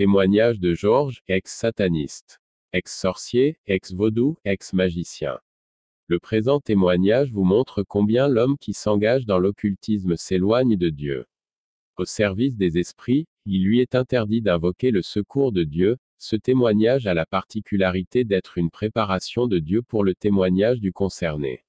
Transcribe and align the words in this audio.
Témoignage 0.00 0.60
de 0.60 0.72
Georges, 0.72 1.20
ex-sataniste, 1.28 2.40
ex-sorcier, 2.72 3.58
ex-vaudou, 3.66 4.38
ex-magicien. 4.46 5.38
Le 6.06 6.18
présent 6.18 6.58
témoignage 6.58 7.30
vous 7.32 7.44
montre 7.44 7.82
combien 7.82 8.26
l'homme 8.26 8.56
qui 8.56 8.72
s'engage 8.72 9.26
dans 9.26 9.38
l'occultisme 9.38 10.16
s'éloigne 10.16 10.78
de 10.78 10.88
Dieu. 10.88 11.26
Au 11.98 12.06
service 12.06 12.56
des 12.56 12.78
esprits, 12.78 13.26
il 13.44 13.62
lui 13.62 13.80
est 13.80 13.94
interdit 13.94 14.40
d'invoquer 14.40 14.90
le 14.90 15.02
secours 15.02 15.52
de 15.52 15.64
Dieu, 15.64 15.98
ce 16.16 16.34
témoignage 16.34 17.06
a 17.06 17.12
la 17.12 17.26
particularité 17.26 18.24
d'être 18.24 18.56
une 18.56 18.70
préparation 18.70 19.48
de 19.48 19.58
Dieu 19.58 19.82
pour 19.82 20.02
le 20.02 20.14
témoignage 20.14 20.80
du 20.80 20.94
concerné. 20.94 21.62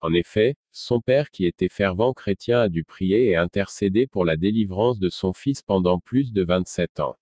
En 0.00 0.14
effet, 0.14 0.56
son 0.72 1.02
père 1.02 1.30
qui 1.30 1.44
était 1.44 1.68
fervent 1.68 2.14
chrétien 2.14 2.60
a 2.60 2.70
dû 2.70 2.82
prier 2.82 3.26
et 3.26 3.36
intercéder 3.36 4.06
pour 4.06 4.24
la 4.24 4.38
délivrance 4.38 4.98
de 4.98 5.10
son 5.10 5.34
fils 5.34 5.60
pendant 5.60 5.98
plus 5.98 6.32
de 6.32 6.42
27 6.42 7.00
ans. 7.00 7.18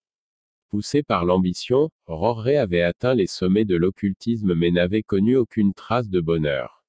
Poussé 0.69 1.03
par 1.03 1.25
l'ambition, 1.25 1.91
Roré 2.07 2.57
avait 2.57 2.83
atteint 2.83 3.15
les 3.15 3.29
sommets 3.29 3.65
de 3.65 3.77
l'occultisme 3.77 4.55
mais 4.55 4.71
n'avait 4.71 5.03
connu 5.03 5.37
aucune 5.37 5.75
trace 5.75 6.09
de 6.09 6.21
bonheur. 6.21 6.85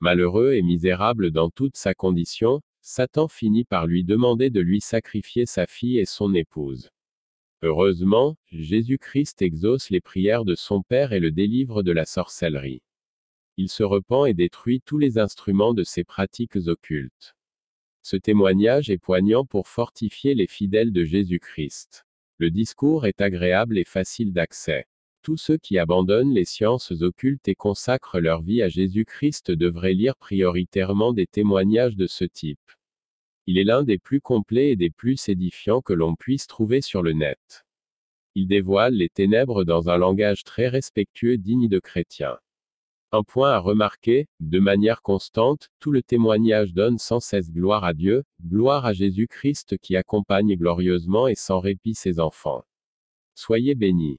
Malheureux 0.00 0.54
et 0.54 0.62
misérable 0.62 1.30
dans 1.30 1.50
toute 1.50 1.76
sa 1.76 1.94
condition, 1.94 2.62
Satan 2.80 3.28
finit 3.28 3.64
par 3.64 3.86
lui 3.86 4.02
demander 4.02 4.50
de 4.50 4.60
lui 4.60 4.80
sacrifier 4.80 5.46
sa 5.46 5.66
fille 5.66 5.98
et 5.98 6.06
son 6.06 6.34
épouse. 6.34 6.90
Heureusement, 7.62 8.36
Jésus-Christ 8.50 9.40
exauce 9.42 9.90
les 9.90 10.00
prières 10.00 10.44
de 10.44 10.56
son 10.56 10.82
Père 10.82 11.12
et 11.12 11.20
le 11.20 11.30
délivre 11.30 11.84
de 11.84 11.92
la 11.92 12.06
sorcellerie. 12.06 12.82
Il 13.56 13.68
se 13.68 13.84
repent 13.84 14.26
et 14.26 14.34
détruit 14.34 14.80
tous 14.84 14.98
les 14.98 15.18
instruments 15.18 15.74
de 15.74 15.84
ses 15.84 16.02
pratiques 16.02 16.56
occultes. 16.66 17.36
Ce 18.02 18.16
témoignage 18.16 18.90
est 18.90 18.98
poignant 18.98 19.44
pour 19.44 19.68
fortifier 19.68 20.34
les 20.34 20.48
fidèles 20.48 20.92
de 20.92 21.04
Jésus-Christ. 21.04 22.04
Le 22.42 22.50
discours 22.50 23.06
est 23.06 23.20
agréable 23.20 23.78
et 23.78 23.84
facile 23.84 24.32
d'accès. 24.32 24.88
Tous 25.22 25.36
ceux 25.36 25.58
qui 25.58 25.78
abandonnent 25.78 26.34
les 26.34 26.44
sciences 26.44 26.90
occultes 26.90 27.46
et 27.46 27.54
consacrent 27.54 28.18
leur 28.18 28.42
vie 28.42 28.62
à 28.62 28.68
Jésus-Christ 28.68 29.52
devraient 29.52 29.94
lire 29.94 30.16
prioritairement 30.16 31.12
des 31.12 31.28
témoignages 31.28 31.94
de 31.94 32.08
ce 32.08 32.24
type. 32.24 32.72
Il 33.46 33.58
est 33.58 33.62
l'un 33.62 33.84
des 33.84 33.96
plus 33.96 34.20
complets 34.20 34.70
et 34.70 34.76
des 34.76 34.90
plus 34.90 35.28
édifiants 35.28 35.82
que 35.82 35.92
l'on 35.92 36.16
puisse 36.16 36.48
trouver 36.48 36.80
sur 36.80 37.04
le 37.04 37.12
net. 37.12 37.64
Il 38.34 38.48
dévoile 38.48 38.94
les 38.94 39.08
ténèbres 39.08 39.62
dans 39.62 39.88
un 39.88 39.96
langage 39.96 40.42
très 40.42 40.66
respectueux 40.66 41.38
digne 41.38 41.68
de 41.68 41.78
chrétiens. 41.78 42.40
Un 43.14 43.24
point 43.24 43.52
à 43.52 43.58
remarquer, 43.58 44.26
de 44.40 44.58
manière 44.58 45.02
constante, 45.02 45.68
tout 45.80 45.92
le 45.92 46.02
témoignage 46.02 46.72
donne 46.72 46.96
sans 46.96 47.20
cesse 47.20 47.52
gloire 47.52 47.84
à 47.84 47.92
Dieu, 47.92 48.24
gloire 48.42 48.86
à 48.86 48.94
Jésus-Christ 48.94 49.76
qui 49.76 49.96
accompagne 49.96 50.56
glorieusement 50.56 51.28
et 51.28 51.34
sans 51.34 51.60
répit 51.60 51.94
ses 51.94 52.20
enfants. 52.20 52.64
Soyez 53.34 53.74
bénis. 53.74 54.18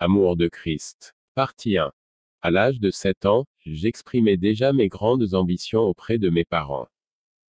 Amour 0.00 0.36
de 0.36 0.48
Christ. 0.48 1.14
Partie 1.36 1.78
1. 1.78 1.92
À 2.40 2.50
l'âge 2.50 2.80
de 2.80 2.90
7 2.90 3.26
ans, 3.26 3.46
j'exprimais 3.64 4.36
déjà 4.36 4.72
mes 4.72 4.88
grandes 4.88 5.34
ambitions 5.34 5.82
auprès 5.82 6.18
de 6.18 6.28
mes 6.28 6.44
parents. 6.44 6.88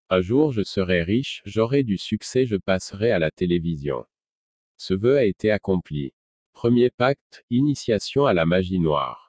Un 0.10 0.20
jour 0.20 0.52
je 0.52 0.62
serai 0.62 1.04
riche, 1.04 1.42
j'aurai 1.46 1.84
du 1.84 1.98
succès, 1.98 2.46
je 2.46 2.58
passerai 2.58 3.12
à 3.12 3.20
la 3.20 3.32
télévision. 3.32 4.04
Ce 4.76 4.94
vœu 4.94 5.16
a 5.16 5.24
été 5.24 5.52
accompli. 5.52 6.12
Premier 6.52 6.90
pacte, 6.90 7.46
initiation 7.50 8.26
à 8.26 8.34
la 8.34 8.46
magie 8.46 8.80
noire. 8.80 9.21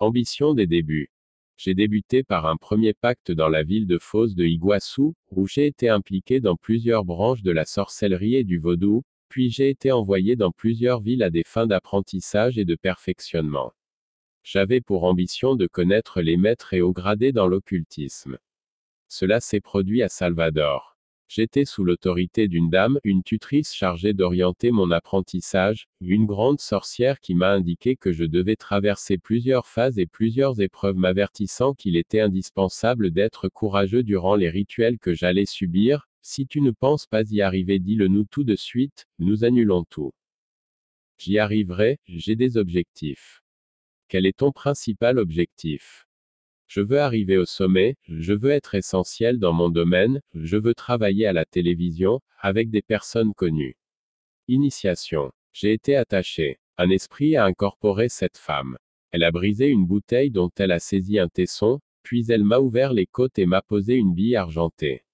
Ambition 0.00 0.54
des 0.54 0.68
débuts. 0.68 1.10
J'ai 1.56 1.74
débuté 1.74 2.22
par 2.22 2.46
un 2.46 2.56
premier 2.56 2.94
pacte 2.94 3.32
dans 3.32 3.48
la 3.48 3.64
ville 3.64 3.88
de 3.88 3.98
Foz 3.98 4.36
de 4.36 4.44
Iguassou, 4.44 5.16
où 5.32 5.48
j'ai 5.48 5.66
été 5.66 5.88
impliqué 5.88 6.38
dans 6.38 6.54
plusieurs 6.54 7.04
branches 7.04 7.42
de 7.42 7.50
la 7.50 7.64
sorcellerie 7.64 8.36
et 8.36 8.44
du 8.44 8.58
vaudou, 8.58 9.02
puis 9.28 9.50
j'ai 9.50 9.68
été 9.68 9.90
envoyé 9.90 10.36
dans 10.36 10.52
plusieurs 10.52 11.00
villes 11.00 11.24
à 11.24 11.30
des 11.30 11.42
fins 11.42 11.66
d'apprentissage 11.66 12.58
et 12.58 12.64
de 12.64 12.76
perfectionnement. 12.76 13.72
J'avais 14.44 14.80
pour 14.80 15.02
ambition 15.02 15.56
de 15.56 15.66
connaître 15.66 16.20
les 16.20 16.36
maîtres 16.36 16.74
et 16.74 16.80
hauts 16.80 16.92
gradés 16.92 17.32
dans 17.32 17.48
l'occultisme. 17.48 18.38
Cela 19.08 19.40
s'est 19.40 19.60
produit 19.60 20.04
à 20.04 20.08
Salvador. 20.08 20.87
J'étais 21.30 21.66
sous 21.66 21.84
l'autorité 21.84 22.48
d'une 22.48 22.70
dame, 22.70 22.98
une 23.04 23.22
tutrice 23.22 23.74
chargée 23.74 24.14
d'orienter 24.14 24.70
mon 24.70 24.90
apprentissage, 24.90 25.86
une 26.00 26.24
grande 26.24 26.58
sorcière 26.58 27.20
qui 27.20 27.34
m'a 27.34 27.50
indiqué 27.50 27.96
que 27.96 28.12
je 28.12 28.24
devais 28.24 28.56
traverser 28.56 29.18
plusieurs 29.18 29.66
phases 29.66 29.98
et 29.98 30.06
plusieurs 30.06 30.62
épreuves 30.62 30.96
m'avertissant 30.96 31.74
qu'il 31.74 31.96
était 31.96 32.20
indispensable 32.20 33.10
d'être 33.10 33.50
courageux 33.50 34.02
durant 34.02 34.36
les 34.36 34.48
rituels 34.48 34.98
que 34.98 35.12
j'allais 35.12 35.44
subir, 35.44 36.08
si 36.22 36.46
tu 36.46 36.62
ne 36.62 36.70
penses 36.70 37.06
pas 37.06 37.30
y 37.30 37.42
arriver 37.42 37.78
dis-le 37.78 38.08
nous 38.08 38.24
tout 38.24 38.44
de 38.44 38.56
suite, 38.56 39.06
nous 39.18 39.44
annulons 39.44 39.84
tout. 39.84 40.12
J'y 41.18 41.38
arriverai, 41.38 41.98
j'ai 42.06 42.36
des 42.36 42.56
objectifs. 42.56 43.42
Quel 44.08 44.24
est 44.24 44.38
ton 44.38 44.50
principal 44.50 45.18
objectif? 45.18 46.07
Je 46.68 46.82
veux 46.82 47.00
arriver 47.00 47.38
au 47.38 47.46
sommet, 47.46 47.96
je 48.06 48.34
veux 48.34 48.50
être 48.50 48.74
essentiel 48.74 49.38
dans 49.38 49.52
mon 49.52 49.70
domaine, 49.70 50.20
je 50.34 50.56
veux 50.56 50.74
travailler 50.74 51.26
à 51.26 51.32
la 51.32 51.46
télévision, 51.46 52.20
avec 52.38 52.70
des 52.70 52.82
personnes 52.82 53.34
connues. 53.34 53.76
Initiation. 54.46 55.32
J'ai 55.52 55.72
été 55.72 55.96
attaché. 55.96 56.58
Un 56.76 56.90
esprit 56.90 57.36
a 57.36 57.44
incorporé 57.44 58.08
cette 58.08 58.38
femme. 58.38 58.76
Elle 59.10 59.24
a 59.24 59.30
brisé 59.30 59.66
une 59.68 59.86
bouteille 59.86 60.30
dont 60.30 60.50
elle 60.56 60.70
a 60.70 60.78
saisi 60.78 61.18
un 61.18 61.28
tesson, 61.28 61.80
puis 62.02 62.30
elle 62.30 62.44
m'a 62.44 62.58
ouvert 62.58 62.92
les 62.92 63.06
côtes 63.06 63.38
et 63.38 63.46
m'a 63.46 63.62
posé 63.62 63.94
une 63.94 64.14
bille 64.14 64.36
argentée. 64.36 65.04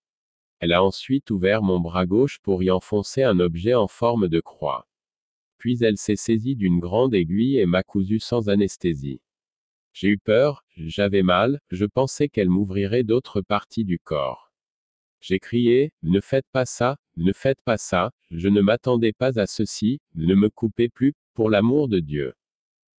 Elle 0.59 0.73
a 0.73 0.83
ensuite 0.83 1.31
ouvert 1.31 1.63
mon 1.63 1.79
bras 1.79 2.07
gauche 2.07 2.39
pour 2.41 2.63
y 2.63 2.71
enfoncer 2.71 3.23
un 3.23 3.39
objet 3.39 3.75
en 3.75 3.87
forme 3.87 4.29
de 4.29 4.41
croix. 4.41 4.89
Puis 5.59 5.83
elle 5.83 5.97
s'est 5.97 6.17
saisie 6.17 6.57
d'une 6.57 6.81
grande 6.81 7.15
aiguille 7.15 7.59
et 7.59 7.67
m'a 7.67 7.83
cousu 7.83 8.19
sans 8.19 8.49
anesthésie. 8.49 9.21
J'ai 9.95 10.09
eu 10.09 10.19
peur, 10.19 10.65
j'avais 10.77 11.23
mal, 11.23 11.61
je 11.71 11.85
pensais 11.85 12.29
qu'elle 12.29 12.49
m'ouvrirait 12.49 13.05
d'autres 13.05 13.41
parties 13.41 13.85
du 13.85 14.01
corps. 14.01 14.53
J'ai 15.21 15.39
crié, 15.39 15.93
ne 16.03 16.21
faites 16.21 16.49
pas 16.51 16.67
ça, 16.67 16.97
ne 17.17 17.33
faites 17.33 17.61
pas 17.65 17.79
ça, 17.79 18.11
je 18.33 18.49
ne 18.49 18.61
m'attendais 18.61 19.13
pas 19.13 19.39
à 19.39 19.47
ceci, 19.47 20.01
ne 20.17 20.35
me 20.35 20.51
coupez 20.51 20.89
plus, 20.89 21.15
pour 21.33 21.49
l'amour 21.49 21.87
de 21.87 22.01
Dieu. 22.01 22.35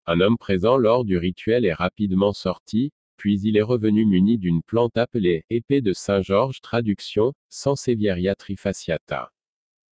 Un 0.06 0.22
homme 0.22 0.38
présent 0.38 0.78
lors 0.78 1.04
du 1.04 1.18
rituel 1.18 1.66
est 1.66 1.74
rapidement 1.74 2.32
sorti, 2.32 2.94
puis 3.18 3.42
il 3.42 3.58
est 3.58 3.62
revenu 3.62 4.06
muni 4.06 4.38
d'une 4.38 4.64
plante 4.64 4.98
appelée 4.98 5.44
épée 5.50 5.82
de 5.82 5.92
Saint 5.92 6.22
Georges 6.22 6.62
traduction, 6.62 7.34
Sansevieria 7.50 8.36
trifasciata. 8.36 9.34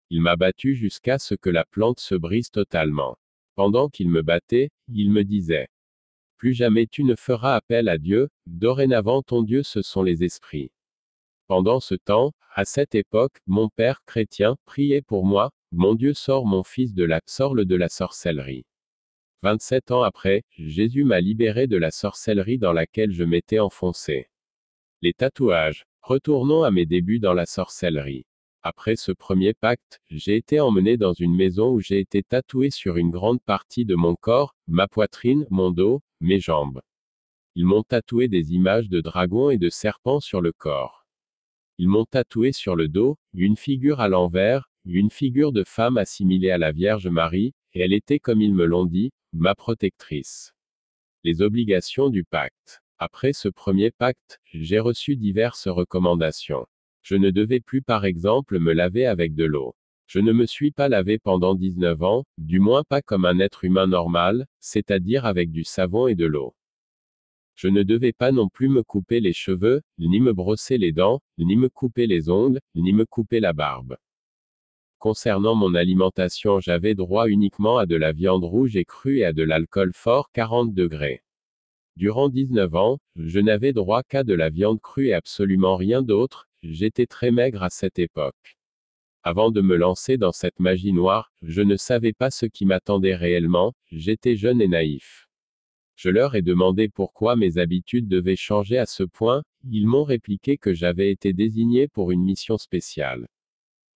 Il 0.09 0.21
m'a 0.21 0.37
battu 0.37 0.73
jusqu'à 0.73 1.19
ce 1.19 1.35
que 1.35 1.49
la 1.49 1.65
plante 1.65 1.99
se 1.99 2.15
brise 2.15 2.49
totalement. 2.49 3.17
Pendant 3.55 3.89
qu'il 3.89 4.09
me 4.09 4.21
battait, 4.21 4.69
il 4.87 5.11
me 5.11 5.25
disait 5.25 5.67
plus 6.43 6.53
jamais 6.53 6.87
tu 6.87 7.05
ne 7.05 7.15
feras 7.15 7.55
appel 7.55 7.87
à 7.87 7.97
Dieu, 7.97 8.27
dorénavant 8.47 9.21
ton 9.21 9.43
Dieu 9.43 9.63
ce 9.63 9.81
sont 9.81 10.03
les 10.03 10.25
esprits. 10.25 10.73
Pendant 11.47 11.79
ce 11.79 11.95
temps, 11.95 12.33
à 12.53 12.65
cette 12.65 12.95
époque, 12.95 13.37
mon 13.47 13.69
père 13.69 14.01
chrétien 14.05 14.57
priait 14.65 15.01
pour 15.01 15.25
moi, 15.25 15.51
mon 15.71 15.95
Dieu 15.95 16.13
sort 16.13 16.45
mon 16.45 16.63
fils 16.63 16.93
de 16.93 17.05
la 17.05 17.21
sorle 17.25 17.63
de 17.63 17.75
la 17.77 17.87
sorcellerie. 17.87 18.65
27 19.43 19.91
ans 19.91 20.03
après, 20.03 20.43
Jésus 20.57 21.05
m'a 21.05 21.21
libéré 21.21 21.65
de 21.65 21.77
la 21.77 21.91
sorcellerie 21.91 22.57
dans 22.57 22.73
laquelle 22.73 23.13
je 23.13 23.23
m'étais 23.23 23.59
enfoncé. 23.59 24.27
Les 25.01 25.13
tatouages. 25.13 25.85
Retournons 26.01 26.63
à 26.63 26.71
mes 26.71 26.85
débuts 26.85 27.19
dans 27.19 27.33
la 27.33 27.45
sorcellerie. 27.45 28.25
Après 28.65 28.95
ce 28.95 29.11
premier 29.11 29.53
pacte, 29.53 29.99
j'ai 30.09 30.37
été 30.37 30.61
emmené 30.61 30.95
dans 30.95 31.11
une 31.11 31.35
maison 31.35 31.71
où 31.71 31.81
j'ai 31.81 31.99
été 31.99 32.23
tatoué 32.23 32.69
sur 32.69 32.95
une 32.95 33.11
grande 33.11 33.41
partie 33.41 33.83
de 33.83 33.93
mon 33.93 34.15
corps, 34.15 34.55
ma 34.67 34.87
poitrine, 34.87 35.45
mon 35.49 35.69
dos, 35.69 36.01
mes 36.21 36.39
jambes. 36.39 36.81
Ils 37.55 37.65
m'ont 37.65 37.83
tatoué 37.83 38.29
des 38.29 38.53
images 38.53 38.87
de 38.87 39.01
dragons 39.01 39.49
et 39.49 39.57
de 39.57 39.69
serpents 39.69 40.21
sur 40.21 40.39
le 40.39 40.53
corps. 40.53 41.05
Ils 41.77 41.89
m'ont 41.89 42.05
tatoué 42.05 42.53
sur 42.53 42.77
le 42.77 42.87
dos, 42.87 43.17
une 43.33 43.57
figure 43.57 43.99
à 43.99 44.07
l'envers, 44.07 44.69
une 44.85 45.09
figure 45.09 45.51
de 45.51 45.65
femme 45.65 45.97
assimilée 45.97 46.51
à 46.51 46.57
la 46.57 46.71
Vierge 46.71 47.09
Marie, 47.09 47.53
et 47.73 47.81
elle 47.81 47.91
était 47.91 48.19
comme 48.19 48.41
ils 48.41 48.55
me 48.55 48.63
l'ont 48.63 48.85
dit, 48.85 49.11
ma 49.33 49.55
protectrice. 49.55 50.53
Les 51.25 51.41
obligations 51.41 52.09
du 52.09 52.23
pacte. 52.23 52.81
Après 52.97 53.33
ce 53.33 53.49
premier 53.49 53.91
pacte, 53.91 54.39
j'ai 54.53 54.79
reçu 54.79 55.17
diverses 55.17 55.67
recommandations. 55.67 56.65
Je 57.03 57.15
ne 57.15 57.29
devais 57.29 57.59
plus 57.59 57.81
par 57.81 58.05
exemple 58.05 58.59
me 58.59 58.73
laver 58.73 59.05
avec 59.05 59.35
de 59.35 59.43
l'eau. 59.43 59.75
Je 60.07 60.19
ne 60.19 60.31
me 60.31 60.45
suis 60.45 60.71
pas 60.71 60.89
lavé 60.89 61.19
pendant 61.19 61.53
19 61.53 62.01
ans, 62.03 62.23
du 62.37 62.59
moins 62.59 62.83
pas 62.83 63.01
comme 63.01 63.25
un 63.25 63.39
être 63.39 63.63
humain 63.63 63.87
normal, 63.87 64.47
c'est-à-dire 64.59 65.25
avec 65.25 65.51
du 65.51 65.63
savon 65.63 66.07
et 66.07 66.15
de 66.15 66.25
l'eau. 66.25 66.55
Je 67.55 67.67
ne 67.67 67.83
devais 67.83 68.13
pas 68.13 68.31
non 68.31 68.49
plus 68.49 68.69
me 68.69 68.83
couper 68.83 69.19
les 69.19 69.33
cheveux, 69.33 69.81
ni 69.99 70.19
me 70.19 70.33
brosser 70.33 70.77
les 70.77 70.91
dents, 70.91 71.21
ni 71.37 71.55
me 71.55 71.69
couper 71.69 72.07
les 72.07 72.29
ongles, 72.29 72.59
ni 72.73 72.93
me 72.93 73.05
couper 73.05 73.39
la 73.39 73.53
barbe. 73.53 73.97
Concernant 74.97 75.55
mon 75.55 75.75
alimentation, 75.75 76.59
j'avais 76.61 76.95
droit 76.95 77.27
uniquement 77.27 77.77
à 77.77 77.85
de 77.85 77.95
la 77.95 78.13
viande 78.13 78.45
rouge 78.45 78.77
et 78.77 78.85
crue 78.85 79.19
et 79.19 79.25
à 79.25 79.33
de 79.33 79.43
l'alcool 79.43 79.91
fort 79.93 80.31
40 80.31 80.73
degrés. 80.73 81.21
Durant 81.95 82.29
19 82.29 82.73
ans, 82.75 82.99
je 83.17 83.39
n'avais 83.39 83.73
droit 83.73 84.01
qu'à 84.03 84.23
de 84.23 84.33
la 84.33 84.49
viande 84.49 84.79
crue 84.81 85.07
et 85.07 85.13
absolument 85.13 85.75
rien 85.75 86.01
d'autre, 86.01 86.47
J'étais 86.63 87.07
très 87.07 87.29
maigre 87.29 87.61
à 87.61 87.69
cette 87.69 87.99
époque. 87.99 88.57
Avant 89.21 89.51
de 89.51 89.59
me 89.59 89.75
lancer 89.75 90.17
dans 90.17 90.31
cette 90.31 90.61
magie 90.61 90.93
noire, 90.93 91.33
je 91.41 91.61
ne 91.61 91.75
savais 91.75 92.13
pas 92.13 92.31
ce 92.31 92.45
qui 92.45 92.65
m'attendait 92.65 93.15
réellement, 93.17 93.73
j'étais 93.91 94.37
jeune 94.37 94.61
et 94.61 94.69
naïf. 94.69 95.27
Je 95.97 96.09
leur 96.09 96.35
ai 96.35 96.41
demandé 96.41 96.87
pourquoi 96.87 97.35
mes 97.35 97.57
habitudes 97.57 98.07
devaient 98.07 98.37
changer 98.37 98.77
à 98.77 98.85
ce 98.85 99.03
point, 99.03 99.43
ils 99.69 99.87
m'ont 99.87 100.05
répliqué 100.05 100.57
que 100.57 100.73
j'avais 100.73 101.11
été 101.11 101.33
désigné 101.33 101.89
pour 101.89 102.11
une 102.11 102.23
mission 102.23 102.57
spéciale. 102.57 103.27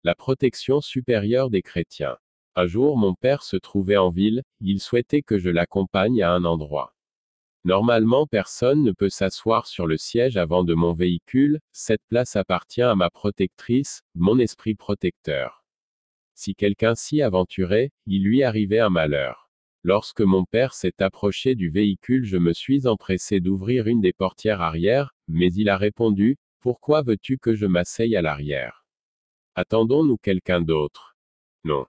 La 0.04 0.14
protection 0.14 0.81
supérieure 0.81 1.50
des 1.50 1.62
chrétiens. 1.62 2.18
Un 2.56 2.68
jour 2.68 2.98
mon 2.98 3.16
père 3.16 3.44
se 3.44 3.56
trouvait 3.56 3.96
en 3.96 4.10
ville, 4.10 4.44
il 4.60 4.81
souhaitait 4.81 5.22
que 5.22 5.38
je 5.38 5.50
l'accompagne 5.50 6.22
à 6.22 6.34
un 6.34 6.44
endroit. 6.44 6.97
Normalement 7.63 8.27
personne 8.27 8.83
ne 8.83 8.92
peut 8.92 9.09
s'asseoir 9.09 9.68
sur 9.68 9.88
le 9.88 9.98
siège 9.98 10.38
avant 10.38 10.63
de 10.63 10.74
mon 10.74 10.94
véhicule, 10.94 11.59
cette 11.71 12.04
place 12.07 12.36
appartient 12.36 12.81
à 12.81 12.95
ma 12.95 13.09
protectrice, 13.09 14.01
mon 14.15 14.39
esprit 14.39 14.75
protecteur. 14.75 15.65
Si 16.33 16.56
quelqu'un 16.56 16.95
s'y 16.95 17.21
aventurait, 17.21 17.92
il 18.06 18.24
lui 18.24 18.44
arrivait 18.44 18.80
un 18.80 18.89
malheur. 18.89 19.50
Lorsque 19.83 20.21
mon 20.21 20.45
père 20.45 20.74
s'est 20.74 21.01
approché 21.01 21.56
du 21.56 21.69
véhicule, 21.69 22.25
je 22.25 22.38
me 22.38 22.54
suis 22.54 22.88
empressé 22.88 23.39
d'ouvrir 23.39 23.88
une 23.88 24.01
des 24.01 24.13
portières 24.13 24.62
arrière, 24.62 25.15
mais 25.27 25.51
il 25.54 25.69
a 25.69 25.77
répondu, 25.77 26.38
Pourquoi 26.59 27.01
veux-tu 27.01 27.38
que 27.38 27.56
je 27.56 27.65
m'asseye 27.65 28.15
à 28.15 28.21
l'arrière? 28.21 28.86
Attendons-nous 29.56 30.18
quelqu'un 30.18 30.62
d'autre? 30.62 31.15
Non. 31.63 31.86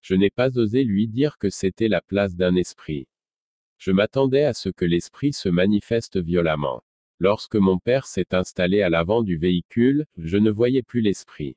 Je 0.00 0.14
n'ai 0.14 0.30
pas 0.30 0.58
osé 0.58 0.82
lui 0.82 1.06
dire 1.06 1.38
que 1.38 1.50
c'était 1.50 1.88
la 1.88 2.00
place 2.00 2.34
d'un 2.34 2.56
esprit. 2.56 3.06
Je 3.84 3.90
m'attendais 3.90 4.44
à 4.44 4.54
ce 4.54 4.68
que 4.68 4.84
l'esprit 4.84 5.32
se 5.32 5.48
manifeste 5.48 6.16
violemment. 6.16 6.84
Lorsque 7.18 7.56
mon 7.56 7.80
père 7.80 8.06
s'est 8.06 8.32
installé 8.32 8.80
à 8.80 8.88
l'avant 8.88 9.24
du 9.24 9.36
véhicule, 9.36 10.06
je 10.16 10.36
ne 10.36 10.52
voyais 10.52 10.84
plus 10.84 11.00
l'esprit. 11.00 11.56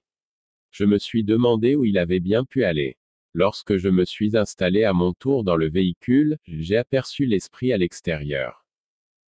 Je 0.72 0.86
me 0.86 0.98
suis 0.98 1.24
demandé 1.24 1.76
où 1.76 1.86
il 1.86 2.00
avait 2.00 2.20
bien 2.20 2.44
pu 2.44 2.64
aller. 2.64 2.98
Lorsque 3.36 3.78
je 3.78 3.90
me 3.90 4.06
suis 4.06 4.36
installé 4.36 4.86
à 4.86 4.94
mon 4.94 5.14
tour 5.14 5.44
dans 5.44 5.56
le 5.56 5.70
véhicule, 5.70 6.40
j'ai 6.48 6.78
aperçu 6.78 7.28
l'esprit 7.28 7.72
à 7.72 7.78
l'extérieur. 7.78 8.66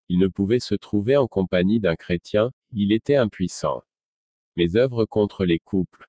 Il 0.08 0.18
ne 0.18 0.28
pouvait 0.28 0.58
se 0.58 0.74
trouver 0.74 1.18
en 1.18 1.26
compagnie 1.26 1.80
d'un 1.80 1.96
chrétien, 1.96 2.50
il 2.72 2.92
était 2.92 3.16
impuissant. 3.16 3.82
Mes 4.56 4.74
œuvres 4.74 5.04
contre 5.04 5.44
les 5.44 5.58
couples, 5.58 6.08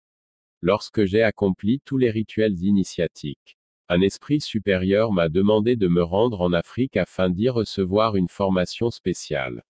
Lorsque 0.61 1.05
j'ai 1.05 1.21
accompli 1.21 1.81
tous 1.85 1.97
les 1.97 2.09
rituels 2.09 2.63
initiatiques, 2.63 3.56
un 3.89 4.01
esprit 4.01 4.41
supérieur 4.41 5.11
m'a 5.11 5.29
demandé 5.29 5.75
de 5.75 5.87
me 5.87 6.03
rendre 6.03 6.41
en 6.41 6.53
Afrique 6.53 6.97
afin 6.97 7.29
d'y 7.29 7.49
recevoir 7.49 8.15
une 8.15 8.27
formation 8.27 8.91
spéciale. 8.91 9.63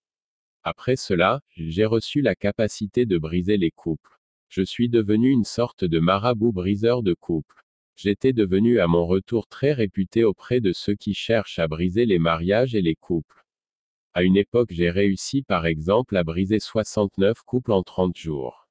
Après 0.63 0.95
cela, 0.95 1.41
j'ai 1.55 1.85
reçu 1.85 2.21
la 2.21 2.35
capacité 2.35 3.05
de 3.05 3.17
briser 3.17 3.57
les 3.57 3.71
couples. 3.71 4.19
Je 4.49 4.63
suis 4.63 4.89
devenu 4.89 5.29
une 5.29 5.43
sorte 5.43 5.85
de 5.85 5.99
marabout 5.99 6.51
briseur 6.51 7.03
de 7.03 7.13
couples. 7.13 7.63
J'étais 7.95 8.33
devenu 8.33 8.79
à 8.79 8.87
mon 8.87 9.05
retour 9.05 9.47
très 9.47 9.73
réputé 9.73 10.23
auprès 10.23 10.61
de 10.61 10.73
ceux 10.73 10.95
qui 10.95 11.13
cherchent 11.13 11.59
à 11.59 11.67
briser 11.67 12.05
les 12.05 12.19
mariages 12.19 12.75
et 12.75 12.81
les 12.81 12.95
couples. 12.95 13.43
À 14.13 14.23
une 14.23 14.37
époque 14.37 14.71
j'ai 14.71 14.89
réussi 14.89 15.43
par 15.43 15.65
exemple 15.65 16.17
à 16.17 16.23
briser 16.23 16.59
69 16.59 17.41
couples 17.43 17.71
en 17.71 17.83
30 17.83 18.17
jours 18.17 18.67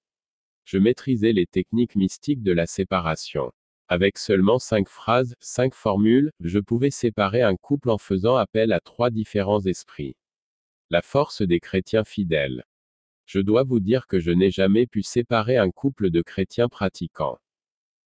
je 0.66 0.78
maîtrisais 0.78 1.32
les 1.32 1.46
techniques 1.46 1.94
mystiques 1.94 2.42
de 2.42 2.50
la 2.50 2.66
séparation. 2.66 3.52
Avec 3.88 4.18
seulement 4.18 4.58
cinq 4.58 4.88
phrases, 4.88 5.36
cinq 5.38 5.72
formules, 5.72 6.32
je 6.40 6.58
pouvais 6.58 6.90
séparer 6.90 7.42
un 7.42 7.54
couple 7.54 7.90
en 7.90 7.98
faisant 7.98 8.34
appel 8.34 8.72
à 8.72 8.80
trois 8.80 9.10
différents 9.10 9.60
esprits. 9.60 10.16
La 10.90 11.02
force 11.02 11.42
des 11.42 11.60
chrétiens 11.60 12.02
fidèles. 12.02 12.64
Je 13.26 13.38
dois 13.38 13.62
vous 13.62 13.78
dire 13.78 14.08
que 14.08 14.18
je 14.18 14.32
n'ai 14.32 14.50
jamais 14.50 14.86
pu 14.86 15.02
séparer 15.02 15.56
un 15.56 15.70
couple 15.70 16.10
de 16.10 16.20
chrétiens 16.20 16.68
pratiquants. 16.68 17.38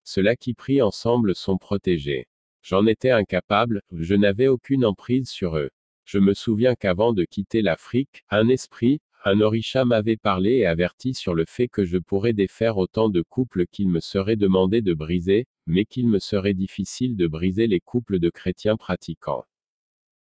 Ceux-là 0.05 0.37
qui 0.37 0.53
prient 0.53 0.83
ensemble 0.83 1.35
sont 1.35 1.57
protégés. 1.57 2.27
J'en 2.63 2.87
étais 2.87 3.11
incapable, 3.11 3.81
je 3.91 4.15
n'avais 4.15 4.49
aucune 4.49 4.85
emprise 4.85 5.31
sur 5.31 5.57
eux. 5.57 5.71
Je 6.05 6.19
me 6.19 6.35
souviens 6.35 6.75
qu'avant 6.75 7.15
de 7.15 7.25
quitter 7.25 7.63
l'Afrique, 7.63 8.25
un 8.29 8.49
esprit, 8.49 9.01
un 9.25 9.41
orisha 9.41 9.85
m'avait 9.85 10.17
parlé 10.17 10.57
et 10.57 10.67
averti 10.67 11.13
sur 11.13 11.35
le 11.35 11.45
fait 11.45 11.69
que 11.69 11.85
je 11.85 11.99
pourrais 11.99 12.33
défaire 12.33 12.79
autant 12.79 13.09
de 13.11 13.21
couples 13.21 13.67
qu'il 13.67 13.89
me 13.89 14.01
serait 14.01 14.37
demandé 14.37 14.81
de 14.81 14.95
briser, 14.95 15.47
mais 15.67 15.85
qu'il 15.85 16.09
me 16.09 16.19
serait 16.19 16.55
difficile 16.55 17.17
de 17.17 17.27
briser 17.27 17.67
les 17.67 17.81
couples 17.81 18.19
de 18.19 18.31
chrétiens 18.31 18.77
pratiquants. 18.77 19.45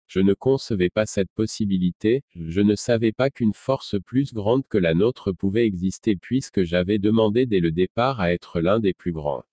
Je 0.09 0.21
ne 0.21 0.35
concevais 0.35 0.91
pas 0.91 1.07
cette 1.07 1.31
possibilité, 1.31 2.23
je 2.35 2.61
ne 2.61 2.75
savais 2.75 3.13
pas 3.13 3.31
qu'une 3.31 3.55
force 3.55 3.97
plus 4.05 4.35
grande 4.35 4.67
que 4.69 4.79
la 4.79 4.95
nôtre 4.95 5.33
pouvait 5.33 5.65
exister 5.65 6.17
puisque 6.17 6.65
j'avais 6.65 6.99
demandé 6.99 7.47
dès 7.47 7.61
le 7.61 7.71
départ 7.71 8.21
à 8.21 8.33
être 8.33 8.61
l'un 8.61 8.81
des 8.81 8.93
plus 8.95 9.13
grands. 9.13 9.45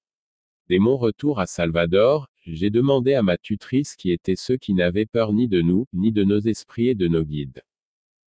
Dès 0.67 0.79
mon 0.79 0.97
retour 0.97 1.39
à 1.39 1.45
Salvador, 1.45 2.27
j'ai 2.45 2.71
demandé 2.71 3.13
à 3.13 3.23
ma 3.23 3.37
tutrice 3.37 3.95
qui 3.95 4.11
étaient 4.11 4.35
ceux 4.35 4.57
qui 4.57 4.73
n'avaient 4.73 5.05
peur 5.05 5.33
ni 5.33 5.47
de 5.47 5.61
nous, 5.61 5.85
ni 5.93 6.11
de 6.11 6.23
nos 6.23 6.39
esprits 6.39 6.89
et 6.89 6.95
de 6.95 7.07
nos 7.07 7.23
guides. 7.23 7.63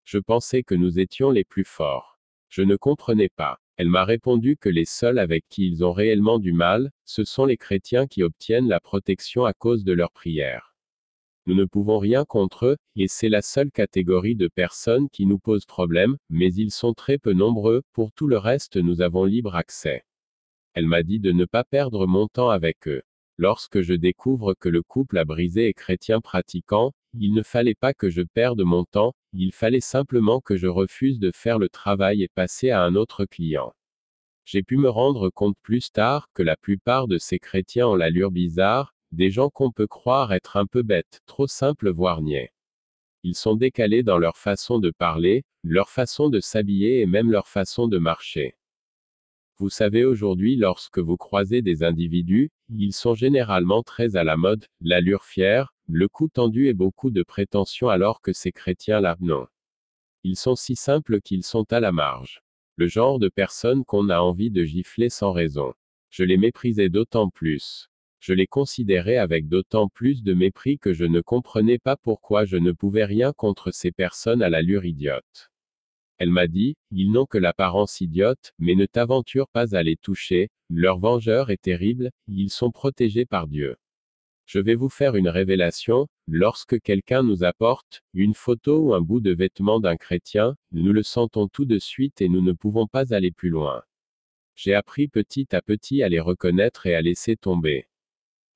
Je 0.04 0.19
pensais 0.19 0.62
que 0.62 0.75
nous 0.75 0.99
étions 0.99 1.31
les 1.31 1.44
plus 1.44 1.64
forts. 1.64 2.19
Je 2.49 2.62
ne 2.62 2.76
comprenais 2.76 3.31
pas. 3.31 3.58
Elle 3.76 3.88
m'a 3.88 4.04
répondu 4.04 4.56
que 4.56 4.69
les 4.69 4.84
seuls 4.84 5.19
avec 5.19 5.44
qui 5.49 5.66
ils 5.66 5.84
ont 5.84 5.93
réellement 5.93 6.38
du 6.38 6.52
mal, 6.52 6.90
ce 7.04 7.25
sont 7.25 7.46
les 7.46 7.56
chrétiens 7.56 8.06
qui 8.06 8.22
obtiennent 8.22 8.69
la 8.69 8.81
protection 8.81 9.44
à 9.44 9.54
cause 9.54 9.84
de 9.84 9.93
leurs 9.93 10.12
prières. 10.12 10.72
Nous 11.46 11.54
ne 11.54 11.64
pouvons 11.64 11.99
rien 11.99 12.25
contre 12.25 12.66
eux, 12.66 12.76
et 12.94 13.08
c'est 13.08 13.28
la 13.28 13.43
seule 13.43 13.72
catégorie 13.72 14.37
de 14.37 14.46
personnes 14.46 15.08
qui 15.08 15.26
nous 15.26 15.38
pose 15.38 15.64
problème, 15.64 16.16
mais 16.31 16.52
ils 16.55 16.70
sont 16.70 16.94
très 16.94 17.19
peu 17.19 17.32
nombreux, 17.32 17.82
pour 17.93 18.12
tout 18.12 18.28
le 18.28 18.38
reste 18.38 18.76
nous 18.76 19.00
avons 19.00 19.25
libre 19.25 19.56
accès. 19.56 20.05
Elle 20.75 20.87
m'a 20.87 21.02
dit 21.02 21.19
de 21.19 21.32
ne 21.32 21.44
pas 21.44 21.64
perdre 21.64 22.06
mon 22.06 22.28
temps 22.28 22.50
avec 22.50 22.87
eux. 22.87 23.02
Lorsque 23.38 23.81
je 23.81 23.94
découvre 23.94 24.55
que 24.55 24.69
le 24.69 24.82
couple 24.82 25.19
a 25.19 25.25
brisé 25.25 25.69
est 25.69 25.75
chrétien 25.75 26.20
pratiquant, 26.20 26.93
il 27.19 27.34
ne 27.34 27.43
fallait 27.43 27.75
pas 27.75 27.93
que 27.93 28.08
je 28.08 28.22
perde 28.22 28.62
mon 28.62 28.84
temps, 28.84 29.14
il 29.32 29.52
fallait 29.52 29.81
simplement 29.81 30.40
que 30.40 30.56
je 30.56 30.67
refuse 30.67 31.19
de 31.19 31.31
faire 31.31 31.58
le 31.58 31.69
travail 31.69 32.23
et 32.23 32.29
passer 32.29 32.70
à 32.70 32.82
un 32.82 32.94
autre 32.94 33.25
client. 33.25 33.73
J'ai 34.44 34.62
pu 34.62 34.76
me 34.76 34.90
rendre 34.90 35.31
compte 35.31 35.56
plus 35.62 35.90
tard 35.90 36.29
que 36.34 36.43
la 36.43 36.56
plupart 36.56 37.08
de 37.08 37.19
ces 37.19 37.38
chrétiens 37.38 37.88
ont 37.88 37.94
l'allure 37.94 38.31
bizarre, 38.31 38.94
des 39.12 39.31
gens 39.31 39.50
qu'on 39.50 39.70
peut 39.70 39.87
croire 39.87 40.32
être 40.32 40.56
un 40.56 40.67
peu 40.67 40.82
bêtes, 40.82 41.20
trop 41.26 41.46
simples 41.46 41.90
voire 41.90 42.23
niais. 42.23 42.52
Ils 43.23 43.37
sont 43.37 43.55
décalés 43.55 44.02
dans 44.02 44.19
leur 44.19 44.37
façon 44.37 44.79
de 44.79 44.90
parler, 44.90 45.44
leur 45.62 45.90
façon 45.90 46.29
de 46.29 46.40
s'habiller 46.40 47.00
et 47.00 47.06
même 47.06 47.31
leur 47.31 47.46
façon 47.46 47.87
de 47.87 47.99
marcher. 47.99 48.56
Vous 49.58 49.70
savez 49.70 50.05
aujourd'hui 50.05 50.56
lorsque 50.56 50.99
vous 50.99 51.17
croisez 51.17 51.62
des 51.62 51.84
individus, 51.84 52.50
ils 52.78 52.92
sont 52.92 53.14
généralement 53.14 53.82
très 53.82 54.16
à 54.16 54.24
la 54.24 54.36
mode, 54.36 54.66
l'allure 54.80 55.24
fière, 55.24 55.74
le 55.88 56.08
cou 56.08 56.28
tendu 56.28 56.69
et 56.69 56.74
beaucoup 56.74 57.10
de 57.10 57.22
prétention 57.22 57.88
alors 57.88 58.20
que 58.20 58.32
ces 58.32 58.52
chrétiens-là, 58.52 59.17
non. 59.20 59.46
Ils 60.24 60.36
sont 60.36 60.56
si 60.56 60.76
simples 60.76 61.20
qu'ils 61.20 61.44
sont 61.44 61.70
à 61.72 61.81
la 61.81 61.93
marge. 61.93 62.43
Le 62.76 62.86
genre 62.86 63.19
de 63.19 63.29
personnes 63.29 63.84
qu'on 63.84 64.08
a 64.08 64.20
envie 64.20 64.50
de 64.50 64.64
gifler 64.64 65.10
sans 65.10 65.32
raison. 65.32 65.74
Je 66.10 66.24
les 66.24 66.36
méprisais 66.36 66.88
d'autant 66.88 67.29
plus. 67.29 67.88
Je 68.20 68.32
les 68.32 68.46
considérais 68.46 69.19
avec 69.19 69.48
d'autant 69.48 69.88
plus 69.88 70.22
de 70.22 70.32
mépris 70.32 70.79
que 70.79 70.93
je 70.93 71.05
ne 71.05 71.20
comprenais 71.20 71.79
pas 71.79 71.96
pourquoi 71.96 72.44
je 72.44 72.56
ne 72.56 72.72
pouvais 72.72 73.05
rien 73.05 73.32
contre 73.32 73.72
ces 73.72 73.93
personnes 73.93 74.43
à 74.43 74.48
l'allure 74.48 74.84
idiote. 74.84 75.51
Elle 76.22 76.31
m'a 76.31 76.46
dit, 76.46 76.76
ils 76.93 77.10
n'ont 77.10 77.26
que 77.26 77.36
l'apparence 77.36 78.00
idiote, 78.00 78.52
mais 78.60 78.76
ne 78.76 78.86
t'aventure 78.86 79.48
pas 79.48 79.74
à 79.74 79.82
les 79.82 79.96
toucher, 79.96 80.50
leur 80.70 80.96
vengeur 80.96 81.50
est 81.50 81.60
terrible, 81.60 82.12
ils 82.29 82.48
sont 82.48 82.70
protégés 82.70 83.26
par 83.26 83.48
Dieu. 83.48 83.74
Je 84.46 84.60
vais 84.60 84.76
vous 84.76 84.88
faire 84.88 85.17
une 85.17 85.29
révélation, 85.29 86.06
lorsque 86.29 86.81
quelqu'un 86.81 87.24
nous 87.24 87.43
apporte 87.43 88.02
une 88.14 88.34
photo 88.34 88.79
ou 88.79 88.94
un 88.94 89.00
bout 89.00 89.19
de 89.19 89.32
vêtement 89.32 89.81
d'un 89.81 89.96
chrétien, 89.96 90.55
nous 90.70 90.93
le 90.93 91.02
sentons 91.02 91.48
tout 91.48 91.64
de 91.64 91.81
suite 91.81 92.20
et 92.20 92.29
nous 92.29 92.41
ne 92.41 92.52
pouvons 92.52 92.86
pas 92.86 93.12
aller 93.12 93.32
plus 93.32 93.50
loin. 93.50 93.82
J'ai 94.55 94.74
appris 94.74 95.08
petit 95.08 95.48
à 95.56 95.60
petit 95.60 96.05
à 96.05 96.08
les 96.08 96.20
reconnaître 96.20 96.86
et 96.86 96.94
à 96.94 97.02
laisser 97.02 97.34
tomber. 97.34 97.88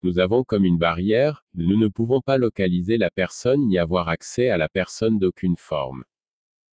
Nous 0.04 0.20
avons 0.20 0.44
comme 0.44 0.64
une 0.64 0.78
barrière, 0.78 1.44
nous 1.54 1.76
ne 1.76 1.88
pouvons 1.88 2.20
pas 2.20 2.38
localiser 2.38 2.96
la 2.96 3.11
personne 3.11 3.66
ni 3.66 3.76
avoir 3.76 4.08
accès 4.08 4.50
à 4.50 4.56
la 4.56 4.68
personne 4.68 5.18
d'aucune 5.18 5.56
forme. 5.56 6.04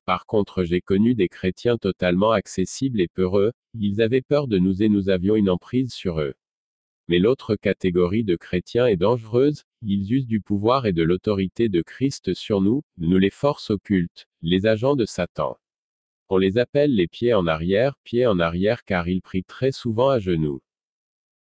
Par 0.06 0.26
contre, 0.26 0.64
j'ai 0.64 0.82
connu 0.82 1.16
des 1.16 1.30
chrétiens 1.30 1.78
totalement 1.78 2.32
accessibles 2.32 3.00
et 3.00 3.08
peureux, 3.08 3.54
ils 3.74 4.02
avaient 4.02 4.22
peur 4.22 4.48
de 4.48 4.58
nous 4.58 4.84
et 4.84 4.90
nous 4.90 5.10
avions 5.10 5.36
une 5.36 5.50
emprise 5.50 5.94
sur 5.94 6.20
eux. 6.20 6.34
Mais 7.08 7.20
l'autre 7.20 7.56
catégorie 7.56 8.24
de 8.24 8.36
chrétiens 8.36 8.88
est 8.88 8.98
dangereuse, 8.98 9.64
ils 9.82 10.14
usent 10.14 10.28
du 10.28 10.42
pouvoir 10.42 10.86
et 10.86 10.94
de 10.94 11.04
l'autorité 11.04 11.70
de 11.70 11.82
Christ 11.82 12.34
sur 12.34 12.62
nous, 12.62 12.82
nous 12.98 13.18
les 13.18 13.30
forces 13.30 13.70
occultes, 13.70 14.28
les 14.42 14.66
agents 14.66 14.96
de 14.96 15.06
Satan. 15.06 15.58
On 16.30 16.38
les 16.38 16.58
appelle 16.58 16.96
les 16.96 17.08
pieds 17.08 17.34
en 17.34 17.46
arrière, 17.46 17.96
pieds 18.04 18.26
en 18.26 18.40
arrière 18.40 18.86
car 18.86 19.08
ils 19.08 19.22
prient 19.22 19.44
très 19.44 19.72
souvent 19.72 20.10
à 20.10 20.20
genoux. 20.20 20.63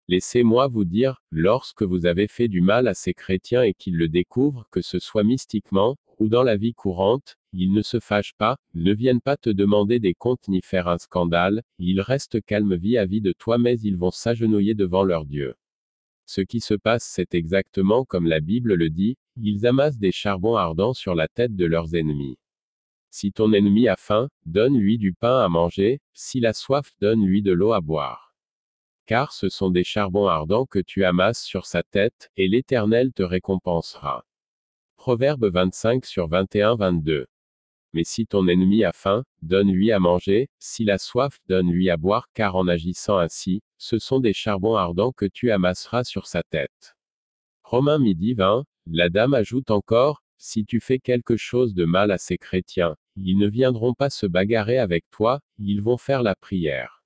Laissez-moi 0.06 0.68
vous 0.68 0.84
dire, 0.84 1.22
lorsque 1.30 1.82
vous 1.82 2.04
avez 2.04 2.28
fait 2.28 2.48
du 2.48 2.60
mal 2.60 2.88
à 2.88 2.94
ces 2.94 3.14
chrétiens 3.14 3.62
et 3.62 3.72
qu'ils 3.72 3.96
le 3.96 4.08
découvrent, 4.08 4.66
que 4.70 4.82
ce 4.82 4.98
soit 4.98 5.24
mystiquement, 5.24 5.96
ou 6.18 6.28
dans 6.28 6.42
la 6.42 6.56
vie 6.56 6.74
courante, 6.74 7.36
ils 7.54 7.72
ne 7.72 7.82
se 7.82 8.00
fâchent 8.00 8.34
pas, 8.36 8.58
ne 8.74 8.92
viennent 8.92 9.22
pas 9.22 9.36
te 9.36 9.48
demander 9.48 10.00
des 10.00 10.12
comptes 10.12 10.48
ni 10.48 10.60
faire 10.62 10.88
un 10.88 10.98
scandale, 10.98 11.62
ils 11.78 12.00
restent 12.00 12.44
calmes 12.44 12.74
vis-à-vis 12.74 13.22
de 13.22 13.32
toi 13.32 13.58
mais 13.58 13.78
ils 13.80 13.96
vont 13.96 14.10
s'agenouiller 14.10 14.74
devant 14.74 15.04
leur 15.04 15.24
Dieu. 15.24 15.54
Ce 16.26 16.40
qui 16.40 16.60
se 16.60 16.74
passe 16.74 17.04
c'est 17.04 17.34
exactement 17.34 18.04
comme 18.04 18.26
la 18.26 18.40
Bible 18.40 18.74
le 18.74 18.90
dit, 18.90 19.16
ils 19.36 19.66
amassent 19.66 19.98
des 19.98 20.12
charbons 20.12 20.56
ardents 20.56 20.94
sur 20.94 21.14
la 21.14 21.28
tête 21.28 21.56
de 21.56 21.64
leurs 21.64 21.94
ennemis. 21.94 22.38
Si 23.10 23.32
ton 23.32 23.52
ennemi 23.52 23.88
a 23.88 23.96
faim, 23.96 24.28
donne-lui 24.44 24.98
du 24.98 25.12
pain 25.12 25.38
à 25.38 25.48
manger, 25.48 26.00
s'il 26.12 26.46
a 26.46 26.52
soif, 26.52 26.92
donne-lui 27.00 27.42
de 27.42 27.52
l'eau 27.52 27.72
à 27.72 27.80
boire. 27.80 28.23
Car 29.06 29.32
ce 29.32 29.48
sont 29.48 29.70
des 29.70 29.84
charbons 29.84 30.28
ardents 30.28 30.66
que 30.66 30.78
tu 30.78 31.04
amasses 31.04 31.42
sur 31.42 31.66
sa 31.66 31.82
tête, 31.82 32.30
et 32.36 32.48
l'Éternel 32.48 33.12
te 33.12 33.22
récompensera. 33.22 34.24
Proverbe 34.96 35.44
25 35.44 36.06
sur 36.06 36.28
21-22. 36.30 37.26
Mais 37.92 38.04
si 38.04 38.26
ton 38.26 38.48
ennemi 38.48 38.82
a 38.82 38.92
faim, 38.92 39.24
donne-lui 39.42 39.92
à 39.92 40.00
manger, 40.00 40.48
s'il 40.58 40.90
a 40.90 40.98
soif, 40.98 41.38
donne-lui 41.48 41.90
à 41.90 41.96
boire, 41.96 42.28
car 42.34 42.56
en 42.56 42.66
agissant 42.66 43.18
ainsi, 43.18 43.62
ce 43.78 43.98
sont 43.98 44.20
des 44.20 44.32
charbons 44.32 44.76
ardents 44.76 45.12
que 45.12 45.26
tu 45.26 45.50
amasseras 45.50 46.04
sur 46.04 46.26
sa 46.26 46.42
tête. 46.42 46.96
Romains 47.62 47.98
midi 47.98 48.34
20, 48.34 48.64
la 48.86 49.10
dame 49.10 49.34
ajoute 49.34 49.70
encore, 49.70 50.22
si 50.38 50.64
tu 50.64 50.80
fais 50.80 50.98
quelque 50.98 51.36
chose 51.36 51.74
de 51.74 51.84
mal 51.84 52.10
à 52.10 52.18
ces 52.18 52.36
chrétiens, 52.36 52.96
ils 53.16 53.38
ne 53.38 53.46
viendront 53.46 53.94
pas 53.94 54.10
se 54.10 54.26
bagarrer 54.26 54.78
avec 54.78 55.04
toi, 55.10 55.40
ils 55.58 55.80
vont 55.80 55.96
faire 55.96 56.22
la 56.22 56.34
prière. 56.34 57.03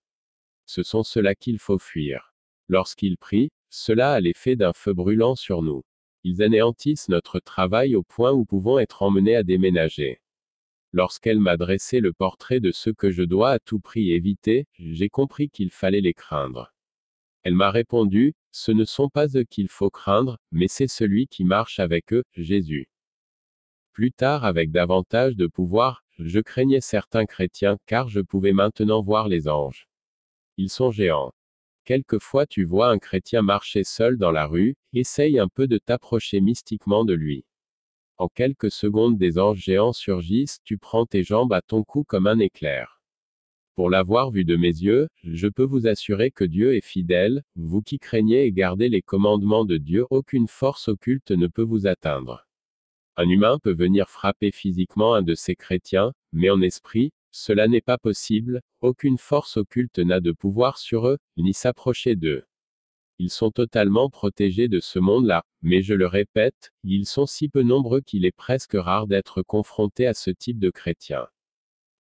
Ce 0.69 0.83
sont 0.83 1.03
ceux-là 1.03 1.35
qu'il 1.35 1.59
faut 1.59 1.79
fuir. 1.79 2.35
Lorsqu'ils 2.69 3.17
prient, 3.17 3.51
cela 3.71 4.13
a 4.13 4.21
l'effet 4.21 4.55
d'un 4.55 4.75
feu 4.75 4.93
brûlant 4.93 5.35
sur 5.35 5.63
nous. 5.63 5.83
Ils 6.25 6.43
anéantissent 6.43 7.09
notre 7.09 7.41
travail 7.41 7.97
au 7.97 8.03
point 8.03 8.33
où 8.33 8.45
pouvons 8.45 8.79
être 8.79 9.03
emmenés 9.03 9.35
à 9.35 9.43
déménager. 9.43 10.21
Lorsqu'elle 10.93 11.41
m'a 11.41 11.57
dressé 11.57 12.01
le 12.01 12.13
portrait 12.13 12.61
de 12.61 12.71
ceux 12.71 12.93
que 12.93 13.11
je 13.11 13.23
dois 13.23 13.53
à 13.53 13.59
tout 13.59 13.81
prix 13.81 14.13
éviter, 14.13 14.67
j'ai 14.79 15.09
compris 15.09 15.49
qu'il 15.49 15.71
fallait 15.71 16.03
les 16.03 16.13
craindre. 16.13 16.75
Elle 17.45 17.55
m'a 17.55 17.71
répondu, 17.71 18.35
ce 18.53 18.71
ne 18.71 18.85
sont 18.85 19.09
pas 19.09 19.39
eux 19.39 19.45
qu'il 19.45 19.69
faut 19.69 19.91
craindre, 19.91 20.37
mais 20.53 20.69
c'est 20.69 20.87
celui 20.87 21.29
qui 21.29 21.45
marche 21.45 21.79
avec 21.79 22.13
eux, 22.13 22.25
Jésus. 22.35 22.91
Plus 23.95 24.13
tard, 24.13 24.45
avec 24.45 24.71
davantage 24.71 25.35
de 25.35 25.47
pouvoir, 25.47 26.05
je 26.19 26.41
craignais 26.41 26.83
certains 26.83 27.25
chrétiens, 27.25 27.79
car 27.87 28.11
je 28.11 28.21
pouvais 28.21 28.53
maintenant 28.53 29.01
voir 29.03 29.29
les 29.29 29.49
anges. 29.49 29.88
Ils 30.61 30.71
sont 30.71 30.91
géants. 30.91 31.33
Quelquefois 31.85 32.45
tu 32.45 32.65
vois 32.65 32.91
un 32.91 32.99
chrétien 32.99 33.43
marcher 33.43 33.85
seul 33.85 34.19
dans 34.19 34.33
la 34.33 34.47
rue, 34.47 34.75
essaye 34.93 35.39
un 35.39 35.47
peu 35.47 35.69
de 35.69 35.79
t'approcher 35.79 36.41
mystiquement 36.41 37.05
de 37.05 37.15
lui. 37.15 37.47
En 38.17 38.27
quelques 38.27 38.73
secondes 38.73 39.17
des 39.17 39.39
anges 39.39 39.61
géants 39.61 39.93
surgissent, 39.93 40.59
tu 40.65 40.77
prends 40.77 41.07
tes 41.07 41.23
jambes 41.23 41.53
à 41.53 41.63
ton 41.63 41.85
cou 41.85 42.03
comme 42.03 42.27
un 42.27 42.41
éclair. 42.41 43.01
Pour 43.77 43.89
l'avoir 43.89 44.33
vu 44.33 44.45
de 44.45 44.57
mes 44.57 44.67
yeux, 44.67 45.09
je 45.23 45.47
peux 45.47 45.63
vous 45.63 45.87
assurer 45.87 46.33
que 46.33 46.43
Dieu 46.43 46.75
est 46.75 46.85
fidèle, 46.85 47.45
vous 47.55 47.81
qui 47.81 48.01
craignez 48.01 48.45
et 48.47 48.51
gardez 48.51 48.89
les 48.89 49.03
commandements 49.03 49.65
de 49.65 49.77
Dieu, 49.77 50.07
aucune 50.11 50.49
force 50.49 50.89
occulte 50.89 51.31
ne 51.31 51.47
peut 51.47 51.63
vous 51.63 51.87
atteindre. 51.87 52.49
Un 53.17 53.29
humain 53.29 53.61
peut 53.63 53.75
venir 53.75 54.11
frapper 54.11 54.51
physiquement 54.51 55.15
un 55.15 55.23
de 55.23 55.37
ces 55.37 55.55
chrétiens, 55.55 56.13
mais 56.33 56.51
en 56.51 56.61
esprit, 56.61 57.13
cela 57.31 57.69
n'est 57.69 57.81
pas 57.81 57.99
possible, 57.99 58.63
aucune 58.81 59.19
force 59.19 59.57
occulte 59.57 59.99
n'a 59.99 60.21
de 60.21 60.33
pouvoir 60.33 60.79
sur 60.79 61.09
eux, 61.09 61.19
ni 61.37 61.55
s'approcher 61.55 62.17
d'eux. 62.17 62.45
Ils 63.19 63.31
sont 63.31 63.51
totalement 63.51 64.11
protégés 64.11 64.69
de 64.69 64.79
ce 64.79 64.99
monde-là, 64.99 65.45
mais 65.61 65.83
je 65.83 65.95
le 65.95 66.07
répète, 66.07 66.73
ils 66.85 67.07
sont 67.07 67.27
si 67.27 67.49
peu 67.49 67.63
nombreux 67.63 68.01
qu'il 68.01 68.25
est 68.25 68.37
presque 68.37 68.75
rare 68.75 69.09
d'être 69.09 69.43
confronté 69.43 70.07
à 70.07 70.15
ce 70.15 70.31
type 70.31 70.61
de 70.61 70.71
chrétiens. 70.71 71.27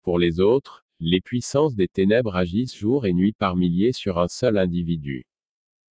Pour 0.02 0.18
les 0.18 0.40
autres, 0.40 0.84
les 1.00 1.20
puissances 1.20 1.74
des 1.74 1.88
ténèbres 1.88 2.36
agissent 2.36 2.76
jour 2.76 3.06
et 3.06 3.12
nuit 3.12 3.32
par 3.32 3.56
milliers 3.56 3.92
sur 3.92 4.18
un 4.18 4.28
seul 4.28 4.58
individu. 4.58 5.26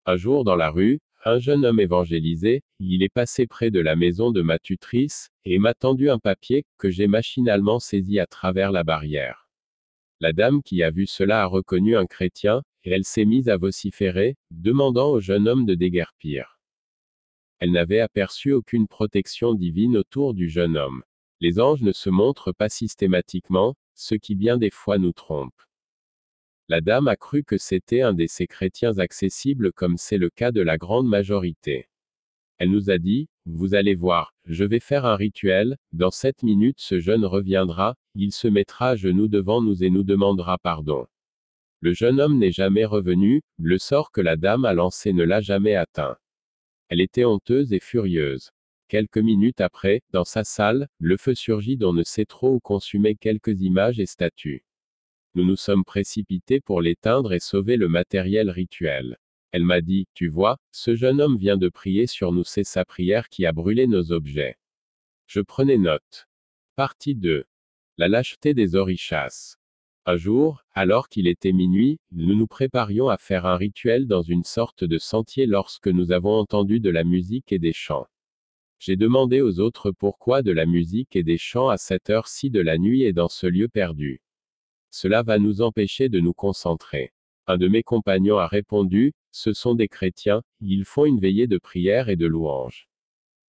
Un 0.05 0.15
jour 0.15 0.43
dans 0.43 0.55
la 0.55 0.69
rue, 0.69 0.99
un 1.27 1.39
jeune 1.39 1.65
homme 1.65 1.79
évangélisé, 1.79 2.61
il 2.79 3.01
est 3.01 3.09
passé 3.09 3.47
près 3.47 3.71
de 3.71 3.79
la 3.79 3.95
maison 3.95 4.29
de 4.29 4.43
ma 4.43 4.59
tutrice, 4.59 5.31
et 5.43 5.57
m'a 5.57 5.73
tendu 5.73 6.11
un 6.11 6.19
papier, 6.19 6.65
que 6.77 6.91
j'ai 6.91 7.07
machinalement 7.07 7.79
saisi 7.79 8.19
à 8.19 8.27
travers 8.27 8.71
la 8.71 8.83
barrière. 8.83 9.49
La 10.19 10.33
dame 10.33 10.61
qui 10.61 10.83
a 10.83 10.91
vu 10.91 11.07
cela 11.07 11.41
a 11.41 11.45
reconnu 11.47 11.97
un 11.97 12.05
chrétien, 12.05 12.61
et 12.83 12.91
elle 12.91 13.03
s'est 13.03 13.25
mise 13.25 13.49
à 13.49 13.57
vociférer, 13.57 14.37
demandant 14.51 15.09
au 15.09 15.19
jeune 15.19 15.47
homme 15.47 15.65
de 15.65 15.73
déguerpir. 15.73 16.59
Elle 17.57 17.71
n'avait 17.71 18.01
aperçu 18.01 18.51
aucune 18.51 18.87
protection 18.87 19.55
divine 19.55 19.97
autour 19.97 20.35
du 20.35 20.47
jeune 20.47 20.77
homme. 20.77 21.03
Les 21.41 21.59
anges 21.59 21.81
ne 21.81 21.91
se 21.91 22.11
montrent 22.11 22.51
pas 22.51 22.69
systématiquement, 22.69 23.75
ce 23.95 24.13
qui 24.13 24.35
bien 24.35 24.57
des 24.57 24.69
fois 24.69 24.99
nous 24.99 25.13
trompe. 25.13 25.55
La 26.67 26.81
dame 26.81 27.07
a 27.07 27.15
cru 27.15 27.43
que 27.43 27.59
c'était 27.59 28.01
un 28.01 28.13
de 28.13 28.25
ces 28.27 28.47
chrétiens 28.47 28.97
accessibles 28.97 29.71
comme 29.71 29.97
c'est 29.97 30.17
le 30.17 30.31
cas 30.31 30.51
de 30.51 30.61
la 30.61 30.77
grande 30.77 31.07
majorité. 31.07 31.89
Elle 32.57 32.71
nous 32.71 32.89
a 32.89 32.97
dit, 32.97 33.27
vous 33.45 33.75
allez 33.75 33.93
voir, 33.93 34.33
je 34.45 34.63
vais 34.63 34.79
faire 34.79 35.05
un 35.05 35.15
rituel, 35.15 35.77
dans 35.91 36.09
sept 36.09 36.41
minutes 36.41 36.79
ce 36.79 36.99
jeune 36.99 37.23
reviendra, 37.23 37.95
il 38.15 38.31
se 38.31 38.47
mettra 38.47 38.89
à 38.89 38.95
genoux 38.95 39.27
devant 39.27 39.61
nous 39.61 39.83
et 39.83 39.91
nous 39.91 40.01
demandera 40.01 40.57
pardon. 40.57 41.05
Le 41.81 41.93
jeune 41.93 42.19
homme 42.19 42.39
n'est 42.39 42.51
jamais 42.51 42.85
revenu, 42.85 43.43
le 43.59 43.77
sort 43.77 44.11
que 44.11 44.21
la 44.21 44.35
dame 44.35 44.65
a 44.65 44.73
lancé 44.73 45.13
ne 45.13 45.23
l'a 45.23 45.41
jamais 45.41 45.75
atteint. 45.75 46.17
Elle 46.89 47.01
était 47.01 47.25
honteuse 47.25 47.73
et 47.73 47.79
furieuse. 47.79 48.49
Quelques 48.87 49.19
minutes 49.19 49.61
après, 49.61 50.01
dans 50.11 50.25
sa 50.25 50.43
salle, 50.43 50.87
le 50.97 51.17
feu 51.17 51.35
surgit 51.35 51.77
d'on 51.77 51.93
ne 51.93 52.03
sait 52.03 52.25
trop 52.25 52.55
où 52.55 52.59
consumait 52.59 53.15
quelques 53.15 53.61
images 53.61 53.99
et 53.99 54.07
statues. 54.07 54.65
Nous 55.35 55.43
nous 55.43 55.57
sommes 55.57 55.83
précipités 55.83 56.61
pour 56.61 56.81
l'éteindre 56.81 57.33
et 57.33 57.41
sauver 57.41 57.75
le 57.75 57.89
matériel 57.89 58.49
rituel. 58.49 59.17
Elle 59.51 59.65
m'a 59.65 59.81
dit, 59.81 60.07
tu 60.13 60.29
vois, 60.29 60.57
ce 60.71 60.95
jeune 60.95 61.19
homme 61.19 61.37
vient 61.37 61.57
de 61.57 61.67
prier 61.67 62.07
sur 62.07 62.31
nous, 62.31 62.45
c'est 62.45 62.63
sa 62.63 62.85
prière 62.85 63.27
qui 63.27 63.45
a 63.45 63.51
brûlé 63.51 63.85
nos 63.85 64.13
objets. 64.13 64.57
Je 65.27 65.41
prenais 65.41 65.77
note. 65.77 66.27
Partie 66.77 67.15
2. 67.15 67.43
La 67.97 68.07
lâcheté 68.07 68.53
des 68.53 68.75
orichas. 68.75 69.57
Un 70.05 70.15
jour, 70.15 70.63
alors 70.73 71.09
qu'il 71.09 71.27
était 71.27 71.51
minuit, 71.51 71.99
nous 72.11 72.35
nous 72.35 72.47
préparions 72.47 73.09
à 73.09 73.17
faire 73.17 73.45
un 73.45 73.57
rituel 73.57 74.07
dans 74.07 74.21
une 74.21 74.45
sorte 74.45 74.85
de 74.85 74.97
sentier 74.97 75.47
lorsque 75.47 75.89
nous 75.89 76.13
avons 76.13 76.37
entendu 76.37 76.79
de 76.79 76.89
la 76.89 77.03
musique 77.03 77.51
et 77.51 77.59
des 77.59 77.73
chants. 77.73 78.07
J'ai 78.79 78.95
demandé 78.95 79.41
aux 79.41 79.59
autres 79.59 79.91
pourquoi 79.91 80.43
de 80.43 80.51
la 80.51 80.65
musique 80.65 81.15
et 81.15 81.23
des 81.23 81.37
chants 81.37 81.67
à 81.67 81.77
cette 81.77 82.09
heure-ci 82.09 82.51
de 82.51 82.61
la 82.61 82.77
nuit 82.77 83.03
et 83.03 83.11
dans 83.13 83.29
ce 83.29 83.47
lieu 83.47 83.67
perdu. 83.67 84.21
Cela 84.97 85.23
va 85.23 85.39
nous 85.39 85.61
empêcher 85.61 86.07
de 86.07 86.21
nous 86.21 86.31
concentrer. 86.31 87.11
Un 87.47 87.57
de 87.57 87.67
mes 87.67 87.83
compagnons 87.83 88.37
a 88.37 88.47
répondu, 88.47 89.11
ce 89.29 89.51
sont 89.51 89.75
des 89.75 89.89
chrétiens, 89.89 90.41
ils 90.61 90.85
font 90.85 91.03
une 91.03 91.19
veillée 91.19 91.47
de 91.47 91.57
prière 91.57 92.07
et 92.07 92.15
de 92.15 92.25
louange. 92.25 92.87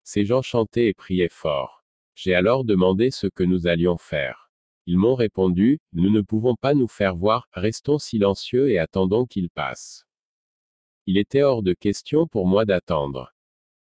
Ces 0.01 0.25
gens 0.25 0.41
chantaient 0.41 0.87
et 0.87 0.95
priaient 0.95 1.29
fort. 1.29 1.83
J'ai 2.15 2.33
alors 2.33 2.65
demandé 2.65 3.11
ce 3.11 3.27
que 3.27 3.43
nous 3.43 3.67
allions 3.67 3.95
faire. 3.95 4.49
Ils 4.87 4.97
m'ont 4.97 5.13
répondu, 5.13 5.77
nous 5.93 6.09
ne 6.09 6.21
pouvons 6.21 6.55
pas 6.55 6.73
nous 6.73 6.87
faire 6.87 7.15
voir, 7.15 7.47
restons 7.51 7.99
silencieux 7.99 8.71
et 8.71 8.79
attendons 8.79 9.27
qu'ils 9.27 9.51
passent. 9.51 10.07
Il 11.05 11.15
était 11.15 11.43
hors 11.43 11.61
de 11.61 11.75
question 11.75 12.25
pour 12.25 12.47
moi 12.47 12.65
d'attendre. 12.65 13.35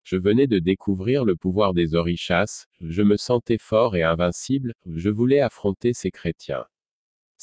Je 0.02 0.18
venais 0.18 0.48
de 0.48 0.58
découvrir 0.58 1.24
le 1.24 1.36
pouvoir 1.36 1.76
des 1.76 1.94
orichas, 1.94 2.66
je 2.82 3.04
me 3.04 3.16
sentais 3.16 3.60
fort 3.60 3.96
et 3.96 4.02
invincible, 4.02 4.74
je 4.88 5.12
voulais 5.12 5.40
affronter 5.40 5.94
ces 5.94 6.10
chrétiens. 6.10 6.66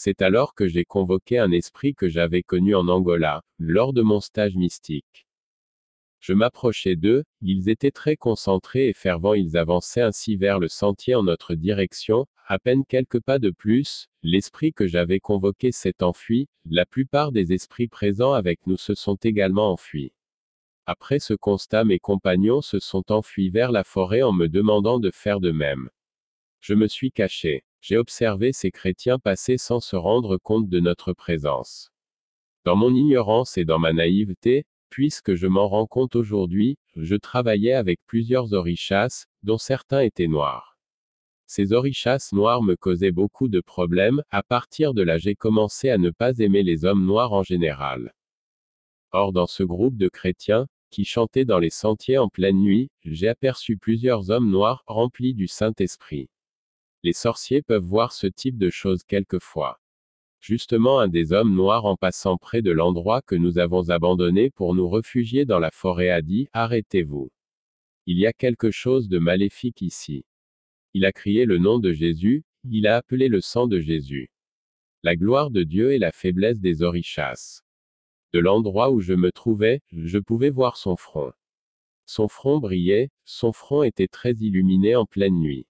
C'est 0.02 0.22
alors 0.22 0.54
que 0.54 0.66
j'ai 0.66 0.86
convoqué 0.86 1.36
un 1.36 1.52
esprit 1.52 1.94
que 1.94 2.08
j'avais 2.08 2.42
connu 2.42 2.74
en 2.74 2.88
Angola, 2.88 3.42
lors 3.58 3.92
de 3.92 4.00
mon 4.00 4.20
stage 4.20 4.56
mystique. 4.56 5.26
Je 6.20 6.32
m'approchai 6.32 6.96
d'eux, 6.96 7.22
ils 7.42 7.68
étaient 7.68 7.90
très 7.90 8.16
concentrés 8.16 8.88
et 8.88 8.94
fervents, 8.94 9.34
ils 9.34 9.58
avançaient 9.58 10.00
ainsi 10.00 10.36
vers 10.36 10.58
le 10.58 10.68
sentier 10.68 11.16
en 11.16 11.22
notre 11.22 11.54
direction, 11.54 12.26
à 12.46 12.58
peine 12.58 12.86
quelques 12.86 13.20
pas 13.20 13.38
de 13.38 13.50
plus, 13.50 14.08
l'esprit 14.22 14.72
que 14.72 14.86
j'avais 14.86 15.20
convoqué 15.20 15.70
s'est 15.70 16.02
enfui, 16.02 16.48
la 16.64 16.86
plupart 16.86 17.30
des 17.30 17.52
esprits 17.52 17.88
présents 17.88 18.32
avec 18.32 18.66
nous 18.66 18.78
se 18.78 18.94
sont 18.94 19.16
également 19.16 19.70
enfuis. 19.70 20.14
Après 20.86 21.18
ce 21.18 21.34
constat 21.34 21.84
mes 21.84 21.98
compagnons 21.98 22.62
se 22.62 22.78
sont 22.78 23.12
enfuis 23.12 23.50
vers 23.50 23.70
la 23.70 23.84
forêt 23.84 24.22
en 24.22 24.32
me 24.32 24.48
demandant 24.48 24.98
de 24.98 25.10
faire 25.10 25.40
de 25.40 25.50
même. 25.50 25.90
Je 26.60 26.72
me 26.72 26.88
suis 26.88 27.12
caché. 27.12 27.64
J'ai 27.80 27.96
observé 27.96 28.52
ces 28.52 28.70
chrétiens 28.70 29.18
passer 29.18 29.56
sans 29.56 29.80
se 29.80 29.96
rendre 29.96 30.36
compte 30.36 30.68
de 30.68 30.80
notre 30.80 31.12
présence. 31.12 31.90
Dans 32.64 32.76
mon 32.76 32.94
ignorance 32.94 33.56
et 33.56 33.64
dans 33.64 33.78
ma 33.78 33.92
naïveté, 33.92 34.66
puisque 34.90 35.34
je 35.34 35.46
m'en 35.46 35.68
rends 35.68 35.86
compte 35.86 36.14
aujourd'hui, 36.14 36.76
je 36.96 37.16
travaillais 37.16 37.72
avec 37.72 38.00
plusieurs 38.06 38.52
orichas, 38.52 39.24
dont 39.42 39.56
certains 39.56 40.00
étaient 40.00 40.26
noirs. 40.26 40.76
Ces 41.46 41.72
orichas 41.72 42.28
noirs 42.32 42.62
me 42.62 42.76
causaient 42.76 43.12
beaucoup 43.12 43.48
de 43.48 43.60
problèmes, 43.60 44.22
à 44.30 44.42
partir 44.42 44.92
de 44.92 45.02
là 45.02 45.18
j'ai 45.18 45.34
commencé 45.34 45.88
à 45.88 45.98
ne 45.98 46.10
pas 46.10 46.38
aimer 46.38 46.62
les 46.62 46.84
hommes 46.84 47.06
noirs 47.06 47.32
en 47.32 47.42
général. 47.42 48.12
Or 49.12 49.32
dans 49.32 49.46
ce 49.46 49.62
groupe 49.62 49.96
de 49.96 50.08
chrétiens, 50.08 50.66
qui 50.90 51.04
chantaient 51.04 51.44
dans 51.44 51.58
les 51.58 51.70
sentiers 51.70 52.18
en 52.18 52.28
pleine 52.28 52.60
nuit, 52.60 52.90
j'ai 53.04 53.28
aperçu 53.28 53.76
plusieurs 53.76 54.30
hommes 54.30 54.50
noirs, 54.50 54.82
remplis 54.86 55.34
du 55.34 55.48
Saint-Esprit. 55.48 56.28
Les 57.02 57.12
sorciers 57.12 57.62
peuvent 57.62 57.82
voir 57.82 58.12
ce 58.12 58.26
type 58.26 58.58
de 58.58 58.68
choses 58.68 59.04
quelquefois. 59.04 59.80
Justement 60.40 61.00
un 61.00 61.08
des 61.08 61.32
hommes 61.32 61.54
noirs 61.54 61.84
en 61.84 61.96
passant 61.96 62.36
près 62.36 62.62
de 62.62 62.70
l'endroit 62.70 63.22
que 63.22 63.34
nous 63.34 63.58
avons 63.58 63.90
abandonné 63.90 64.50
pour 64.50 64.74
nous 64.74 64.88
réfugier 64.88 65.44
dans 65.44 65.58
la 65.58 65.70
forêt 65.70 66.10
a 66.10 66.22
dit, 66.22 66.48
Arrêtez-vous. 66.52 67.30
Il 68.06 68.18
y 68.18 68.26
a 68.26 68.32
quelque 68.32 68.70
chose 68.70 69.08
de 69.08 69.18
maléfique 69.18 69.82
ici. 69.82 70.24
Il 70.92 71.04
a 71.04 71.12
crié 71.12 71.44
le 71.44 71.58
nom 71.58 71.78
de 71.78 71.92
Jésus, 71.92 72.44
il 72.64 72.86
a 72.86 72.96
appelé 72.96 73.28
le 73.28 73.40
sang 73.40 73.66
de 73.66 73.80
Jésus. 73.80 74.30
La 75.02 75.16
gloire 75.16 75.50
de 75.50 75.62
Dieu 75.62 75.92
et 75.92 75.98
la 75.98 76.12
faiblesse 76.12 76.60
des 76.60 76.82
orichas. 76.82 77.62
De 78.32 78.38
l'endroit 78.40 78.90
où 78.90 79.00
je 79.00 79.14
me 79.14 79.32
trouvais, 79.32 79.80
je 79.90 80.18
pouvais 80.18 80.50
voir 80.50 80.76
son 80.76 80.96
front. 80.96 81.32
Son 82.04 82.28
front 82.28 82.58
brillait, 82.58 83.10
son 83.24 83.52
front 83.52 83.82
était 83.82 84.08
très 84.08 84.32
illuminé 84.32 84.96
en 84.96 85.06
pleine 85.06 85.38
nuit. 85.38 85.66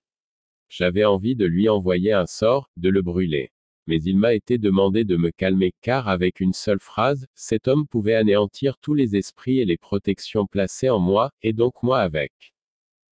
J'avais 0.70 1.04
envie 1.04 1.34
de 1.34 1.44
lui 1.44 1.68
envoyer 1.68 2.12
un 2.12 2.26
sort, 2.26 2.70
de 2.76 2.88
le 2.88 3.02
brûler. 3.02 3.50
Mais 3.88 4.00
il 4.04 4.16
m'a 4.16 4.34
été 4.34 4.56
demandé 4.56 5.02
de 5.02 5.16
me 5.16 5.32
calmer, 5.32 5.74
car 5.82 6.08
avec 6.08 6.38
une 6.38 6.52
seule 6.52 6.78
phrase, 6.78 7.26
cet 7.34 7.66
homme 7.66 7.88
pouvait 7.88 8.14
anéantir 8.14 8.78
tous 8.78 8.94
les 8.94 9.16
esprits 9.16 9.58
et 9.58 9.64
les 9.64 9.76
protections 9.76 10.46
placées 10.46 10.88
en 10.88 11.00
moi, 11.00 11.32
et 11.42 11.52
donc 11.52 11.82
moi 11.82 11.98
avec. 11.98 12.54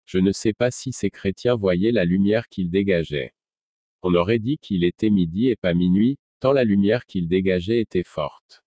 Je 0.05 0.19
ne 0.19 0.31
sais 0.31 0.53
pas 0.53 0.69
si 0.69 0.93
ces 0.93 1.09
chrétiens 1.09 1.55
voyaient 1.55 1.91
la 1.91 2.05
lumière 2.05 2.47
qu'il 2.47 2.69
dégageait. 2.69 3.33
On 4.03 4.13
aurait 4.13 4.39
dit 4.39 4.59
qu'il 4.59 4.83
était 4.83 5.09
midi 5.09 5.47
et 5.47 5.55
pas 5.55 5.73
minuit, 5.73 6.19
tant 6.39 6.53
la 6.53 6.63
lumière 6.63 7.05
qu'il 7.07 7.27
dégageait 7.27 7.81
était 7.81 8.03
forte. 8.03 8.63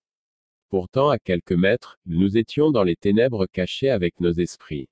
Pourtant 0.67 1.09
à 1.09 1.17
quelques 1.17 1.53
mètres, 1.53 1.97
nous 2.05 2.37
étions 2.37 2.71
dans 2.71 2.83
les 2.83 2.97
ténèbres 2.97 3.45
cachées 3.45 3.89
avec 3.89 4.19
nos 4.19 4.33
esprits. 4.33 4.89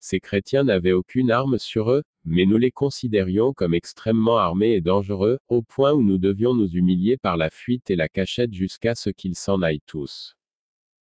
Ces 0.00 0.18
chrétiens 0.18 0.64
n'avaient 0.64 0.92
aucune 0.92 1.30
arme 1.30 1.58
sur 1.58 1.90
eux, 1.90 2.02
mais 2.24 2.46
nous 2.46 2.56
les 2.56 2.70
considérions 2.70 3.52
comme 3.52 3.74
extrêmement 3.74 4.38
armés 4.38 4.72
et 4.72 4.80
dangereux, 4.80 5.38
au 5.48 5.60
point 5.60 5.92
où 5.92 6.02
nous 6.02 6.16
devions 6.16 6.54
nous 6.54 6.70
humilier 6.70 7.18
par 7.18 7.36
la 7.36 7.50
fuite 7.50 7.90
et 7.90 7.96
la 7.96 8.08
cachette 8.08 8.54
jusqu'à 8.54 8.94
ce 8.94 9.10
qu'ils 9.10 9.36
s'en 9.36 9.60
aillent 9.60 9.82
tous. 9.86 10.36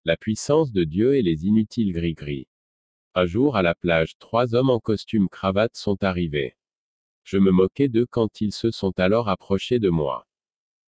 La 0.04 0.16
puissance 0.16 0.72
de 0.72 0.82
Dieu 0.82 1.14
et 1.14 1.22
les 1.22 1.46
inutiles 1.46 1.92
gris-gris. 1.92 2.48
Un 3.14 3.26
jour 3.26 3.56
à 3.56 3.62
la 3.62 3.76
plage, 3.76 4.18
trois 4.18 4.56
hommes 4.56 4.70
en 4.70 4.80
costume 4.80 5.28
cravate 5.28 5.76
sont 5.76 6.02
arrivés. 6.02 6.56
Je 7.22 7.38
me 7.38 7.52
moquais 7.52 7.88
d'eux 7.88 8.06
quand 8.06 8.40
ils 8.40 8.52
se 8.52 8.70
sont 8.72 8.98
alors 8.98 9.28
approchés 9.28 9.78
de 9.78 9.90
moi. 9.90 10.26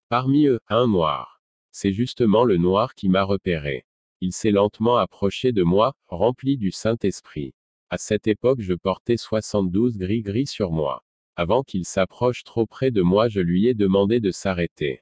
Parmi 0.09 0.47
eux, 0.47 0.59
un 0.67 0.87
noir. 0.87 1.43
C'est 1.71 1.93
justement 1.93 2.43
le 2.43 2.57
noir 2.57 2.95
qui 2.95 3.07
m'a 3.07 3.23
repéré. 3.23 3.85
Il 4.19 4.33
s'est 4.33 4.51
lentement 4.51 4.97
approché 4.97 5.51
de 5.51 5.61
moi, 5.61 5.95
rempli 6.07 6.57
du 6.57 6.71
Saint-Esprit. 6.71 7.53
À 7.91 7.97
cette 7.97 8.27
époque 8.27 8.61
je 8.61 8.75
portais 8.75 9.17
72 9.17 9.97
gris-gris 9.97 10.45
sur 10.45 10.71
moi. 10.71 11.03
Avant 11.35 11.63
qu'il 11.63 11.85
s'approche 11.85 12.43
trop 12.43 12.67
près 12.67 12.91
de 12.91 13.01
moi 13.01 13.29
je 13.29 13.39
lui 13.39 13.65
ai 13.65 13.73
demandé 13.73 14.19
de 14.19 14.29
s'arrêter. 14.29 15.01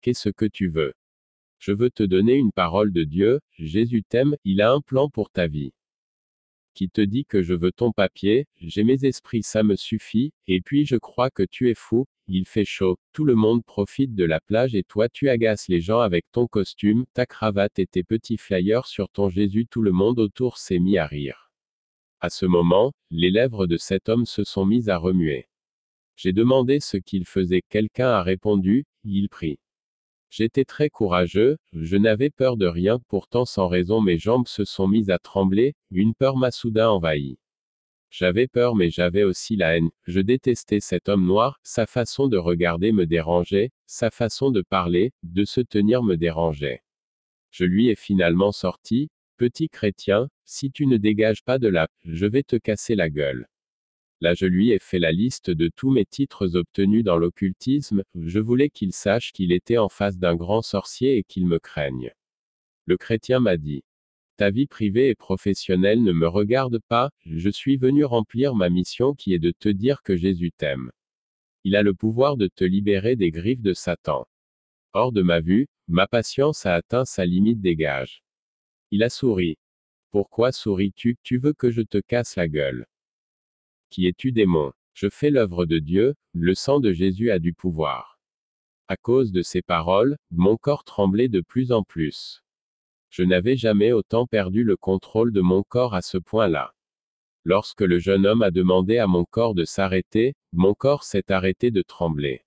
Qu'est-ce 0.00 0.30
que 0.30 0.46
tu 0.46 0.68
veux? 0.68 0.94
Je 1.58 1.72
veux 1.72 1.90
te 1.90 2.02
donner 2.02 2.34
une 2.34 2.52
parole 2.52 2.90
de 2.90 3.04
Dieu, 3.04 3.40
Jésus 3.58 4.02
t'aime, 4.02 4.34
il 4.44 4.62
a 4.62 4.72
un 4.72 4.80
plan 4.80 5.10
pour 5.10 5.30
ta 5.30 5.46
vie 5.46 5.72
qui 6.76 6.90
te 6.90 7.00
dit 7.00 7.24
que 7.24 7.42
je 7.42 7.54
veux 7.54 7.72
ton 7.72 7.90
papier, 7.90 8.46
j'ai 8.60 8.84
mes 8.84 9.06
esprits 9.06 9.42
ça 9.42 9.62
me 9.62 9.76
suffit, 9.76 10.32
et 10.46 10.60
puis 10.60 10.84
je 10.84 10.96
crois 10.96 11.30
que 11.30 11.42
tu 11.42 11.70
es 11.70 11.74
fou, 11.74 12.06
il 12.28 12.46
fait 12.46 12.66
chaud, 12.66 12.98
tout 13.14 13.24
le 13.24 13.34
monde 13.34 13.64
profite 13.64 14.14
de 14.14 14.24
la 14.24 14.40
plage 14.40 14.74
et 14.74 14.84
toi 14.84 15.08
tu 15.08 15.28
agaces 15.30 15.68
les 15.68 15.80
gens 15.80 16.00
avec 16.00 16.24
ton 16.32 16.46
costume, 16.46 17.06
ta 17.14 17.24
cravate 17.24 17.78
et 17.78 17.86
tes 17.86 18.04
petits 18.04 18.36
flyers 18.36 18.86
sur 18.86 19.08
ton 19.08 19.30
Jésus 19.30 19.66
tout 19.66 19.82
le 19.82 19.92
monde 19.92 20.18
autour 20.18 20.58
s'est 20.58 20.78
mis 20.78 20.98
à 20.98 21.06
rire. 21.06 21.45
À 22.20 22.30
ce 22.30 22.46
moment, 22.46 22.92
les 23.10 23.30
lèvres 23.30 23.66
de 23.66 23.76
cet 23.76 24.08
homme 24.08 24.24
se 24.24 24.42
sont 24.42 24.64
mises 24.64 24.88
à 24.88 24.96
remuer. 24.96 25.48
J'ai 26.16 26.32
demandé 26.32 26.80
ce 26.80 26.96
qu'il 26.96 27.26
faisait, 27.26 27.62
quelqu'un 27.68 28.08
a 28.08 28.22
répondu, 28.22 28.86
il 29.04 29.28
prie. 29.28 29.58
J'étais 30.30 30.64
très 30.64 30.90
courageux, 30.90 31.56
je 31.72 31.96
n'avais 31.96 32.30
peur 32.30 32.56
de 32.56 32.66
rien, 32.66 32.98
pourtant 33.08 33.44
sans 33.44 33.68
raison 33.68 34.00
mes 34.00 34.18
jambes 34.18 34.48
se 34.48 34.64
sont 34.64 34.88
mises 34.88 35.10
à 35.10 35.18
trembler, 35.18 35.74
une 35.90 36.14
peur 36.14 36.36
m'a 36.36 36.50
soudain 36.50 36.88
envahi. 36.88 37.38
J'avais 38.10 38.48
peur 38.48 38.76
mais 38.76 38.88
j'avais 38.90 39.24
aussi 39.24 39.56
la 39.56 39.76
haine, 39.76 39.90
je 40.04 40.20
détestais 40.20 40.80
cet 40.80 41.08
homme 41.08 41.26
noir, 41.26 41.60
sa 41.62 41.86
façon 41.86 42.28
de 42.28 42.38
regarder 42.38 42.92
me 42.92 43.06
dérangeait, 43.06 43.72
sa 43.86 44.10
façon 44.10 44.50
de 44.50 44.62
parler, 44.62 45.12
de 45.22 45.44
se 45.44 45.60
tenir 45.60 46.02
me 46.02 46.16
dérangeait. 46.16 46.82
Je 47.50 47.64
lui 47.64 47.88
ai 47.88 47.94
finalement 47.94 48.52
sorti, 48.52 49.10
Petit 49.36 49.68
chrétien, 49.68 50.30
si 50.46 50.70
tu 50.70 50.86
ne 50.86 50.96
dégages 50.96 51.42
pas 51.42 51.58
de 51.58 51.68
là, 51.68 51.88
je 52.04 52.24
vais 52.24 52.42
te 52.42 52.56
casser 52.56 52.94
la 52.94 53.10
gueule. 53.10 53.46
Là 54.22 54.32
je 54.32 54.46
lui 54.46 54.70
ai 54.70 54.78
fait 54.78 54.98
la 54.98 55.12
liste 55.12 55.50
de 55.50 55.68
tous 55.68 55.90
mes 55.90 56.06
titres 56.06 56.56
obtenus 56.56 57.04
dans 57.04 57.18
l'occultisme, 57.18 58.02
je 58.14 58.40
voulais 58.40 58.70
qu'il 58.70 58.94
sache 58.94 59.32
qu'il 59.32 59.52
était 59.52 59.76
en 59.76 59.90
face 59.90 60.16
d'un 60.16 60.36
grand 60.36 60.62
sorcier 60.62 61.18
et 61.18 61.22
qu'il 61.22 61.46
me 61.46 61.58
craigne. 61.58 62.12
Le 62.86 62.96
chrétien 62.96 63.40
m'a 63.40 63.58
dit. 63.58 63.84
Ta 64.38 64.50
vie 64.50 64.66
privée 64.66 65.10
et 65.10 65.14
professionnelle 65.14 66.02
ne 66.02 66.12
me 66.12 66.28
regarde 66.28 66.78
pas, 66.88 67.10
je 67.26 67.50
suis 67.50 67.76
venu 67.76 68.06
remplir 68.06 68.54
ma 68.54 68.70
mission 68.70 69.14
qui 69.14 69.34
est 69.34 69.38
de 69.38 69.50
te 69.50 69.68
dire 69.68 70.02
que 70.02 70.16
Jésus 70.16 70.52
t'aime. 70.52 70.90
Il 71.64 71.76
a 71.76 71.82
le 71.82 71.92
pouvoir 71.92 72.38
de 72.38 72.48
te 72.48 72.64
libérer 72.64 73.16
des 73.16 73.30
griffes 73.30 73.60
de 73.60 73.74
Satan. 73.74 74.26
Hors 74.94 75.12
de 75.12 75.20
ma 75.20 75.40
vue, 75.40 75.68
ma 75.88 76.06
patience 76.06 76.64
a 76.64 76.74
atteint 76.74 77.04
sa 77.04 77.26
limite 77.26 77.60
dégage. 77.60 78.22
Il 78.90 79.02
a 79.02 79.10
souri. 79.10 79.58
Pourquoi 80.10 80.52
souris-tu? 80.52 81.16
Tu 81.22 81.38
veux 81.38 81.52
que 81.52 81.70
je 81.70 81.82
te 81.82 81.98
casse 81.98 82.36
la 82.36 82.46
gueule. 82.46 82.86
Qui 83.90 84.06
es-tu 84.06 84.30
démon? 84.32 84.72
Je 84.94 85.10
fais 85.10 85.30
l'œuvre 85.30 85.66
de 85.66 85.78
Dieu, 85.78 86.14
le 86.32 86.54
sang 86.54 86.80
de 86.80 86.92
Jésus 86.92 87.30
a 87.30 87.38
du 87.38 87.52
pouvoir. 87.52 88.18
À 88.88 88.96
cause 88.96 89.32
de 89.32 89.42
ces 89.42 89.60
paroles, 89.60 90.16
mon 90.30 90.56
corps 90.56 90.84
tremblait 90.84 91.28
de 91.28 91.40
plus 91.40 91.72
en 91.72 91.82
plus. 91.82 92.42
Je 93.10 93.24
n'avais 93.24 93.56
jamais 93.56 93.92
autant 93.92 94.26
perdu 94.26 94.62
le 94.62 94.76
contrôle 94.76 95.32
de 95.32 95.40
mon 95.40 95.64
corps 95.64 95.94
à 95.94 96.02
ce 96.02 96.16
point-là. 96.16 96.72
Lorsque 97.42 97.82
le 97.82 97.98
jeune 97.98 98.26
homme 98.26 98.42
a 98.42 98.50
demandé 98.52 98.98
à 98.98 99.08
mon 99.08 99.24
corps 99.24 99.54
de 99.54 99.64
s'arrêter, 99.64 100.34
mon 100.52 100.74
corps 100.74 101.02
s'est 101.02 101.32
arrêté 101.32 101.70
de 101.72 101.82
trembler. 101.82 102.45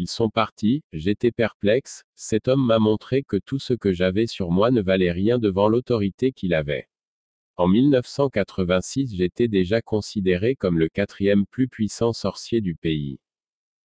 Ils 0.00 0.08
sont 0.08 0.30
partis, 0.30 0.84
j'étais 0.92 1.32
perplexe, 1.32 2.04
cet 2.14 2.46
homme 2.46 2.64
m'a 2.64 2.78
montré 2.78 3.24
que 3.24 3.36
tout 3.36 3.58
ce 3.58 3.74
que 3.74 3.92
j'avais 3.92 4.28
sur 4.28 4.52
moi 4.52 4.70
ne 4.70 4.80
valait 4.80 5.10
rien 5.10 5.40
devant 5.40 5.68
l'autorité 5.68 6.30
qu'il 6.30 6.54
avait. 6.54 6.88
En 7.56 7.66
1986 7.66 9.16
j'étais 9.16 9.48
déjà 9.48 9.82
considéré 9.82 10.54
comme 10.54 10.78
le 10.78 10.88
quatrième 10.88 11.46
plus 11.46 11.66
puissant 11.66 12.12
sorcier 12.12 12.60
du 12.60 12.76
pays. 12.76 13.18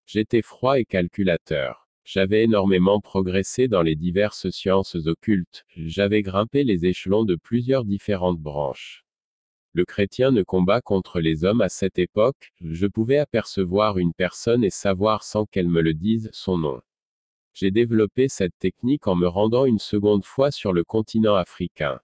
J'étais 0.06 0.43
froid 0.43 0.78
et 0.80 0.86
calculateur. 0.86 1.89
J'avais 2.06 2.43
énormément 2.43 3.02
progressé 3.02 3.67
dans 3.67 3.82
les 3.82 3.95
diverses 3.95 4.52
sciences 4.52 4.95
occultes, 5.08 5.65
j'avais 5.76 6.21
grimpé 6.21 6.63
les 6.63 6.86
échelons 6.86 7.23
de 7.23 7.36
plusieurs 7.36 7.86
différentes 7.86 8.39
branches. 8.39 9.04
Le 9.75 9.86
chrétien 9.86 10.29
ne 10.29 10.43
combat 10.43 10.81
contre 10.81 11.19
les 11.19 11.45
hommes 11.45 11.62
à 11.62 11.67
cette 11.67 11.97
époque, 11.97 12.53
je 12.62 12.86
pouvais 12.86 13.17
apercevoir 13.17 13.97
une 13.97 14.13
personne 14.13 14.63
et 14.63 14.69
savoir 14.69 15.23
sans 15.23 15.47
qu'elle 15.47 15.67
me 15.67 15.81
le 15.81 15.95
dise 15.95 16.29
son 16.31 16.59
nom. 16.59 16.81
J'ai 17.55 17.71
développé 17.71 18.27
cette 18.27 18.57
technique 18.59 19.07
en 19.07 19.15
me 19.15 19.27
rendant 19.27 19.65
une 19.65 19.79
seconde 19.79 20.25
fois 20.25 20.51
sur 20.51 20.73
le 20.73 20.83
continent 20.83 21.33
africain. 21.33 21.99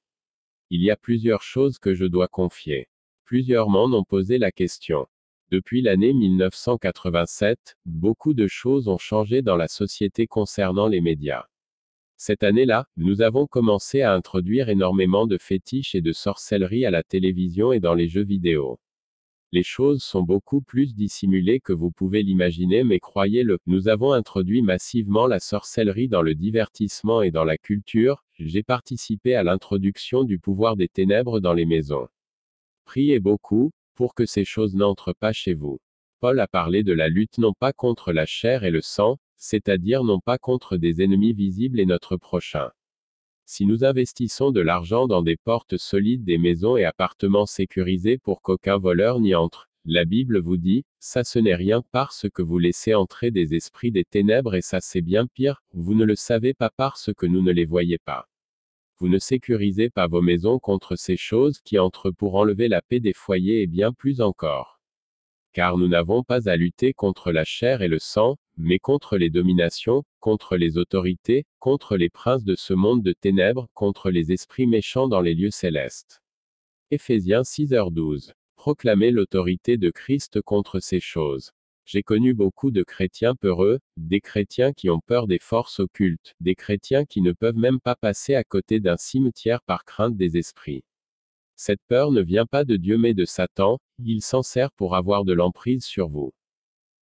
Il 0.71 0.82
y 0.82 0.89
a 0.89 0.97
plusieurs 0.97 1.43
choses 1.43 1.77
que 1.77 1.93
je 1.93 2.05
dois 2.05 2.27
confier. 2.27 2.89
Plusieurs 3.23 3.69
m'en 3.69 3.86
ont 3.86 4.03
posé 4.03 4.39
la 4.39 4.51
question. 4.51 5.05
Depuis 5.51 5.84
l'année 5.84 6.13
1987, 6.13 7.77
beaucoup 7.86 8.34
de 8.34 8.47
choses 8.47 8.88
ont 8.88 8.97
changé 8.97 9.43
dans 9.43 9.58
la 9.58 9.67
société 9.67 10.25
concernant 10.25 10.88
les 10.88 11.01
médias. 11.01 11.45
Cette 12.21 12.43
année-là, 12.43 12.86
nous 12.97 13.21
avons 13.21 13.47
commencé 13.47 14.01
à 14.01 14.13
introduire 14.13 14.67
énormément 14.67 15.25
de 15.25 15.38
fétiches 15.38 15.95
et 15.95 16.01
de 16.01 16.12
sorcellerie 16.12 16.86
à 16.86 16.91
la 16.91 17.01
télévision 17.01 17.71
et 17.71 17.79
dans 17.79 17.93
les 17.93 18.10
jeux 18.10 18.25
vidéo. 18.25 18.77
Les 19.53 19.63
choses 19.63 20.03
sont 20.03 20.21
beaucoup 20.21 20.60
plus 20.60 20.93
dissimulées 20.95 21.62
que 21.62 21.71
vous 21.71 21.91
pouvez 21.91 22.21
l'imaginer 22.21 22.84
mais 22.84 22.99
croyez-le, 22.99 23.58
nous 23.67 23.88
avons 23.88 24.12
introduit 24.12 24.62
massivement 24.62 25.27
la 25.27 25.39
sorcellerie 25.39 26.10
dans 26.10 26.21
le 26.21 26.36
divertissement 26.36 27.21
et 27.21 27.32
dans 27.32 27.45
la 27.45 27.58
culture, 27.58 28.25
j'ai 28.38 28.63
participé 28.63 29.36
à 29.36 29.43
l'introduction 29.43 30.25
du 30.25 30.39
pouvoir 30.39 30.75
des 30.75 30.89
ténèbres 30.89 31.39
dans 31.39 31.53
les 31.53 31.65
maisons. 31.65 32.10
Priez 32.84 33.21
beaucoup, 33.21 33.71
pour 33.95 34.13
que 34.13 34.25
ces 34.25 34.43
choses 34.43 34.75
n'entrent 34.75 35.13
pas 35.13 35.32
chez 35.32 35.53
vous. 35.53 35.79
Paul 36.19 36.41
a 36.41 36.49
parlé 36.49 36.84
de 36.84 36.91
la 36.91 37.08
lutte 37.08 37.38
non 37.38 37.53
pas 37.58 37.71
contre 37.71 38.12
la 38.12 38.25
chair 38.25 38.65
et 38.65 38.71
le 38.71 38.82
sang, 38.82 39.19
c'est-à-dire 39.39 40.04
non 40.04 40.19
pas 40.19 40.38
contre 40.38 40.78
des 40.78 41.02
ennemis 41.02 41.34
visibles 41.34 41.80
et 41.80 41.88
notre 41.88 42.17
prochain. 42.17 42.69
Si 43.45 43.65
nous 43.65 43.84
investissons 43.84 44.52
de 44.52 44.62
l'argent 44.62 45.08
dans 45.08 45.23
des 45.23 45.36
portes 45.36 45.78
solides 45.78 46.23
des 46.23 46.38
maisons 46.38 46.78
et 46.78 46.86
appartements 46.86 47.47
sécurisés 47.47 48.19
pour 48.19 48.43
qu'aucun 48.43 48.78
voleur 48.78 49.19
n'y 49.19 49.34
entre, 49.34 49.67
la 49.86 50.06
Bible 50.06 50.39
vous 50.39 50.58
dit, 50.58 50.86
ça 50.99 51.23
ce 51.23 51.39
n'est 51.39 51.56
rien 51.56 51.82
parce 51.91 52.28
que 52.32 52.43
vous 52.43 52.60
laissez 52.60 52.93
entrer 52.93 53.32
des 53.32 53.56
esprits 53.56 53.91
des 53.91 54.04
ténèbres 54.04 54.54
et 54.54 54.62
ça 54.62 54.82
c'est 54.82 55.02
bien 55.02 55.25
pire, 55.25 55.63
vous 55.73 55.95
ne 55.95 56.06
le 56.06 56.15
savez 56.15 56.54
pas 56.54 56.69
parce 56.69 57.10
que 57.17 57.25
nous 57.25 57.41
ne 57.41 57.52
les 57.52 57.65
voyez 57.65 57.97
pas. 57.97 58.28
vous 58.99 59.08
ne 59.08 59.17
sécurisez 59.17 59.89
pas 59.89 60.08
vos 60.08 60.21
maisons 60.21 60.60
contre 60.60 60.97
ces 60.97 61.15
choses 61.15 61.62
qui 61.62 61.80
entrent 61.80 62.12
pour 62.12 62.36
enlever 62.36 62.67
la 62.67 62.82
paix 62.82 62.99
des 62.99 63.13
foyers 63.13 63.62
et 63.62 63.67
bien 63.67 63.93
plus 63.93 64.19
encore. 64.19 64.82
Car 65.54 65.78
nous 65.78 65.88
n'avons 65.88 66.21
pas 66.21 66.49
à 66.49 66.58
lutter 66.58 66.93
contre 66.93 67.32
la 67.32 67.45
chair 67.45 67.82
et 67.82 67.88
le 67.88 67.97
sang, 67.97 68.38
mais 68.60 68.78
contre 68.78 69.17
les 69.17 69.30
dominations, 69.30 70.04
contre 70.19 70.58
les 70.58 70.78
autorités, 70.78 71.45
contre 71.60 71.95
les 71.95 72.10
princes 72.10 72.43
de 72.43 72.56
ce 72.56 72.74
monde 72.74 73.02
de 73.02 73.13
ténèbres, 73.13 73.69
contre 73.74 74.12
les 74.12 74.34
esprits 74.34 74.67
méchants 74.67 75.08
dans 75.08 75.22
les 75.22 75.34
lieux 75.34 75.50
célestes. 75.50 76.22
Éphésiens 76.91 77.43
6h12. 77.43 78.34
Proclamez 78.58 79.12
l'autorité 79.12 79.78
de 79.78 79.89
Christ 79.89 80.41
contre 80.41 80.82
ces 80.82 81.00
choses. 81.00 81.54
J'ai 81.86 82.04
connu 82.04 82.34
beaucoup 82.34 82.69
de 82.69 82.84
chrétiens 82.84 83.34
peureux, 83.34 83.80
des 83.95 84.19
chrétiens 84.19 84.74
qui 84.74 84.89
ont 84.89 85.00
peur 85.00 85.26
des 85.26 85.39
forces 85.39 85.80
occultes, 85.80 86.36
des 86.41 86.56
chrétiens 86.56 87.06
qui 87.06 87.22
ne 87.22 87.32
peuvent 87.32 87.58
même 87.58 87.80
pas 87.80 87.95
passer 87.95 88.36
à 88.36 88.43
côté 88.43 88.82
d'un 88.82 88.98
cimetière 88.98 89.63
par 89.63 89.86
crainte 89.86 90.17
des 90.17 90.38
esprits. 90.38 90.84
Cette 91.56 91.82
peur 91.88 92.12
ne 92.12 92.22
vient 92.22 92.45
pas 92.45 92.65
de 92.65 92.76
Dieu 92.76 92.98
mais 92.98 93.13
de 93.13 93.26
Satan, 93.26 93.80
il 94.04 94.22
s'en 94.22 94.43
sert 94.43 94.72
pour 94.74 94.95
avoir 94.95 95.24
de 95.24 95.34
l'emprise 95.34 95.86
sur 95.86 96.10
vous. 96.10 96.34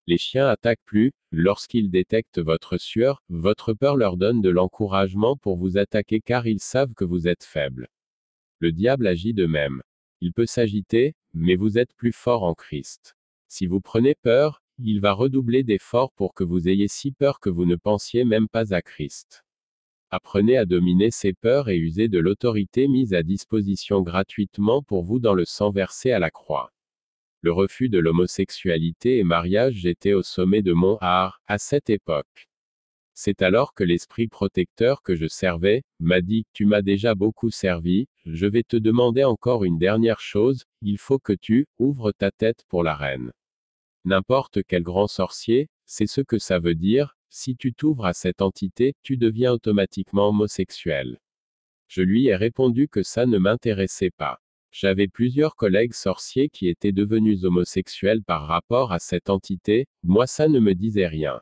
Les 0.07 0.17
chiens 0.17 0.47
attaquent 0.47 0.85
plus, 0.85 1.11
lorsqu'ils 1.31 1.91
détectent 1.91 2.39
votre 2.39 2.77
sueur, 2.77 3.21
votre 3.27 3.73
peur 3.73 3.97
leur 3.97 4.15
donne 4.15 4.41
de 4.41 4.49
l'encouragement 4.49 5.35
pour 5.35 5.57
vous 5.57 5.77
attaquer 5.77 6.21
car 6.21 6.47
ils 6.47 6.61
savent 6.61 6.93
que 6.93 7.03
vous 7.03 7.27
êtes 7.27 7.43
faible. 7.43 7.89
Le 8.59 8.71
diable 8.71 9.05
agit 9.05 9.33
de 9.33 9.45
même. 9.45 9.83
Il 10.21 10.31
peut 10.31 10.45
s'agiter, 10.45 11.13
mais 11.33 11.55
vous 11.55 11.77
êtes 11.77 11.93
plus 11.93 12.13
fort 12.13 12.43
en 12.43 12.53
Christ. 12.53 13.17
Si 13.49 13.67
vous 13.67 13.81
prenez 13.81 14.15
peur, 14.15 14.61
il 14.79 15.01
va 15.01 15.11
redoubler 15.11 15.63
d'efforts 15.63 16.13
pour 16.13 16.33
que 16.33 16.45
vous 16.45 16.69
ayez 16.69 16.87
si 16.87 17.11
peur 17.11 17.41
que 17.41 17.49
vous 17.49 17.65
ne 17.65 17.75
pensiez 17.75 18.23
même 18.23 18.47
pas 18.47 18.73
à 18.73 18.81
Christ. 18.81 19.43
Apprenez 20.09 20.55
à 20.55 20.65
dominer 20.65 21.11
ces 21.11 21.33
peurs 21.33 21.67
et 21.67 21.77
usez 21.77 22.07
de 22.07 22.19
l'autorité 22.19 22.87
mise 22.87 23.13
à 23.13 23.23
disposition 23.23 24.01
gratuitement 24.01 24.81
pour 24.81 25.03
vous 25.03 25.19
dans 25.19 25.33
le 25.33 25.43
sang 25.43 25.69
versé 25.69 26.11
à 26.11 26.19
la 26.19 26.31
croix. 26.31 26.71
Le 27.41 27.51
refus 27.51 27.89
de 27.89 27.99
l'homosexualité 27.99 29.17
et 29.17 29.23
mariage 29.23 29.75
j'étais 29.75 30.13
au 30.13 30.23
sommet 30.23 30.61
de 30.61 30.73
mon 30.73 30.97
art, 31.01 31.39
à 31.47 31.57
cette 31.57 31.89
époque. 31.89 32.47
C'est 33.13 33.41
alors 33.41 33.73
que 33.73 33.83
l'esprit 33.83 34.27
protecteur 34.27 35.01
que 35.01 35.15
je 35.15 35.27
servais, 35.27 35.83
m'a 35.99 36.21
dit, 36.21 36.45
tu 36.53 36.65
m'as 36.65 36.81
déjà 36.81 37.15
beaucoup 37.15 37.49
servi, 37.49 38.07
je 38.25 38.45
vais 38.45 38.63
te 38.63 38.77
demander 38.77 39.23
encore 39.23 39.63
une 39.63 39.79
dernière 39.79 40.19
chose, 40.19 40.65
il 40.81 40.97
faut 40.97 41.19
que 41.19 41.33
tu, 41.33 41.67
ouvres 41.79 42.11
ta 42.11 42.31
tête 42.31 42.63
pour 42.69 42.83
la 42.83 42.95
reine. 42.95 43.31
N'importe 44.05 44.59
quel 44.67 44.83
grand 44.83 45.07
sorcier, 45.07 45.67
c'est 45.85 46.07
ce 46.07 46.21
que 46.21 46.37
ça 46.37 46.59
veut 46.59 46.75
dire, 46.75 47.17
si 47.29 47.55
tu 47.55 47.73
t'ouvres 47.73 48.05
à 48.05 48.13
cette 48.13 48.41
entité, 48.41 48.95
tu 49.03 49.17
deviens 49.17 49.51
automatiquement 49.51 50.29
homosexuel. 50.29 51.19
Je 51.87 52.01
lui 52.01 52.27
ai 52.27 52.35
répondu 52.35 52.87
que 52.87 53.03
ça 53.03 53.25
ne 53.25 53.37
m'intéressait 53.37 54.11
pas. 54.11 54.39
J'avais 54.71 55.07
plusieurs 55.07 55.55
collègues 55.55 55.93
sorciers 55.93 56.49
qui 56.49 56.67
étaient 56.67 56.91
devenus 56.91 57.43
homosexuels 57.43 58.23
par 58.23 58.47
rapport 58.47 58.91
à 58.91 58.99
cette 58.99 59.29
entité, 59.29 59.87
moi 60.03 60.27
ça 60.27 60.47
ne 60.47 60.59
me 60.59 60.75
disait 60.75 61.07
rien. 61.07 61.41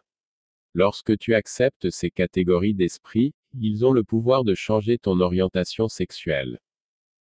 Lorsque 0.73 1.17
tu 1.17 1.33
acceptes 1.35 1.89
ces 1.89 2.11
catégories 2.11 2.73
d'esprit, 2.73 3.33
ils 3.53 3.85
ont 3.85 3.91
le 3.91 4.03
pouvoir 4.03 4.43
de 4.43 4.53
changer 4.53 4.97
ton 4.97 5.19
orientation 5.19 5.87
sexuelle. 5.87 6.59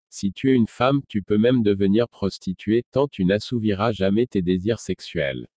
Si 0.09 0.31
tu 0.31 0.51
es 0.51 0.55
une 0.55 0.67
femme, 0.67 1.01
tu 1.07 1.21
peux 1.21 1.37
même 1.37 1.63
devenir 1.63 2.07
prostituée, 2.07 2.83
tant 2.91 3.07
tu 3.07 3.25
n'assouviras 3.25 3.91
jamais 3.91 4.27
tes 4.27 4.41
désirs 4.41 4.79
sexuels. 4.79 5.47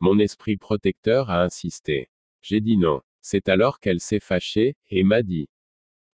Mon 0.00 0.18
esprit 0.18 0.56
protecteur 0.56 1.30
a 1.30 1.42
insisté. 1.42 2.10
J'ai 2.42 2.60
dit 2.60 2.76
non. 2.76 3.00
C'est 3.22 3.48
alors 3.48 3.80
qu'elle 3.80 4.00
s'est 4.00 4.20
fâchée, 4.20 4.76
et 4.88 5.02
m'a 5.02 5.22
dit. 5.22 5.48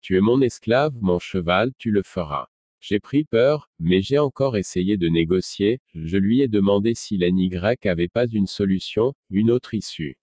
Tu 0.01 0.15
es 0.15 0.21
mon 0.21 0.41
esclave, 0.41 0.93
mon 1.01 1.19
cheval, 1.19 1.71
tu 1.77 1.89
le 1.91 2.03
feras. 2.03 2.49
J'ai 2.81 2.99
pris 2.99 3.25
peur, 3.25 3.69
mais 3.79 4.01
j'ai 4.01 4.19
encore 4.19 4.55
essayé 4.55 4.95
de 4.95 5.09
négocier, 5.09 5.81
je 5.93 6.17
lui 6.17 6.41
ai 6.41 6.47
demandé 6.47 6.95
si 6.95 7.17
l'NY 7.17 7.51
avait 7.83 8.07
pas 8.07 8.25
une 8.25 8.47
solution, 8.47 9.13
une 9.29 9.51
autre 9.51 9.73
issue. 9.73 10.17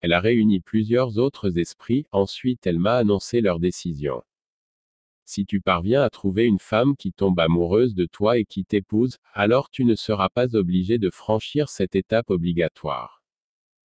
Elle 0.00 0.14
a 0.14 0.20
réuni 0.20 0.60
plusieurs 0.60 1.18
autres 1.18 1.58
esprits, 1.58 2.06
ensuite 2.10 2.66
elle 2.66 2.78
m'a 2.78 2.96
annoncé 2.96 3.40
leur 3.40 3.60
décision. 3.60 4.22
Si 5.24 5.46
tu 5.46 5.60
parviens 5.60 6.02
à 6.02 6.10
trouver 6.10 6.46
une 6.46 6.58
femme 6.58 6.96
qui 6.96 7.12
tombe 7.12 7.38
amoureuse 7.38 7.94
de 7.94 8.06
toi 8.06 8.38
et 8.38 8.44
qui 8.44 8.64
t'épouse, 8.64 9.18
alors 9.32 9.70
tu 9.70 9.84
ne 9.84 9.94
seras 9.94 10.28
pas 10.28 10.56
obligé 10.56 10.98
de 10.98 11.10
franchir 11.10 11.68
cette 11.68 11.94
étape 11.94 12.30
obligatoire. 12.30 13.22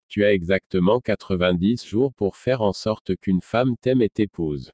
Tu 0.09 0.25
as 0.25 0.33
exactement 0.33 1.01
90 1.01 1.85
jours 1.85 2.15
pour 2.15 2.37
faire 2.37 2.63
en 2.63 2.73
sorte 2.73 3.17
qu'une 3.17 3.43
femme 3.43 3.77
t'aime 3.77 4.01
et 4.01 4.09
t'épouse. 4.09 4.73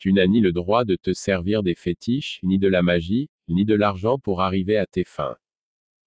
Tu 0.00 0.14
n'as 0.14 0.26
ni 0.26 0.40
le 0.40 0.52
droit 0.52 0.86
de 0.86 0.96
te 0.96 1.12
servir 1.12 1.62
des 1.62 1.74
fétiches, 1.74 2.40
ni 2.42 2.58
de 2.58 2.68
la 2.68 2.82
magie, 2.82 3.28
ni 3.48 3.66
de 3.66 3.74
l'argent 3.74 4.18
pour 4.18 4.40
arriver 4.40 4.78
à 4.78 4.86
tes 4.86 5.04
fins. 5.04 5.36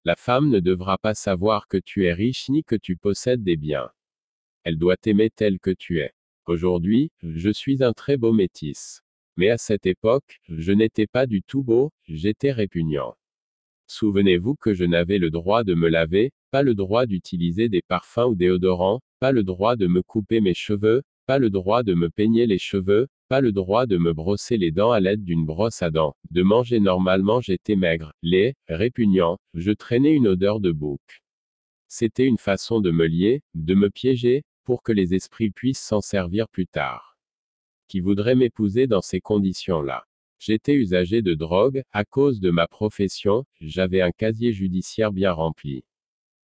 La 0.04 0.16
femme 0.16 0.50
ne 0.50 0.58
devra 0.58 0.98
pas 0.98 1.14
savoir 1.14 1.68
que 1.68 1.76
tu 1.76 2.04
es 2.04 2.12
riche 2.12 2.48
ni 2.48 2.64
que 2.64 2.74
tu 2.74 2.96
possèdes 2.96 3.44
des 3.44 3.56
biens. 3.56 3.88
Elle 4.64 4.78
doit 4.78 4.96
t'aimer 4.96 5.30
tel 5.30 5.60
que 5.60 5.70
tu 5.70 6.00
es. 6.00 6.12
Aujourd'hui, 6.46 7.12
je 7.22 7.50
suis 7.50 7.84
un 7.84 7.92
très 7.92 8.16
beau 8.16 8.32
métis. 8.32 9.00
Mais 9.36 9.48
à 9.48 9.58
cette 9.58 9.86
époque, 9.86 10.40
je 10.48 10.72
n'étais 10.72 11.06
pas 11.06 11.26
du 11.26 11.44
tout 11.44 11.62
beau, 11.62 11.92
j'étais 12.08 12.50
répugnant. 12.50 13.16
Souvenez-vous 13.86 14.56
que 14.56 14.74
je 14.74 14.84
n'avais 14.84 15.18
le 15.18 15.30
droit 15.30 15.62
de 15.62 15.74
me 15.74 15.88
laver, 15.88 16.32
pas 16.50 16.64
le 16.64 16.74
droit 16.74 17.06
d'utiliser 17.06 17.68
des 17.68 17.82
parfums 17.82 18.26
ou 18.30 18.34
déodorants, 18.34 19.02
pas 19.20 19.30
le 19.30 19.44
droit 19.44 19.76
de 19.76 19.86
me 19.86 20.02
couper 20.02 20.40
mes 20.40 20.54
cheveux, 20.54 21.02
pas 21.26 21.38
le 21.38 21.48
droit 21.48 21.84
de 21.84 21.94
me 21.94 22.10
peigner 22.10 22.46
les 22.46 22.58
cheveux, 22.58 23.06
le 23.40 23.52
droit 23.52 23.86
de 23.86 23.96
me 23.96 24.12
brosser 24.12 24.56
les 24.56 24.70
dents 24.70 24.92
à 24.92 25.00
l'aide 25.00 25.24
d'une 25.24 25.46
brosse 25.46 25.82
à 25.82 25.90
dents, 25.90 26.16
de 26.30 26.42
manger 26.42 26.80
normalement 26.80 27.40
j'étais 27.40 27.76
maigre, 27.76 28.12
laid, 28.22 28.54
répugnant, 28.68 29.38
je 29.54 29.72
traînais 29.72 30.12
une 30.12 30.28
odeur 30.28 30.60
de 30.60 30.72
bouc. 30.72 31.22
C'était 31.88 32.26
une 32.26 32.38
façon 32.38 32.80
de 32.80 32.90
me 32.90 33.06
lier, 33.06 33.42
de 33.54 33.74
me 33.74 33.90
piéger, 33.90 34.44
pour 34.64 34.82
que 34.82 34.92
les 34.92 35.14
esprits 35.14 35.50
puissent 35.50 35.82
s'en 35.82 36.00
servir 36.00 36.48
plus 36.48 36.66
tard 36.66 37.14
qui 37.88 38.00
voudrait 38.00 38.34
m'épouser 38.34 38.86
dans 38.86 39.02
ces 39.02 39.20
conditions-là? 39.20 40.04
J'étais 40.38 40.74
usagé 40.74 41.22
de 41.22 41.34
drogue, 41.34 41.82
à 41.92 42.04
cause 42.04 42.40
de 42.40 42.50
ma 42.50 42.66
profession, 42.66 43.44
j'avais 43.60 44.00
un 44.00 44.10
casier 44.10 44.52
judiciaire 44.52 45.12
bien 45.12 45.32
rempli. 45.32 45.84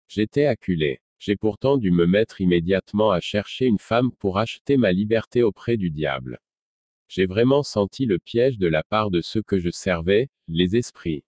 J'étais 0.07 0.45
acculé. 0.45 0.99
J'ai 1.19 1.35
pourtant 1.35 1.77
dû 1.77 1.89
me 1.89 2.05
mettre 2.05 2.41
immédiatement 2.41 3.11
à 3.11 3.21
chercher 3.21 3.65
une 3.65 3.79
femme 3.79 4.11
pour 4.11 4.37
acheter 4.37 4.77
ma 4.77 4.91
liberté 4.91 5.41
auprès 5.41 5.77
du 5.77 5.89
diable. 5.89 6.39
J'ai 7.09 7.25
vraiment 7.25 7.63
senti 7.63 8.05
le 8.05 8.19
piège 8.19 8.57
de 8.57 8.67
la 8.67 8.83
part 8.83 9.11
de 9.11 9.21
ceux 9.21 9.41
que 9.41 9.59
je 9.59 9.69
servais, 9.69 10.29
les 10.47 10.75
esprits. 10.75 11.23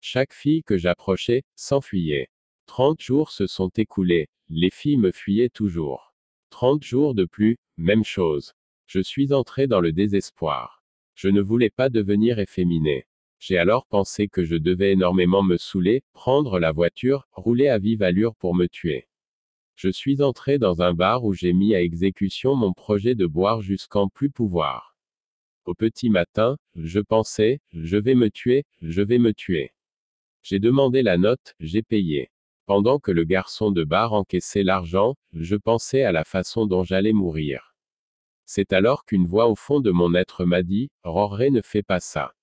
Chaque 0.00 0.34
fille 0.34 0.62
que 0.62 0.76
j'approchais, 0.76 1.44
s'enfuyait. 1.54 2.28
Trente 2.66 3.00
jours 3.00 3.30
se 3.30 3.46
sont 3.46 3.70
écoulés, 3.76 4.28
les 4.48 4.70
filles 4.70 4.96
me 4.96 5.12
fuyaient 5.12 5.50
toujours. 5.50 6.14
Trente 6.50 6.82
jours 6.82 7.14
de 7.14 7.24
plus, 7.24 7.56
même 7.76 8.04
chose. 8.04 8.54
Je 8.86 9.00
suis 9.00 9.32
entré 9.32 9.66
dans 9.66 9.80
le 9.80 9.92
désespoir. 9.92 10.82
Je 11.14 11.28
ne 11.28 11.40
voulais 11.40 11.70
pas 11.70 11.88
devenir 11.88 12.38
efféminé. 12.38 13.06
J'ai 13.38 13.58
alors 13.58 13.86
pensé 13.86 14.28
que 14.28 14.44
je 14.44 14.56
devais 14.56 14.92
énormément 14.92 15.42
me 15.42 15.56
saouler, 15.56 16.02
prendre 16.12 16.58
la 16.58 16.72
voiture, 16.72 17.28
rouler 17.32 17.68
à 17.68 17.78
vive 17.78 18.02
allure 18.02 18.34
pour 18.34 18.54
me 18.54 18.66
tuer. 18.66 19.06
Je 19.76 19.88
suis 19.88 20.22
entré 20.22 20.58
dans 20.58 20.82
un 20.82 20.94
bar 20.94 21.24
où 21.24 21.32
j'ai 21.34 21.52
mis 21.52 21.74
à 21.74 21.82
exécution 21.82 22.54
mon 22.54 22.72
projet 22.72 23.14
de 23.14 23.26
boire 23.26 23.60
jusqu'en 23.60 24.08
plus 24.08 24.30
pouvoir. 24.30 24.93
Au 25.66 25.74
petit 25.74 26.10
matin, 26.10 26.58
je 26.74 27.00
pensais, 27.00 27.60
je 27.72 27.96
vais 27.96 28.14
me 28.14 28.30
tuer, 28.30 28.64
je 28.82 29.00
vais 29.00 29.18
me 29.18 29.32
tuer. 29.32 29.72
J'ai 30.42 30.58
demandé 30.58 31.02
la 31.02 31.16
note, 31.16 31.54
j'ai 31.58 31.82
payé. 31.82 32.30
Pendant 32.66 32.98
que 32.98 33.10
le 33.10 33.24
garçon 33.24 33.70
de 33.70 33.82
bar 33.82 34.12
encaissait 34.12 34.62
l'argent, 34.62 35.16
je 35.32 35.56
pensais 35.56 36.02
à 36.02 36.12
la 36.12 36.24
façon 36.24 36.66
dont 36.66 36.84
j'allais 36.84 37.14
mourir. 37.14 37.74
C'est 38.44 38.74
alors 38.74 39.06
qu'une 39.06 39.26
voix 39.26 39.48
au 39.48 39.54
fond 39.54 39.80
de 39.80 39.90
mon 39.90 40.14
être 40.14 40.44
m'a 40.44 40.62
dit, 40.62 40.90
Roré 41.02 41.50
ne 41.50 41.62
fais 41.62 41.82
pas 41.82 42.00
ça. 42.00 42.34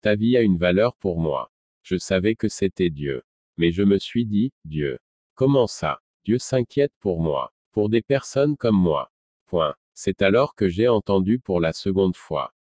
Ta 0.00 0.16
vie 0.16 0.36
a 0.36 0.42
une 0.42 0.58
valeur 0.58 0.96
pour 0.96 1.20
moi. 1.20 1.52
Je 1.82 1.96
savais 1.96 2.34
que 2.34 2.48
c'était 2.48 2.90
Dieu. 2.90 3.22
Mais 3.56 3.70
je 3.70 3.82
me 3.84 3.98
suis 3.98 4.26
dit, 4.26 4.52
Dieu. 4.64 4.98
Comment 5.34 5.68
ça? 5.68 6.00
Dieu 6.24 6.38
s'inquiète 6.38 6.92
pour 6.98 7.20
moi. 7.20 7.52
Pour 7.70 7.88
des 7.88 8.02
personnes 8.02 8.56
comme 8.56 8.76
moi. 8.80 9.12
Point. 9.46 9.74
C'est 10.00 10.22
alors 10.22 10.54
que 10.54 10.68
j'ai 10.68 10.86
entendu 10.86 11.40
pour 11.40 11.60
la 11.60 11.72
seconde 11.72 12.14
fois. 12.14 12.54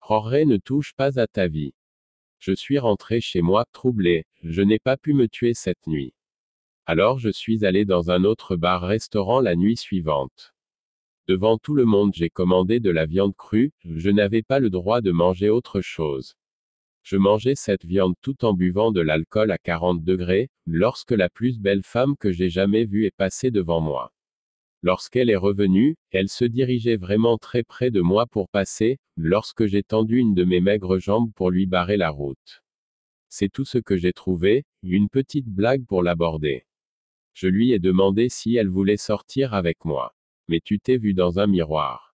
Roré 0.00 0.44
ne 0.46 0.56
touche 0.56 0.94
pas 0.94 1.20
à 1.20 1.28
ta 1.28 1.46
vie. 1.46 1.74
Je 2.40 2.52
suis 2.52 2.80
rentré 2.80 3.20
chez 3.20 3.40
moi, 3.40 3.66
troublé, 3.70 4.26
je 4.42 4.62
n'ai 4.62 4.80
pas 4.80 4.96
pu 4.96 5.12
me 5.12 5.28
tuer 5.28 5.54
cette 5.54 5.86
nuit. 5.86 6.12
Alors 6.84 7.20
je 7.20 7.30
suis 7.30 7.64
allé 7.64 7.84
dans 7.84 8.10
un 8.10 8.24
autre 8.24 8.56
bar-restaurant 8.56 9.38
la 9.38 9.54
nuit 9.54 9.76
suivante. 9.76 10.54
Devant 11.28 11.56
tout 11.56 11.76
le 11.76 11.84
monde 11.84 12.14
j'ai 12.14 12.30
commandé 12.30 12.80
de 12.80 12.90
la 12.90 13.06
viande 13.06 13.36
crue, 13.36 13.70
je 13.84 14.10
n'avais 14.10 14.42
pas 14.42 14.58
le 14.58 14.68
droit 14.68 15.00
de 15.00 15.12
manger 15.12 15.50
autre 15.50 15.82
chose. 15.82 16.34
Je 17.04 17.16
mangeais 17.16 17.54
cette 17.54 17.84
viande 17.84 18.14
tout 18.22 18.44
en 18.44 18.54
buvant 18.54 18.90
de 18.90 19.00
l'alcool 19.00 19.52
à 19.52 19.58
40 19.58 20.02
degrés, 20.02 20.50
lorsque 20.66 21.12
la 21.12 21.28
plus 21.28 21.60
belle 21.60 21.84
femme 21.84 22.16
que 22.16 22.32
j'ai 22.32 22.50
jamais 22.50 22.86
vue 22.86 23.06
est 23.06 23.16
passée 23.16 23.52
devant 23.52 23.80
moi. 23.80 24.11
Lorsqu'elle 24.84 25.30
est 25.30 25.36
revenue, 25.36 25.96
elle 26.10 26.28
se 26.28 26.44
dirigeait 26.44 26.96
vraiment 26.96 27.38
très 27.38 27.62
près 27.62 27.92
de 27.92 28.00
moi 28.00 28.26
pour 28.26 28.48
passer, 28.48 28.98
lorsque 29.16 29.66
j'ai 29.66 29.84
tendu 29.84 30.18
une 30.18 30.34
de 30.34 30.44
mes 30.44 30.60
maigres 30.60 30.98
jambes 30.98 31.32
pour 31.34 31.50
lui 31.50 31.66
barrer 31.66 31.96
la 31.96 32.10
route. 32.10 32.62
C'est 33.28 33.48
tout 33.48 33.64
ce 33.64 33.78
que 33.78 33.96
j'ai 33.96 34.12
trouvé, 34.12 34.64
une 34.82 35.08
petite 35.08 35.46
blague 35.48 35.86
pour 35.86 36.02
l'aborder. 36.02 36.66
Je 37.34 37.46
lui 37.46 37.72
ai 37.72 37.78
demandé 37.78 38.28
si 38.28 38.56
elle 38.56 38.68
voulait 38.68 38.96
sortir 38.96 39.54
avec 39.54 39.84
moi. 39.84 40.14
Mais 40.48 40.60
tu 40.60 40.80
t'es 40.80 40.96
vu 40.96 41.14
dans 41.14 41.38
un 41.38 41.46
miroir. 41.46 42.16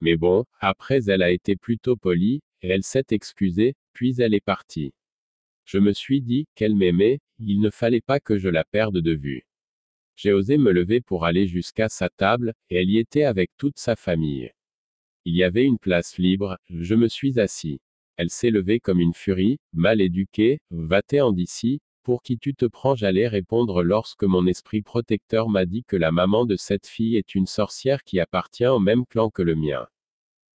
Mais 0.00 0.16
bon, 0.16 0.44
après 0.60 1.10
elle 1.10 1.22
a 1.22 1.30
été 1.30 1.56
plutôt 1.56 1.96
polie, 1.96 2.40
et 2.62 2.68
elle 2.68 2.84
s'est 2.84 3.04
excusée, 3.10 3.74
puis 3.92 4.20
elle 4.20 4.34
est 4.34 4.44
partie. 4.44 4.92
Je 5.64 5.78
me 5.78 5.92
suis 5.92 6.22
dit 6.22 6.46
qu'elle 6.54 6.76
m'aimait, 6.76 7.18
il 7.38 7.60
ne 7.60 7.70
fallait 7.70 8.00
pas 8.00 8.20
que 8.20 8.38
je 8.38 8.48
la 8.48 8.64
perde 8.64 8.98
de 8.98 9.12
vue. 9.12 9.45
J'ai 10.16 10.32
osé 10.32 10.56
me 10.56 10.72
lever 10.72 11.00
pour 11.00 11.26
aller 11.26 11.46
jusqu'à 11.46 11.88
sa 11.88 12.08
table, 12.08 12.54
et 12.70 12.76
elle 12.76 12.90
y 12.90 12.98
était 12.98 13.24
avec 13.24 13.50
toute 13.58 13.78
sa 13.78 13.96
famille. 13.96 14.50
Il 15.26 15.36
y 15.36 15.44
avait 15.44 15.64
une 15.64 15.78
place 15.78 16.18
libre, 16.18 16.58
je 16.70 16.94
me 16.94 17.08
suis 17.08 17.38
assis. 17.38 17.80
Elle 18.16 18.30
s'est 18.30 18.50
levée 18.50 18.80
comme 18.80 19.00
une 19.00 19.12
furie, 19.12 19.58
mal 19.74 20.00
éduquée, 20.00 20.60
va-t'en 20.70 21.32
d'ici, 21.32 21.80
pour 22.02 22.22
qui 22.22 22.38
tu 22.38 22.54
te 22.54 22.64
prends 22.64 22.94
J'allais 22.94 23.28
répondre 23.28 23.82
lorsque 23.82 24.22
mon 24.22 24.46
esprit 24.46 24.80
protecteur 24.80 25.50
m'a 25.50 25.66
dit 25.66 25.84
que 25.84 25.96
la 25.96 26.12
maman 26.12 26.46
de 26.46 26.56
cette 26.56 26.86
fille 26.86 27.16
est 27.16 27.34
une 27.34 27.46
sorcière 27.46 28.04
qui 28.04 28.20
appartient 28.20 28.66
au 28.66 28.78
même 28.78 29.04
clan 29.04 29.28
que 29.28 29.42
le 29.42 29.54
mien. 29.56 29.86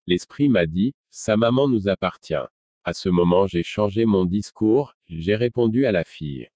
L'esprit 0.08 0.50
m'a 0.50 0.65
dit, 0.65 0.93
sa 1.10 1.38
maman 1.38 1.67
nous 1.67 1.88
appartient. 1.88 2.47
À 2.84 2.93
ce 2.93 3.10
moment 3.10 3.45
j'ai 3.45 3.63
changé 3.63 4.06
mon 4.06 4.26
discours, 4.26 4.95
j'ai 5.08 5.36
répondu 5.36 5.86
à 5.86 5.91
la 5.91 6.04
fille. 6.04 6.50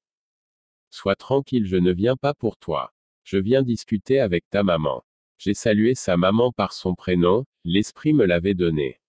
Sois 0.90 1.16
tranquille, 1.16 1.68
je 1.68 1.78
ne 1.78 1.92
viens 1.92 2.16
pas 2.16 2.34
pour 2.34 2.58
toi. 2.58 2.95
Je 3.26 3.40
viens 3.40 3.64
discuter 3.64 4.20
avec 4.20 4.48
ta 4.52 4.62
maman. 4.62 5.04
J'ai 5.40 5.56
salué 5.56 5.96
sa 5.96 6.16
maman 6.16 6.52
par 6.52 6.74
son 6.74 6.94
prénom, 6.94 7.46
l'esprit 7.64 8.14
me 8.14 8.24
l'avait 8.24 8.54
donné. 8.54 9.02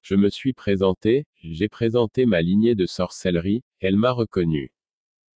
Je 0.00 0.14
me 0.14 0.30
suis 0.30 0.54
présenté, 0.54 1.26
j'ai 1.42 1.68
présenté 1.68 2.24
ma 2.24 2.40
lignée 2.40 2.74
de 2.74 2.86
sorcellerie, 2.86 3.62
elle 3.78 3.96
m'a 3.96 4.12
reconnu. 4.12 4.72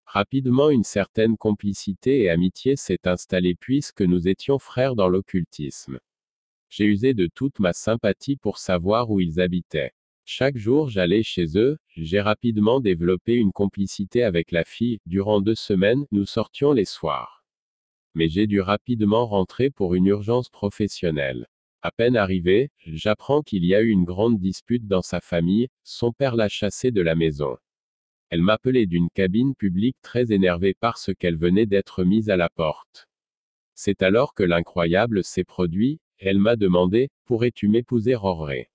Rapidement 0.06 0.70
une 0.70 0.84
certaine 0.84 1.36
complicité 1.36 2.22
et 2.22 2.30
amitié 2.30 2.76
s'est 2.76 3.06
installée 3.06 3.56
puisque 3.56 4.00
nous 4.00 4.26
étions 4.26 4.58
frères 4.58 4.94
dans 4.94 5.08
l'occultisme. 5.08 6.00
J'ai 6.70 6.86
usé 6.86 7.12
de 7.12 7.26
toute 7.26 7.58
ma 7.58 7.74
sympathie 7.74 8.36
pour 8.36 8.56
savoir 8.56 9.10
où 9.10 9.20
ils 9.20 9.38
habitaient. 9.38 9.92
Chaque 10.24 10.56
jour 10.56 10.88
j'allais 10.88 11.22
chez 11.22 11.58
eux, 11.58 11.76
j'ai 11.88 12.22
rapidement 12.22 12.80
développé 12.80 13.34
une 13.34 13.52
complicité 13.52 14.22
avec 14.22 14.50
la 14.50 14.64
fille, 14.64 14.98
durant 15.04 15.42
deux 15.42 15.54
semaines, 15.54 16.06
nous 16.10 16.24
sortions 16.24 16.72
les 16.72 16.86
soirs. 16.86 17.33
Mais 18.14 18.28
j'ai 18.28 18.46
dû 18.46 18.60
rapidement 18.60 19.26
rentrer 19.26 19.70
pour 19.70 19.94
une 19.94 20.06
urgence 20.06 20.48
professionnelle. 20.48 21.46
À 21.82 21.90
peine 21.90 22.16
arrivé, 22.16 22.70
j'apprends 22.86 23.42
qu'il 23.42 23.64
y 23.64 23.74
a 23.74 23.82
eu 23.82 23.90
une 23.90 24.04
grande 24.04 24.38
dispute 24.38 24.86
dans 24.86 25.02
sa 25.02 25.20
famille, 25.20 25.68
son 25.82 26.12
père 26.12 26.34
l'a 26.34 26.48
chassé 26.48 26.90
de 26.90 27.02
la 27.02 27.14
maison. 27.14 27.56
Elle 28.30 28.42
m'appelait 28.42 28.86
d'une 28.86 29.10
cabine 29.10 29.54
publique 29.54 29.96
très 30.00 30.32
énervée 30.32 30.74
parce 30.78 31.10
qu'elle 31.18 31.36
venait 31.36 31.66
d'être 31.66 32.04
mise 32.04 32.30
à 32.30 32.36
la 32.36 32.48
porte. 32.48 33.06
C'est 33.74 34.02
alors 34.02 34.34
que 34.34 34.42
l'incroyable 34.42 35.22
s'est 35.22 35.44
produit, 35.44 36.00
elle 36.18 36.38
m'a 36.38 36.56
demandé, 36.56 37.10
pourrais-tu 37.26 37.68
m'épouser 37.68 38.14
Roré? 38.14 38.70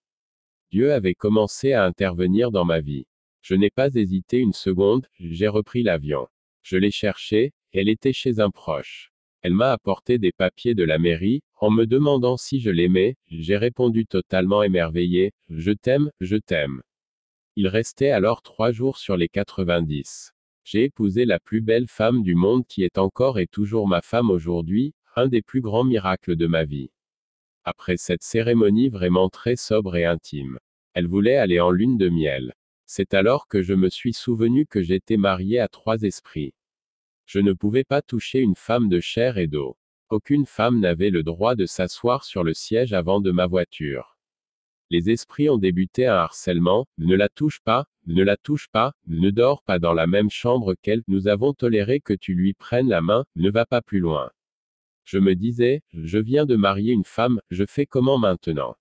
Dieu 0.71 0.93
avait 0.93 1.15
commencé 1.15 1.73
à 1.73 1.85
intervenir 1.85 2.51
dans 2.51 2.65
ma 2.65 2.79
vie. 2.79 3.07
Je 3.41 3.55
n'ai 3.55 3.71
pas 3.71 3.95
hésité 3.95 4.37
une 4.37 4.53
seconde, 4.53 5.07
j'ai 5.19 5.47
repris 5.47 5.81
l'avion. 5.81 6.27
Je 6.61 6.77
l'ai 6.77 6.91
cherchée, 6.91 7.53
elle 7.71 7.89
était 7.89 8.13
chez 8.13 8.39
un 8.39 8.51
proche. 8.51 9.08
Elle 9.41 9.53
m'a 9.53 9.71
apporté 9.71 10.17
des 10.17 10.31
papiers 10.33 10.75
de 10.75 10.83
la 10.83 10.99
mairie, 10.99 11.41
en 11.55 11.69
me 11.71 11.85
demandant 11.85 12.35
si 12.35 12.59
je 12.59 12.69
l'aimais, 12.69 13.15
j'ai 13.27 13.55
répondu 13.55 14.05
totalement 14.05 14.63
émerveillé, 14.63 15.31
je 15.49 15.71
t'aime, 15.71 16.11
je 16.19 16.35
t'aime. 16.35 16.81
Il 17.55 17.67
restait 17.67 18.09
alors 18.09 18.41
trois 18.41 18.71
jours 18.71 18.97
sur 18.97 19.15
les 19.17 19.29
90. 19.29 20.33
J'ai 20.65 20.83
épousé 20.83 21.25
la 21.25 21.39
plus 21.39 21.61
belle 21.61 21.87
femme 21.87 22.21
du 22.21 22.35
monde 22.35 22.65
qui 22.67 22.83
est 22.83 22.97
encore 22.97 23.39
et 23.39 23.47
toujours 23.47 23.87
ma 23.87 24.01
femme 24.01 24.29
aujourd'hui, 24.29 24.93
un 25.15 25.27
des 25.27 25.41
plus 25.41 25.61
grands 25.61 25.83
miracles 25.83 26.35
de 26.35 26.47
ma 26.47 26.65
vie. 26.65 26.91
Après 27.63 27.97
cette 27.97 28.23
cérémonie 28.23 28.89
vraiment 28.89 29.29
très 29.29 29.55
sobre 29.55 29.95
et 29.95 30.05
intime, 30.05 30.59
elle 30.93 31.07
voulait 31.07 31.37
aller 31.37 31.59
en 31.59 31.71
lune 31.71 31.97
de 31.97 32.09
miel. 32.09 32.53
C'est 32.85 33.13
alors 33.13 33.47
que 33.47 33.61
je 33.61 33.73
me 33.73 33.89
suis 33.89 34.13
souvenu 34.13 34.65
que 34.65 34.81
j'étais 34.81 35.17
marié 35.17 35.59
à 35.59 35.67
trois 35.67 36.01
esprits. 36.01 36.53
Je 37.31 37.37
ne 37.37 37.53
pouvais 37.53 37.83
pas 37.83 38.01
toucher 38.01 38.39
une 38.39 38.55
femme 38.55 38.89
de 38.89 38.99
chair 38.99 39.37
et 39.37 39.45
d'eau. 39.45 39.77
Aucune 40.09 40.47
femme 40.47 40.79
n'avait 40.79 41.11
le 41.11 41.21
droit 41.21 41.53
de 41.53 41.67
s'asseoir 41.67 42.23
sur 42.23 42.43
le 42.43 42.55
siège 42.55 42.91
avant 42.91 43.21
de 43.21 43.29
ma 43.29 43.45
voiture. 43.45 44.17
Les 44.89 45.11
esprits 45.11 45.47
ont 45.47 45.59
débuté 45.59 46.07
un 46.07 46.15
harcèlement, 46.15 46.87
ne 46.97 47.15
la 47.15 47.29
touche 47.29 47.59
pas, 47.59 47.85
ne 48.07 48.23
la 48.23 48.35
touche 48.35 48.67
pas, 48.69 48.93
ne 49.05 49.29
dors 49.29 49.61
pas 49.61 49.77
dans 49.77 49.93
la 49.93 50.07
même 50.07 50.31
chambre 50.31 50.73
qu'elle, 50.81 51.03
nous 51.07 51.27
avons 51.27 51.53
toléré 51.53 51.99
que 51.99 52.15
tu 52.15 52.33
lui 52.33 52.55
prennes 52.55 52.89
la 52.89 53.01
main, 53.01 53.25
ne 53.35 53.51
va 53.51 53.67
pas 53.67 53.83
plus 53.83 53.99
loin. 53.99 54.31
Je 55.03 55.19
me 55.19 55.35
disais, 55.35 55.83
je 55.93 56.17
viens 56.17 56.47
de 56.47 56.55
marier 56.55 56.93
une 56.93 57.05
femme, 57.05 57.41
je 57.51 57.65
fais 57.67 57.85
comment 57.85 58.17
maintenant? 58.17 58.75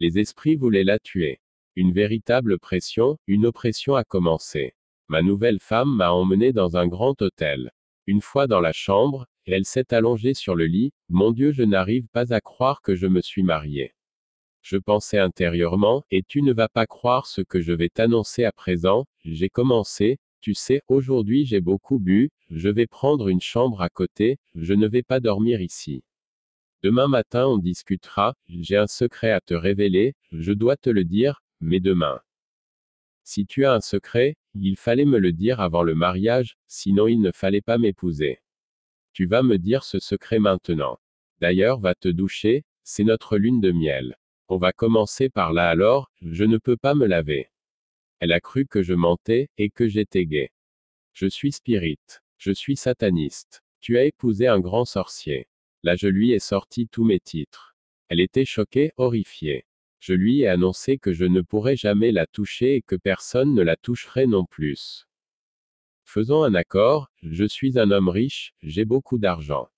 Les 0.00 0.18
esprits 0.18 0.56
voulaient 0.56 0.82
la 0.82 0.98
tuer. 0.98 1.40
Une 1.76 1.92
véritable 1.92 2.58
pression, 2.58 3.20
une 3.28 3.46
oppression 3.46 3.94
a 3.94 4.02
commencé. 4.02 4.74
Ma 5.10 5.22
nouvelle 5.22 5.58
femme 5.58 5.96
m'a 5.96 6.12
emmené 6.12 6.52
dans 6.52 6.76
un 6.76 6.86
grand 6.86 7.20
hôtel. 7.22 7.70
Une 8.06 8.20
fois 8.20 8.46
dans 8.46 8.60
la 8.60 8.72
chambre, 8.72 9.26
elle 9.46 9.64
s'est 9.64 9.94
allongée 9.94 10.34
sur 10.34 10.54
le 10.54 10.66
lit, 10.66 10.92
mon 11.08 11.32
Dieu 11.32 11.50
je 11.52 11.62
n'arrive 11.62 12.08
pas 12.08 12.34
à 12.34 12.42
croire 12.42 12.82
que 12.82 12.94
je 12.94 13.06
me 13.06 13.22
suis 13.22 13.42
marié. 13.42 13.94
Je 14.60 14.76
pensais 14.76 15.18
intérieurement, 15.18 16.04
et 16.10 16.22
tu 16.22 16.42
ne 16.42 16.52
vas 16.52 16.68
pas 16.68 16.86
croire 16.86 17.26
ce 17.26 17.40
que 17.40 17.60
je 17.60 17.72
vais 17.72 17.88
t'annoncer 17.88 18.44
à 18.44 18.52
présent, 18.52 19.06
j'ai 19.24 19.48
commencé, 19.48 20.18
tu 20.42 20.52
sais, 20.52 20.82
aujourd'hui 20.88 21.46
j'ai 21.46 21.62
beaucoup 21.62 21.98
bu, 21.98 22.30
je 22.50 22.68
vais 22.68 22.86
prendre 22.86 23.28
une 23.28 23.40
chambre 23.40 23.80
à 23.80 23.88
côté, 23.88 24.38
je 24.54 24.74
ne 24.74 24.86
vais 24.86 25.02
pas 25.02 25.20
dormir 25.20 25.62
ici. 25.62 26.02
Demain 26.82 27.08
matin 27.08 27.46
on 27.46 27.56
discutera, 27.56 28.34
j'ai 28.46 28.76
un 28.76 28.86
secret 28.86 29.30
à 29.30 29.40
te 29.40 29.54
révéler, 29.54 30.14
je 30.32 30.52
dois 30.52 30.76
te 30.76 30.90
le 30.90 31.04
dire, 31.04 31.42
mais 31.60 31.80
demain. 31.80 32.20
Si 33.30 33.44
tu 33.44 33.66
as 33.66 33.74
un 33.74 33.82
secret, 33.82 34.36
il 34.54 34.78
fallait 34.78 35.04
me 35.04 35.18
le 35.18 35.34
dire 35.34 35.60
avant 35.60 35.82
le 35.82 35.94
mariage, 35.94 36.56
sinon 36.66 37.08
il 37.08 37.20
ne 37.20 37.30
fallait 37.30 37.60
pas 37.60 37.76
m'épouser. 37.76 38.38
Tu 39.12 39.26
vas 39.26 39.42
me 39.42 39.58
dire 39.58 39.84
ce 39.84 39.98
secret 39.98 40.38
maintenant. 40.38 40.98
D'ailleurs, 41.38 41.78
va 41.78 41.94
te 41.94 42.08
doucher, 42.08 42.64
c'est 42.84 43.04
notre 43.04 43.36
lune 43.36 43.60
de 43.60 43.70
miel. 43.70 44.16
On 44.48 44.56
va 44.56 44.72
commencer 44.72 45.28
par 45.28 45.52
là 45.52 45.68
alors, 45.68 46.10
je 46.22 46.44
ne 46.44 46.56
peux 46.56 46.78
pas 46.78 46.94
me 46.94 47.04
laver. 47.04 47.50
Elle 48.20 48.32
a 48.32 48.40
cru 48.40 48.64
que 48.64 48.82
je 48.82 48.94
mentais, 48.94 49.50
et 49.58 49.68
que 49.68 49.88
j'étais 49.88 50.24
gay. 50.24 50.50
Je 51.12 51.26
suis 51.26 51.52
spirit. 51.52 52.00
Je 52.38 52.52
suis 52.52 52.76
sataniste. 52.76 53.62
Tu 53.82 53.98
as 53.98 54.04
épousé 54.04 54.46
un 54.46 54.58
grand 54.58 54.86
sorcier. 54.86 55.48
Là 55.82 55.96
je 55.96 56.08
lui 56.08 56.32
ai 56.32 56.38
sorti 56.38 56.88
tous 56.88 57.04
mes 57.04 57.20
titres. 57.20 57.76
Elle 58.08 58.20
était 58.20 58.46
choquée, 58.46 58.92
horrifiée. 58.96 59.66
Je 60.00 60.14
lui 60.14 60.40
ai 60.40 60.48
annoncé 60.48 60.98
que 60.98 61.12
je 61.12 61.24
ne 61.24 61.40
pourrais 61.40 61.76
jamais 61.76 62.12
la 62.12 62.26
toucher 62.26 62.76
et 62.76 62.82
que 62.82 62.96
personne 62.96 63.54
ne 63.54 63.62
la 63.62 63.76
toucherait 63.76 64.26
non 64.26 64.44
plus. 64.44 65.06
Faisons 66.04 66.42
un 66.42 66.54
accord, 66.54 67.08
je 67.22 67.44
suis 67.44 67.78
un 67.78 67.90
homme 67.90 68.08
riche, 68.08 68.54
j'ai 68.62 68.84
beaucoup 68.84 69.18
d'argent. 69.18 69.68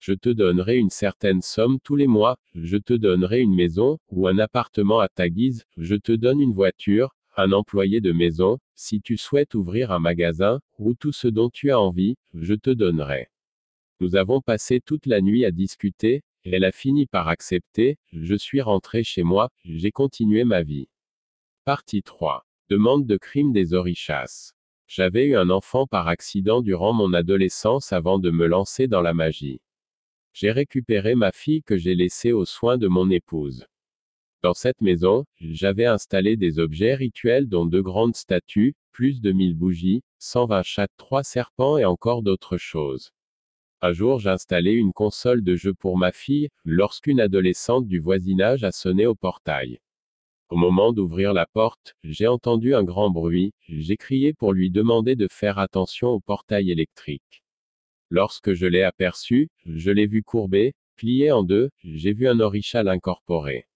Je 0.00 0.12
te 0.14 0.28
donnerai 0.28 0.76
une 0.76 0.90
certaine 0.90 1.42
somme 1.42 1.80
tous 1.80 1.96
les 1.96 2.06
mois, 2.06 2.38
je 2.54 2.76
te 2.76 2.94
donnerai 2.94 3.40
une 3.40 3.54
maison, 3.54 3.98
ou 4.10 4.28
un 4.28 4.38
appartement 4.38 5.00
à 5.00 5.08
ta 5.08 5.28
guise, 5.28 5.64
je 5.76 5.96
te 5.96 6.12
donne 6.12 6.40
une 6.40 6.54
voiture, 6.54 7.16
un 7.36 7.52
employé 7.52 8.00
de 8.00 8.12
maison, 8.12 8.58
si 8.74 9.00
tu 9.00 9.16
souhaites 9.16 9.54
ouvrir 9.54 9.90
un 9.90 9.98
magasin, 9.98 10.60
ou 10.78 10.94
tout 10.94 11.12
ce 11.12 11.26
dont 11.26 11.50
tu 11.50 11.70
as 11.70 11.80
envie, 11.80 12.16
je 12.32 12.54
te 12.54 12.70
donnerai. 12.70 13.28
Nous 14.00 14.14
avons 14.14 14.40
passé 14.40 14.80
toute 14.80 15.06
la 15.06 15.20
nuit 15.20 15.44
à 15.44 15.50
discuter, 15.50 16.22
elle 16.52 16.64
a 16.64 16.72
fini 16.72 17.06
par 17.06 17.28
accepter, 17.28 17.98
je 18.12 18.34
suis 18.34 18.60
rentré 18.60 19.02
chez 19.04 19.22
moi, 19.22 19.50
j'ai 19.64 19.90
continué 19.90 20.44
ma 20.44 20.62
vie. 20.62 20.88
Partie 21.64 22.02
3. 22.02 22.46
Demande 22.68 23.06
de 23.06 23.16
crime 23.16 23.52
des 23.52 23.74
orichas. 23.74 24.52
J'avais 24.86 25.26
eu 25.26 25.36
un 25.36 25.50
enfant 25.50 25.86
par 25.86 26.08
accident 26.08 26.62
durant 26.62 26.92
mon 26.92 27.12
adolescence 27.12 27.92
avant 27.92 28.18
de 28.18 28.30
me 28.30 28.46
lancer 28.46 28.88
dans 28.88 29.02
la 29.02 29.14
magie. 29.14 29.60
J'ai 30.32 30.50
récupéré 30.50 31.14
ma 31.14 31.32
fille 31.32 31.62
que 31.62 31.76
j'ai 31.76 31.94
laissée 31.94 32.32
aux 32.32 32.44
soins 32.44 32.78
de 32.78 32.88
mon 32.88 33.10
épouse. 33.10 33.66
Dans 34.42 34.54
cette 34.54 34.80
maison, 34.80 35.24
j'avais 35.40 35.86
installé 35.86 36.36
des 36.36 36.58
objets 36.58 36.94
rituels 36.94 37.48
dont 37.48 37.66
deux 37.66 37.82
grandes 37.82 38.14
statues, 38.14 38.76
plus 38.92 39.20
de 39.20 39.32
1000 39.32 39.54
bougies, 39.54 40.02
120 40.20 40.62
chats, 40.62 40.88
trois 40.96 41.24
serpents 41.24 41.76
et 41.76 41.84
encore 41.84 42.22
d'autres 42.22 42.56
choses. 42.56 43.12
Un 43.80 43.92
jour 43.92 44.18
j'installais 44.18 44.74
une 44.74 44.92
console 44.92 45.42
de 45.42 45.56
jeu 45.56 45.74
pour 45.74 45.98
ma 45.98 46.12
fille, 46.12 46.48
lorsqu'une 46.64 47.20
adolescente 47.20 47.86
du 47.86 48.00
voisinage 48.00 48.64
a 48.64 48.72
sonné 48.72 49.06
au 49.06 49.14
portail. 49.14 49.78
Au 50.48 50.56
moment 50.56 50.92
d'ouvrir 50.92 51.32
la 51.32 51.46
porte, 51.46 51.94
j'ai 52.02 52.26
entendu 52.26 52.74
un 52.74 52.82
grand 52.82 53.10
bruit, 53.10 53.52
j'ai 53.68 53.96
crié 53.96 54.32
pour 54.32 54.52
lui 54.52 54.70
demander 54.70 55.14
de 55.16 55.28
faire 55.30 55.58
attention 55.58 56.08
au 56.08 56.20
portail 56.20 56.70
électrique. 56.70 57.44
Lorsque 58.10 58.54
je 58.54 58.66
l'ai 58.66 58.82
aperçu, 58.82 59.48
je 59.66 59.90
l'ai 59.90 60.06
vu 60.06 60.22
courber, 60.22 60.74
Plié 60.98 61.30
en 61.30 61.44
deux, 61.44 61.70
j'ai 61.84 62.12
vu 62.12 62.26
un 62.26 62.40
oricha 62.40 62.82
l'incorporer. 62.82 63.68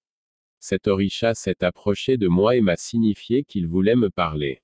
Cet 0.59 0.89
oricha 0.89 1.35
s'est 1.35 1.63
approché 1.63 2.17
de 2.17 2.27
moi 2.27 2.57
et 2.57 2.61
m'a 2.61 2.75
signifié 2.77 3.45
qu'il 3.45 3.69
voulait 3.69 3.95
me 3.95 4.11
parler. 4.11 4.61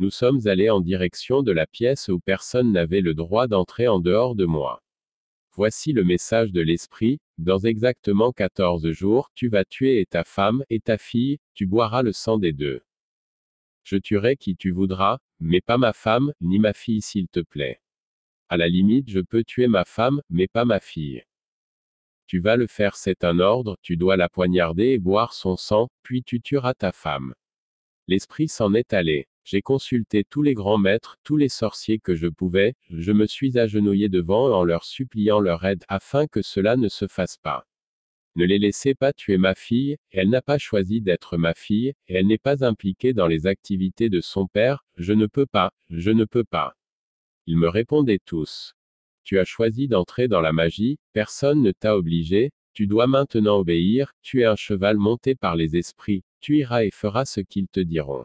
Nous 0.00 0.08
sommes 0.08 0.40
allés 0.46 0.70
en 0.70 0.80
direction 0.80 1.42
de 1.42 1.52
la 1.52 1.66
pièce 1.66 2.08
où 2.08 2.20
personne 2.20 2.72
n'avait 2.72 3.02
le 3.02 3.12
droit 3.12 3.48
d'entrer 3.48 3.86
en 3.86 4.00
dehors 4.00 4.34
de 4.34 4.46
moi. 4.46 4.82
Voici 5.52 5.92
le 5.92 6.04
message 6.04 6.52
de 6.52 6.62
l'Esprit, 6.62 7.20
dans 7.36 7.58
exactement 7.58 8.32
14 8.32 8.92
jours, 8.92 9.30
tu 9.34 9.48
vas 9.48 9.66
tuer 9.66 10.00
et 10.00 10.06
ta 10.06 10.24
femme, 10.24 10.64
et 10.70 10.80
ta 10.80 10.96
fille, 10.96 11.38
tu 11.52 11.66
boiras 11.66 12.00
le 12.00 12.14
sang 12.14 12.38
des 12.38 12.54
deux. 12.54 12.80
Je 13.84 13.98
tuerai 13.98 14.38
qui 14.38 14.56
tu 14.56 14.70
voudras, 14.70 15.18
mais 15.38 15.60
pas 15.60 15.76
ma 15.76 15.92
femme, 15.92 16.32
ni 16.40 16.58
ma 16.58 16.72
fille 16.72 17.02
s'il 17.02 17.28
te 17.28 17.40
plaît. 17.40 17.82
À 18.48 18.56
la 18.56 18.68
limite, 18.68 19.10
je 19.10 19.20
peux 19.20 19.44
tuer 19.44 19.66
ma 19.66 19.84
femme, 19.84 20.22
mais 20.30 20.48
pas 20.48 20.64
ma 20.64 20.80
fille. 20.80 21.22
Tu 22.26 22.40
vas 22.40 22.56
le 22.56 22.68
faire, 22.68 22.96
c'est 22.96 23.22
un 23.22 23.38
ordre, 23.38 23.76
tu 23.82 23.98
dois 23.98 24.16
la 24.16 24.30
poignarder 24.30 24.92
et 24.92 24.98
boire 24.98 25.34
son 25.34 25.58
sang, 25.58 25.90
puis 26.02 26.22
tu 26.22 26.40
tueras 26.40 26.72
ta 26.72 26.90
femme. 26.90 27.34
L'esprit 28.06 28.48
s'en 28.48 28.72
est 28.72 28.94
allé. 28.94 29.26
J'ai 29.44 29.62
consulté 29.62 30.24
tous 30.28 30.42
les 30.42 30.54
grands 30.54 30.78
maîtres, 30.78 31.16
tous 31.24 31.36
les 31.36 31.48
sorciers 31.48 31.98
que 31.98 32.14
je 32.14 32.28
pouvais, 32.28 32.74
je 32.90 33.12
me 33.12 33.26
suis 33.26 33.58
agenouillé 33.58 34.08
devant 34.08 34.48
eux 34.48 34.54
en 34.54 34.64
leur 34.64 34.84
suppliant 34.84 35.40
leur 35.40 35.64
aide, 35.64 35.84
afin 35.88 36.26
que 36.26 36.42
cela 36.42 36.76
ne 36.76 36.88
se 36.88 37.06
fasse 37.06 37.36
pas. 37.36 37.66
Ne 38.36 38.44
les 38.44 38.58
laissez 38.58 38.94
pas 38.94 39.12
tuer 39.12 39.38
ma 39.38 39.56
fille, 39.56 39.96
elle 40.10 40.30
n'a 40.30 40.40
pas 40.40 40.58
choisi 40.58 41.00
d'être 41.00 41.36
ma 41.36 41.52
fille, 41.52 41.94
elle 42.06 42.28
n'est 42.28 42.38
pas 42.38 42.64
impliquée 42.64 43.12
dans 43.12 43.26
les 43.26 43.46
activités 43.46 44.08
de 44.08 44.20
son 44.20 44.46
père, 44.46 44.84
je 44.96 45.12
ne 45.12 45.26
peux 45.26 45.46
pas, 45.46 45.72
je 45.88 46.12
ne 46.12 46.24
peux 46.24 46.44
pas. 46.44 46.76
Ils 47.46 47.58
me 47.58 47.68
répondaient 47.68 48.20
tous. 48.24 48.74
Tu 49.24 49.38
as 49.40 49.44
choisi 49.44 49.88
d'entrer 49.88 50.28
dans 50.28 50.40
la 50.40 50.52
magie, 50.52 50.98
personne 51.12 51.62
ne 51.62 51.72
t'a 51.72 51.96
obligé, 51.96 52.52
tu 52.72 52.86
dois 52.86 53.08
maintenant 53.08 53.58
obéir, 53.58 54.12
tu 54.22 54.42
es 54.42 54.44
un 54.44 54.56
cheval 54.56 54.96
monté 54.96 55.34
par 55.34 55.56
les 55.56 55.76
esprits, 55.76 56.22
tu 56.40 56.58
iras 56.58 56.84
et 56.84 56.90
feras 56.92 57.24
ce 57.24 57.40
qu'ils 57.40 57.68
te 57.68 57.80
diront. 57.80 58.24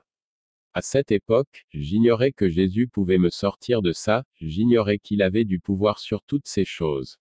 À 0.77 0.81
cette 0.81 1.13
époque, 1.13 1.65
j'ignorais 1.73 2.33
que 2.33 2.49
Jésus 2.49 2.89
pouvait 2.89 3.17
me 3.17 3.29
sortir 3.29 3.81
de 3.81 3.93
ça, 3.93 4.25
j'ignorais 4.41 4.99
qu'il 4.99 5.21
avait 5.21 5.45
du 5.45 5.61
pouvoir 5.61 5.99
sur 5.99 6.21
toutes 6.21 6.49
ces 6.49 6.65
choses. 6.65 7.17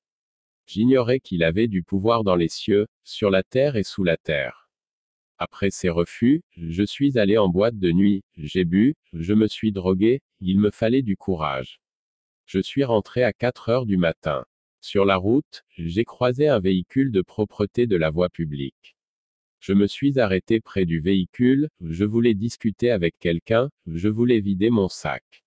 J'ignorais 0.66 1.20
qu'il 1.20 1.44
avait 1.44 1.68
du 1.68 1.84
pouvoir 1.84 2.24
dans 2.24 2.34
les 2.34 2.48
cieux, 2.48 2.88
sur 3.04 3.30
la 3.30 3.44
terre 3.44 3.76
et 3.76 3.84
sous 3.84 4.02
la 4.02 4.16
terre. 4.16 4.68
Après 5.38 5.70
ces 5.70 5.88
refus, 5.88 6.42
je 6.56 6.82
suis 6.82 7.16
allé 7.16 7.38
en 7.38 7.48
boîte 7.48 7.78
de 7.78 7.92
nuit, 7.92 8.24
j'ai 8.36 8.64
bu, 8.64 8.96
je 9.12 9.34
me 9.34 9.46
suis 9.46 9.70
drogué, 9.70 10.20
il 10.40 10.58
me 10.58 10.72
fallait 10.72 11.02
du 11.02 11.16
courage. 11.16 11.78
Je 12.46 12.58
suis 12.58 12.82
rentré 12.82 13.22
à 13.22 13.32
4 13.32 13.68
heures 13.68 13.86
du 13.86 13.98
matin. 13.98 14.44
Sur 14.80 15.04
la 15.04 15.14
route, 15.14 15.62
j'ai 15.78 16.04
croisé 16.04 16.48
un 16.48 16.58
véhicule 16.58 17.12
de 17.12 17.22
propreté 17.22 17.86
de 17.86 17.94
la 17.94 18.10
voie 18.10 18.30
publique. 18.30 18.93
Je 19.66 19.72
me 19.72 19.86
suis 19.86 20.20
arrêté 20.20 20.60
près 20.60 20.84
du 20.84 21.00
véhicule, 21.00 21.70
je 21.80 22.04
voulais 22.04 22.34
discuter 22.34 22.90
avec 22.90 23.18
quelqu'un, 23.18 23.70
je 23.86 24.10
voulais 24.10 24.40
vider 24.40 24.68
mon 24.68 24.90
sac. 24.90 25.42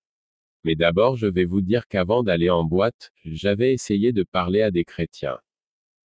Mais 0.64 0.74
d'abord 0.74 1.16
je 1.16 1.28
vais 1.28 1.44
vous 1.44 1.60
dire 1.60 1.86
qu'avant 1.86 2.24
d'aller 2.24 2.50
en 2.50 2.64
boîte, 2.64 3.12
j'avais 3.24 3.72
essayé 3.72 4.12
de 4.12 4.24
parler 4.24 4.62
à 4.62 4.72
des 4.72 4.84
chrétiens. 4.84 5.38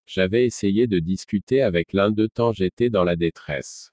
J'avais 0.06 0.46
essayé 0.46 0.86
de 0.86 1.00
discuter 1.00 1.64
avec 1.64 1.92
l'un 1.92 2.12
d'eux 2.12 2.30
tant 2.30 2.52
j'étais 2.54 2.92
dans 2.92 3.04
la 3.04 3.16
détresse. 3.16 3.92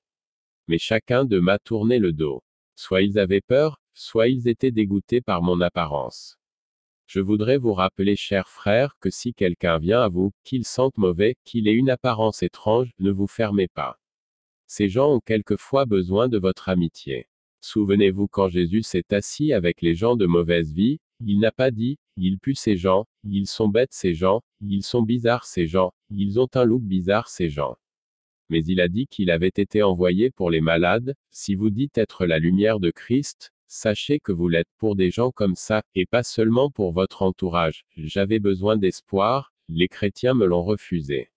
Mais 0.69 0.77
chacun 0.77 1.25
d'eux 1.25 1.41
m'a 1.41 1.59
tourné 1.59 1.99
le 1.99 2.13
dos. 2.13 2.43
Soit 2.77 3.01
ils 3.01 3.19
avaient 3.19 3.41
peur, 3.41 3.81
soit 3.95 4.29
ils 4.29 4.49
étaient 4.49 4.71
dégoûtés 4.71 5.23
par 5.23 5.41
mon 5.41 5.63
apparence. 5.63 6.37
Je 7.07 7.21
voudrais 7.21 7.57
vous 7.57 7.73
rappeler, 7.73 8.17
chers 8.17 8.49
frères, 8.49 8.99
que 9.01 9.09
si 9.09 9.33
quelqu'un 9.33 9.79
vient 9.79 10.03
à 10.03 10.09
vous, 10.09 10.31
qu'il 10.45 10.67
sente 10.67 10.99
mauvais, 10.99 11.37
qu'il 11.45 11.69
ait 11.69 11.73
une 11.73 11.89
apparence 11.89 12.43
étrange, 12.43 12.91
ne 12.99 13.11
vous 13.11 13.27
fermez 13.27 13.67
pas. 13.67 14.00
Ces 14.73 14.89
gens 14.89 15.17
ont 15.17 15.19
quelquefois 15.19 15.85
besoin 15.85 16.29
de 16.29 16.39
votre 16.39 16.69
amitié. 16.69 17.27
Souvenez-vous 17.61 18.29
quand 18.29 18.49
Jésus 18.49 18.85
s'est 18.85 19.13
assis 19.13 19.53
avec 19.53 19.83
les 19.83 19.97
gens 19.97 20.15
de 20.15 20.27
mauvaise 20.27 20.73
vie, 20.73 21.01
il 21.27 21.41
n'a 21.41 21.51
pas 21.51 21.73
dit, 21.73 21.99
ils 22.17 22.39
puent 22.39 22.55
ces 22.55 22.77
gens, 22.77 23.07
ils 23.25 23.49
sont 23.49 23.67
bêtes 23.67 23.93
ces 23.93 24.15
gens, 24.15 24.43
ils 24.61 24.85
sont 24.85 25.03
bizarres 25.03 25.45
ces 25.45 25.67
gens, 25.67 25.91
ils 26.09 26.39
ont 26.39 26.47
un 26.55 26.63
look 26.63 26.83
bizarre 26.83 27.27
ces 27.27 27.49
gens. 27.49 27.79
Mais 28.49 28.65
il 28.65 28.81
a 28.81 28.87
dit 28.87 29.09
qu'il 29.09 29.33
avait 29.33 29.49
été 29.49 29.83
envoyé 29.83 30.31
pour 30.31 30.53
les 30.53 30.61
malades, 30.61 31.17
si 31.33 31.57
vous 31.57 31.71
dites 31.71 31.99
être 31.99 32.25
la 32.25 32.39
lumière 32.39 32.79
de 32.79 32.93
Christ, 32.93 33.53
Sachez 33.73 34.21
que 34.21 34.31
vous 34.31 34.49
l'êtes 34.49 34.71
pour 34.79 34.95
des 34.95 35.11
gens 35.11 35.33
comme 35.33 35.57
ça, 35.57 35.83
et 35.97 36.07
pas 36.07 36.23
seulement 36.23 36.71
pour 36.71 36.93
votre 36.93 37.23
entourage. 37.23 37.85
J'avais 37.97 38.39
besoin 38.39 38.77
d'espoir, 38.77 39.53
les 39.69 39.89
chrétiens 39.89 40.35
me 40.35 40.47
l'ont 40.47 40.65
refusé. 40.65 41.31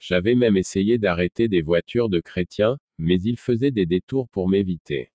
J'avais 0.00 0.34
même 0.34 0.56
essayé 0.56 0.96
d'arrêter 0.96 1.46
des 1.46 1.60
voitures 1.60 2.08
de 2.08 2.20
chrétiens, 2.20 2.78
mais 2.96 3.20
ils 3.20 3.38
faisaient 3.38 3.70
des 3.70 3.84
détours 3.84 4.30
pour 4.30 4.48
m'éviter. 4.48 5.12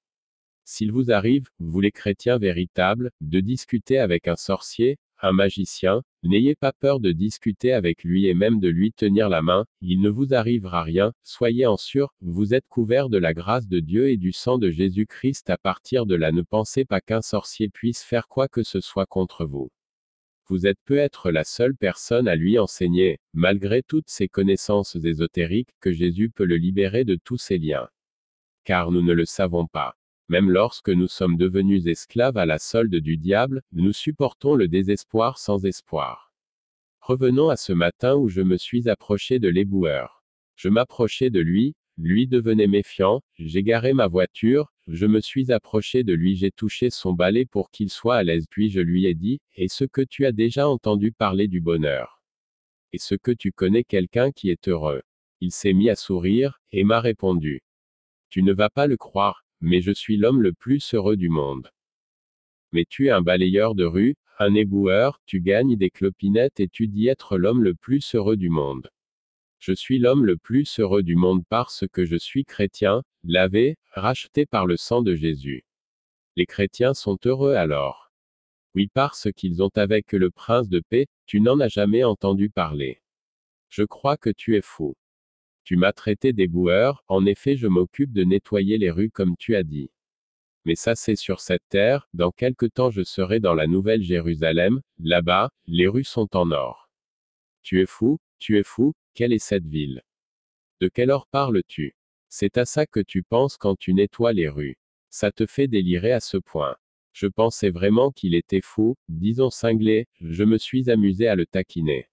S'il 0.63 0.91
vous 0.91 1.12
arrive, 1.12 1.48
vous 1.58 1.82
les 1.82 1.91
chrétiens 1.91 2.38
véritables, 2.38 3.10
de 3.19 3.39
discuter 3.39 3.98
avec 3.98 4.28
un 4.28 4.36
sorcier, 4.36 5.00
un 5.21 5.32
magicien, 5.32 6.04
n'ayez 6.21 6.54
pas 6.54 6.71
peur 6.71 7.00
de 7.00 7.12
discuter 7.12 7.74
avec 7.74 8.04
lui 8.04 8.28
et 8.28 8.36
même 8.36 8.60
de 8.60 8.67
lui 8.67 8.91
tenir 8.91 9.28
la 9.28 9.41
main, 9.41 9.65
il 9.82 10.02
ne 10.02 10.10
vous 10.10 10.36
arrivera 10.36 10.84
rien, 10.84 11.13
soyez 11.24 11.65
en 11.65 11.78
sûr, 11.78 12.13
vous 12.21 12.54
êtes 12.54 12.67
couverts 12.67 13.10
de 13.10 13.17
la 13.17 13.34
grâce 13.34 13.67
de 13.67 13.80
Dieu 13.80 14.10
et 14.10 14.17
du 14.17 14.32
sang 14.32 14.60
de 14.60 14.69
Jésus-Christ 14.69 15.50
à 15.50 15.58
partir 15.58 16.06
de 16.06 16.13
là 16.13 16.32
ne 16.32 16.43
pensez 16.43 16.86
pas 16.86 17.02
qu'un 17.02 17.24
sorcier 17.24 17.69
puisse 17.69 18.04
faire 18.04 18.28
quoi 18.28 18.48
que 18.48 18.62
ce 18.62 18.82
soit 18.82 19.08
contre 19.08 19.45
vous. 19.45 19.71
Vous 20.47 20.67
êtes 20.67 20.79
peut-être 20.86 21.31
la 21.31 21.43
seule 21.43 21.75
personne 21.75 22.27
à 22.27 22.36
lui 22.36 22.60
enseigner, 22.60 23.19
malgré 23.34 23.81
toutes 23.81 24.10
ses 24.10 24.27
connaissances 24.27 24.95
ésotériques, 24.95 25.75
que 25.79 25.91
Jésus 25.91 26.29
peut 26.29 26.45
le 26.45 26.58
libérer 26.58 27.03
de 27.03 27.15
tous 27.15 27.38
ses 27.38 27.58
liens. 27.58 27.89
Car 28.63 28.91
nous 28.91 29.01
ne 29.01 29.13
le 29.13 29.25
savons 29.25 29.65
pas. 29.65 29.95
Même 30.27 30.49
lorsque 30.49 30.89
nous 30.89 31.08
sommes 31.08 31.38
devenus 31.38 31.88
esclaves 31.88 32.38
à 32.38 32.45
la 32.45 32.60
solde 32.60 32.95
du 32.95 33.17
diable, 33.17 33.62
nous 33.71 33.93
supportons 33.93 34.55
le 34.55 34.67
désespoir 34.67 35.38
sans 35.38 35.65
espoir. 35.65 36.31
Revenons 36.99 37.49
à 37.49 37.58
ce 37.58 37.73
matin 37.73 38.15
où 38.15 38.29
je 38.29 38.41
me 38.41 38.58
suis 38.58 38.89
approché 38.89 39.39
de 39.39 39.49
l'éboueur. 39.49 40.23
Je 40.55 40.69
m'approchais 40.69 41.29
de 41.29 41.39
lui, 41.39 41.75
lui 41.97 42.27
devenait 42.27 42.67
méfiant, 42.67 43.21
j'ai 43.38 43.63
garé 43.63 43.93
ma 43.93 44.08
voiture, 44.08 44.73
je 44.88 45.05
me 45.05 45.21
suis 45.21 45.51
approché 45.51 46.03
de 46.03 46.13
lui, 46.13 46.36
j'ai 46.36 46.51
touché 46.51 46.89
son 46.89 47.13
balai 47.13 47.45
pour 47.45 47.71
qu'il 47.71 47.89
soit 47.89 48.17
à 48.17 48.23
l'aise, 48.23 48.45
puis 48.49 48.69
je 48.69 48.81
lui 48.81 49.05
ai 49.05 49.13
dit, 49.13 49.39
Est-ce 49.55 49.86
que 49.86 50.01
tu 50.01 50.25
as 50.25 50.31
déjà 50.31 50.67
entendu 50.67 51.12
parler 51.12 51.47
du 51.47 51.62
bonheur? 51.62 52.21
Est-ce 52.91 53.15
que 53.15 53.31
tu 53.31 53.51
connais 53.51 53.84
quelqu'un 53.84 54.31
qui 54.31 54.49
est 54.49 54.67
heureux 54.67 55.01
Il 55.41 55.51
s'est 55.51 55.73
mis 55.73 55.89
à 55.89 55.95
sourire, 55.95 56.60
et 56.71 56.84
m'a 56.84 56.99
répondu. 56.99 57.62
Tu 58.29 58.43
ne 58.43 58.53
vas 58.53 58.69
pas 58.69 58.88
le 58.88 58.97
croire, 58.97 59.45
mais 59.62 59.81
je 59.81 59.91
suis 59.91 60.17
l'homme 60.17 60.41
le 60.41 60.53
plus 60.53 60.93
heureux 60.93 61.17
du 61.17 61.29
monde. 61.29 61.71
Mais 62.71 62.86
tu 62.88 63.08
es 63.08 63.12
un 63.12 63.21
balayeur 63.21 63.73
de 63.73 63.86
rue, 63.86 64.15
un 64.38 64.53
éboueur, 64.53 65.21
tu 65.25 65.39
gagnes 65.39 65.77
des 65.77 65.89
clopinettes 65.89 66.60
et 66.60 66.67
tu 66.67 66.88
dis 66.88 67.08
être 67.08 67.38
l'homme 67.38 67.63
le 67.63 67.73
plus 67.73 68.15
heureux 68.15 68.38
du 68.38 68.49
monde. 68.49 68.89
Je 69.67 69.73
suis 69.73 69.97
l'homme 69.97 70.28
le 70.28 70.38
plus 70.38 70.78
heureux 70.78 71.01
du 71.01 71.15
monde 71.15 71.43
parce 71.49 71.86
que 71.91 72.06
je 72.06 72.17
suis 72.17 72.45
chrétien, 72.45 73.01
lavé, 73.23 73.78
racheté 73.93 74.45
par 74.45 74.67
le 74.67 74.78
sang 74.78 75.01
de 75.01 75.15
Jésus. 75.15 75.65
Les 76.36 76.45
chrétiens 76.45 76.93
sont 76.93 77.17
heureux 77.25 77.56
alors. 77.56 78.12
Oui 78.75 78.91
parce 78.93 79.28
qu'ils 79.36 79.63
ont 79.63 79.71
avec 79.73 80.12
le 80.12 80.30
prince 80.30 80.69
de 80.69 80.82
paix, 80.88 81.08
tu 81.25 81.41
n'en 81.41 81.60
as 81.60 81.67
jamais 81.67 82.04
entendu 82.04 82.51
parler. 82.51 83.01
Je 83.69 83.82
crois 83.82 84.17
que 84.17 84.30
tu 84.30 84.56
es 84.56 84.62
fou. 84.62 84.95
Tu 85.63 85.78
m'as 85.78 85.93
traité 85.93 86.32
d'éboueur, 86.32 87.04
en 87.08 87.25
effet 87.25 87.56
je 87.56 87.65
m'occupe 87.65 88.13
de 88.13 88.23
nettoyer 88.23 88.78
les 88.78 88.91
rues 88.91 89.10
comme 89.10 89.36
tu 89.36 89.56
as 89.56 89.63
dit. 89.63 89.89
Mais 90.65 90.75
ça 90.75 90.93
c'est 90.93 91.15
sur 91.15 91.39
cette 91.39 91.67
terre, 91.69 92.08
dans 92.13 92.30
quelque 92.30 92.67
temps 92.67 92.91
je 92.91 93.01
serai 93.01 93.39
dans 93.39 93.56
la 93.56 93.65
nouvelle 93.65 94.04
Jérusalem, 94.04 94.80
là-bas, 94.99 95.49
les 95.65 95.88
rues 95.88 96.04
sont 96.04 96.38
en 96.38 96.51
or. 96.51 96.88
Tu 97.63 97.82
es 97.82 97.88
fou, 97.88 98.19
tu 98.38 98.60
es 98.60 98.63
fou, 98.63 98.93
quelle 99.15 99.34
est 99.34 99.39
cette 99.39 99.65
ville? 99.65 100.04
De 100.82 100.89
quelle 100.89 101.10
or 101.10 101.25
parles-tu? 101.28 101.95
C'est 102.28 102.58
à 102.58 102.65
ça 102.65 102.86
que 102.86 102.99
tu 102.99 103.23
penses 103.23 103.56
quand 103.56 103.78
tu 103.78 103.93
nettoies 103.93 104.34
les 104.34 104.49
rues. 104.49 104.78
Ça 105.10 105.32
te 105.32 105.45
fait 105.45 105.69
délirer 105.69 106.12
à 106.12 106.19
ce 106.19 106.36
point. 106.36 106.75
Je 107.13 107.28
pensais 107.28 107.69
vraiment 107.69 108.12
qu'il 108.12 108.36
était 108.36 108.60
fou, 108.60 108.97
disons 109.08 109.49
cinglé, 109.49 110.06
je 110.19 110.43
me 110.43 110.58
suis 110.58 110.91
amusé 110.91 111.30
à 111.30 111.36
le 111.36 111.45
taquiner. 111.45 112.10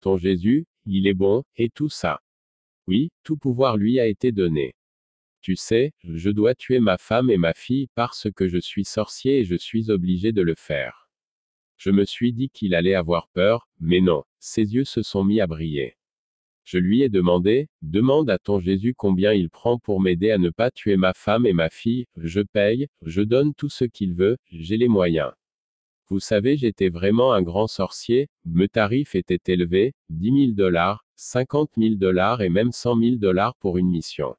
Ton 0.00 0.16
Jésus, 0.16 0.66
il 0.86 1.06
est 1.06 1.14
bon, 1.14 1.44
et 1.54 1.70
tout 1.70 1.88
ça. 1.88 2.20
Oui, 2.88 3.12
tout 3.22 3.36
pouvoir 3.36 3.76
lui 3.76 4.00
a 4.00 4.06
été 4.06 4.32
donné. 4.32 4.74
Tu 5.40 5.54
sais, 5.54 5.92
je 6.02 6.30
dois 6.30 6.56
tuer 6.56 6.80
ma 6.80 6.98
femme 6.98 7.30
et 7.30 7.36
ma 7.36 7.54
fille 7.54 7.86
parce 7.94 8.26
que 8.34 8.48
je 8.48 8.58
suis 8.58 8.84
sorcier 8.84 9.38
et 9.38 9.44
je 9.44 9.54
suis 9.54 9.88
obligé 9.90 10.32
de 10.32 10.42
le 10.42 10.56
faire. 10.56 11.08
Je 11.76 11.90
me 11.90 12.04
suis 12.04 12.32
dit 12.32 12.50
qu'il 12.50 12.74
allait 12.74 12.94
avoir 12.94 13.28
peur, 13.28 13.68
mais 13.78 14.00
non, 14.00 14.24
ses 14.40 14.74
yeux 14.74 14.84
se 14.84 15.02
sont 15.02 15.22
mis 15.22 15.40
à 15.40 15.46
briller. 15.46 15.96
Je 16.64 16.78
lui 16.78 17.02
ai 17.02 17.10
demandé, 17.10 17.68
demande 17.82 18.30
à 18.30 18.38
ton 18.38 18.58
Jésus 18.58 18.94
combien 18.96 19.34
il 19.34 19.50
prend 19.50 19.78
pour 19.78 20.00
m'aider 20.00 20.30
à 20.30 20.38
ne 20.38 20.48
pas 20.48 20.70
tuer 20.70 20.96
ma 20.96 21.12
femme 21.12 21.46
et 21.46 21.52
ma 21.52 21.68
fille, 21.68 22.06
je 22.16 22.40
paye, 22.40 22.88
je 23.02 23.20
donne 23.20 23.54
tout 23.54 23.68
ce 23.68 23.84
qu'il 23.84 24.14
veut, 24.14 24.38
j'ai 24.50 24.78
les 24.78 24.88
moyens. 24.88 25.32
Vous 26.08 26.20
savez, 26.20 26.56
j'étais 26.56 26.88
vraiment 26.88 27.32
un 27.34 27.42
grand 27.42 27.66
sorcier, 27.66 28.28
me 28.46 28.66
tarif 28.66 29.14
était 29.14 29.52
élevé, 29.52 29.92
10 30.08 30.46
000 30.46 30.52
dollars, 30.52 31.04
50 31.16 31.70
000 31.76 31.94
dollars 31.96 32.40
et 32.40 32.48
même 32.48 32.72
100 32.72 32.98
000 32.98 33.16
dollars 33.16 33.56
pour 33.56 33.76
une 33.76 33.90
mission. 33.90 34.34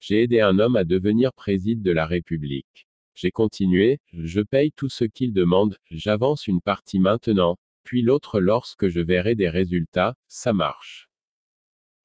J'ai 0.00 0.22
aidé 0.22 0.40
un 0.40 0.58
homme 0.58 0.76
à 0.76 0.84
devenir 0.84 1.32
président 1.32 1.82
de 1.82 1.90
la 1.90 2.06
République. 2.06 2.86
J'ai 3.14 3.30
continué, 3.30 3.98
je 4.12 4.42
paye 4.42 4.72
tout 4.72 4.90
ce 4.90 5.04
qu'il 5.04 5.32
demande, 5.32 5.78
j'avance 5.90 6.46
une 6.46 6.60
partie 6.60 6.98
maintenant, 6.98 7.56
puis 7.82 8.02
l'autre 8.02 8.40
lorsque 8.40 8.88
je 8.88 9.00
verrai 9.00 9.34
des 9.34 9.48
résultats, 9.48 10.16
ça 10.28 10.52
marche. 10.52 11.05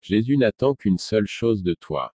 Jésus 0.01 0.37
n'attend 0.37 0.73
qu'une 0.73 0.97
seule 0.97 1.27
chose 1.27 1.61
de 1.61 1.75
toi. 1.75 2.15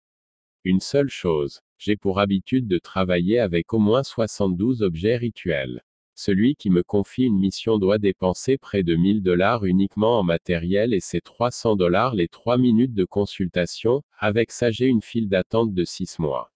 Une 0.64 0.80
seule 0.80 1.08
chose. 1.08 1.60
J'ai 1.78 1.96
pour 1.96 2.18
habitude 2.18 2.66
de 2.66 2.78
travailler 2.78 3.38
avec 3.38 3.72
au 3.72 3.78
moins 3.78 4.02
72 4.02 4.82
objets 4.82 5.16
rituels. 5.16 5.84
Celui 6.16 6.56
qui 6.56 6.70
me 6.70 6.82
confie 6.82 7.24
une 7.24 7.38
mission 7.38 7.78
doit 7.78 7.98
dépenser 7.98 8.58
près 8.58 8.82
de 8.82 8.96
1000 8.96 9.22
dollars 9.22 9.64
uniquement 9.66 10.18
en 10.18 10.22
matériel 10.24 10.94
et 10.94 11.00
c'est 11.00 11.20
300 11.20 11.76
dollars 11.76 12.14
les 12.14 12.26
3 12.26 12.58
minutes 12.58 12.94
de 12.94 13.04
consultation, 13.04 14.02
avec 14.18 14.50
ça 14.50 14.70
j'ai 14.70 14.86
une 14.86 15.02
file 15.02 15.28
d'attente 15.28 15.72
de 15.72 15.84
6 15.84 16.18
mois. 16.18 16.50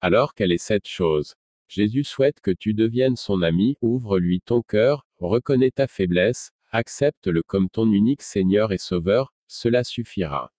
Alors 0.00 0.34
quelle 0.34 0.52
est 0.52 0.58
cette 0.58 0.88
chose? 0.88 1.34
Jésus 1.68 2.04
souhaite 2.04 2.40
que 2.40 2.50
tu 2.50 2.74
deviennes 2.74 3.16
son 3.16 3.40
ami, 3.42 3.76
ouvre-lui 3.80 4.40
ton 4.40 4.62
cœur, 4.62 5.06
reconnais 5.18 5.70
ta 5.70 5.86
faiblesse, 5.86 6.50
accepte-le 6.72 7.42
comme 7.42 7.70
ton 7.70 7.90
unique 7.90 8.22
Seigneur 8.22 8.72
et 8.72 8.78
Sauveur, 8.78 9.32
cela 9.46 9.84
suffira. 9.84 10.52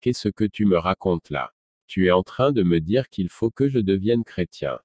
Qu'est-ce 0.00 0.28
que 0.28 0.44
tu 0.44 0.66
me 0.66 0.78
racontes 0.78 1.30
là 1.30 1.52
Tu 1.86 2.06
es 2.06 2.10
en 2.10 2.22
train 2.22 2.52
de 2.52 2.62
me 2.62 2.80
dire 2.80 3.08
qu'il 3.08 3.28
faut 3.28 3.50
que 3.50 3.68
je 3.68 3.78
devienne 3.78 4.24
chrétien. 4.24 4.78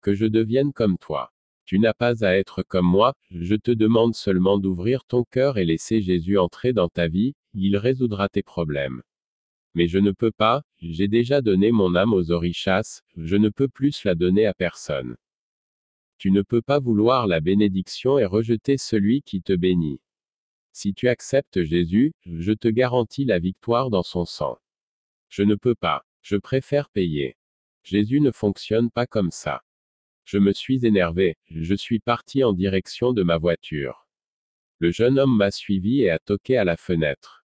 Que 0.00 0.14
je 0.14 0.26
devienne 0.26 0.72
comme 0.72 0.98
toi. 0.98 1.32
Tu 1.64 1.78
n'as 1.78 1.94
pas 1.94 2.24
à 2.24 2.34
être 2.34 2.62
comme 2.62 2.86
moi, 2.86 3.14
je 3.30 3.54
te 3.54 3.70
demande 3.70 4.14
seulement 4.14 4.58
d'ouvrir 4.58 5.04
ton 5.04 5.24
cœur 5.24 5.58
et 5.58 5.64
laisser 5.64 6.02
Jésus 6.02 6.38
entrer 6.38 6.72
dans 6.72 6.88
ta 6.88 7.08
vie, 7.08 7.34
il 7.54 7.76
résoudra 7.76 8.28
tes 8.28 8.42
problèmes. 8.42 9.02
Mais 9.74 9.88
je 9.88 9.98
ne 9.98 10.10
peux 10.10 10.32
pas, 10.32 10.62
j'ai 10.80 11.08
déjà 11.08 11.40
donné 11.40 11.72
mon 11.72 11.94
âme 11.94 12.12
aux 12.12 12.30
orichas, 12.30 13.00
je 13.16 13.36
ne 13.36 13.48
peux 13.48 13.68
plus 13.68 14.04
la 14.04 14.14
donner 14.14 14.46
à 14.46 14.54
personne. 14.54 15.16
Tu 16.18 16.30
ne 16.30 16.42
peux 16.42 16.62
pas 16.62 16.78
vouloir 16.78 17.26
la 17.26 17.40
bénédiction 17.40 18.18
et 18.18 18.26
rejeter 18.26 18.76
celui 18.76 19.22
qui 19.22 19.42
te 19.42 19.54
bénit. 19.54 20.00
Si 20.72 20.94
tu 20.94 21.08
acceptes 21.08 21.62
Jésus, 21.62 22.14
je 22.24 22.52
te 22.52 22.68
garantis 22.68 23.26
la 23.26 23.38
victoire 23.38 23.90
dans 23.90 24.02
son 24.02 24.24
sang. 24.24 24.58
Je 25.28 25.42
ne 25.42 25.54
peux 25.54 25.74
pas, 25.74 26.04
je 26.22 26.36
préfère 26.36 26.88
payer. 26.88 27.36
Jésus 27.82 28.20
ne 28.20 28.30
fonctionne 28.30 28.90
pas 28.90 29.06
comme 29.06 29.30
ça. 29.30 29.62
Je 30.24 30.38
me 30.38 30.52
suis 30.52 30.86
énervé, 30.86 31.36
je 31.50 31.74
suis 31.74 31.98
parti 31.98 32.42
en 32.42 32.52
direction 32.52 33.12
de 33.12 33.22
ma 33.22 33.38
voiture. 33.38 34.06
Le 34.78 34.90
jeune 34.90 35.18
homme 35.18 35.36
m'a 35.36 35.50
suivi 35.50 36.02
et 36.02 36.10
a 36.10 36.18
toqué 36.18 36.56
à 36.56 36.64
la 36.64 36.76
fenêtre. 36.76 37.44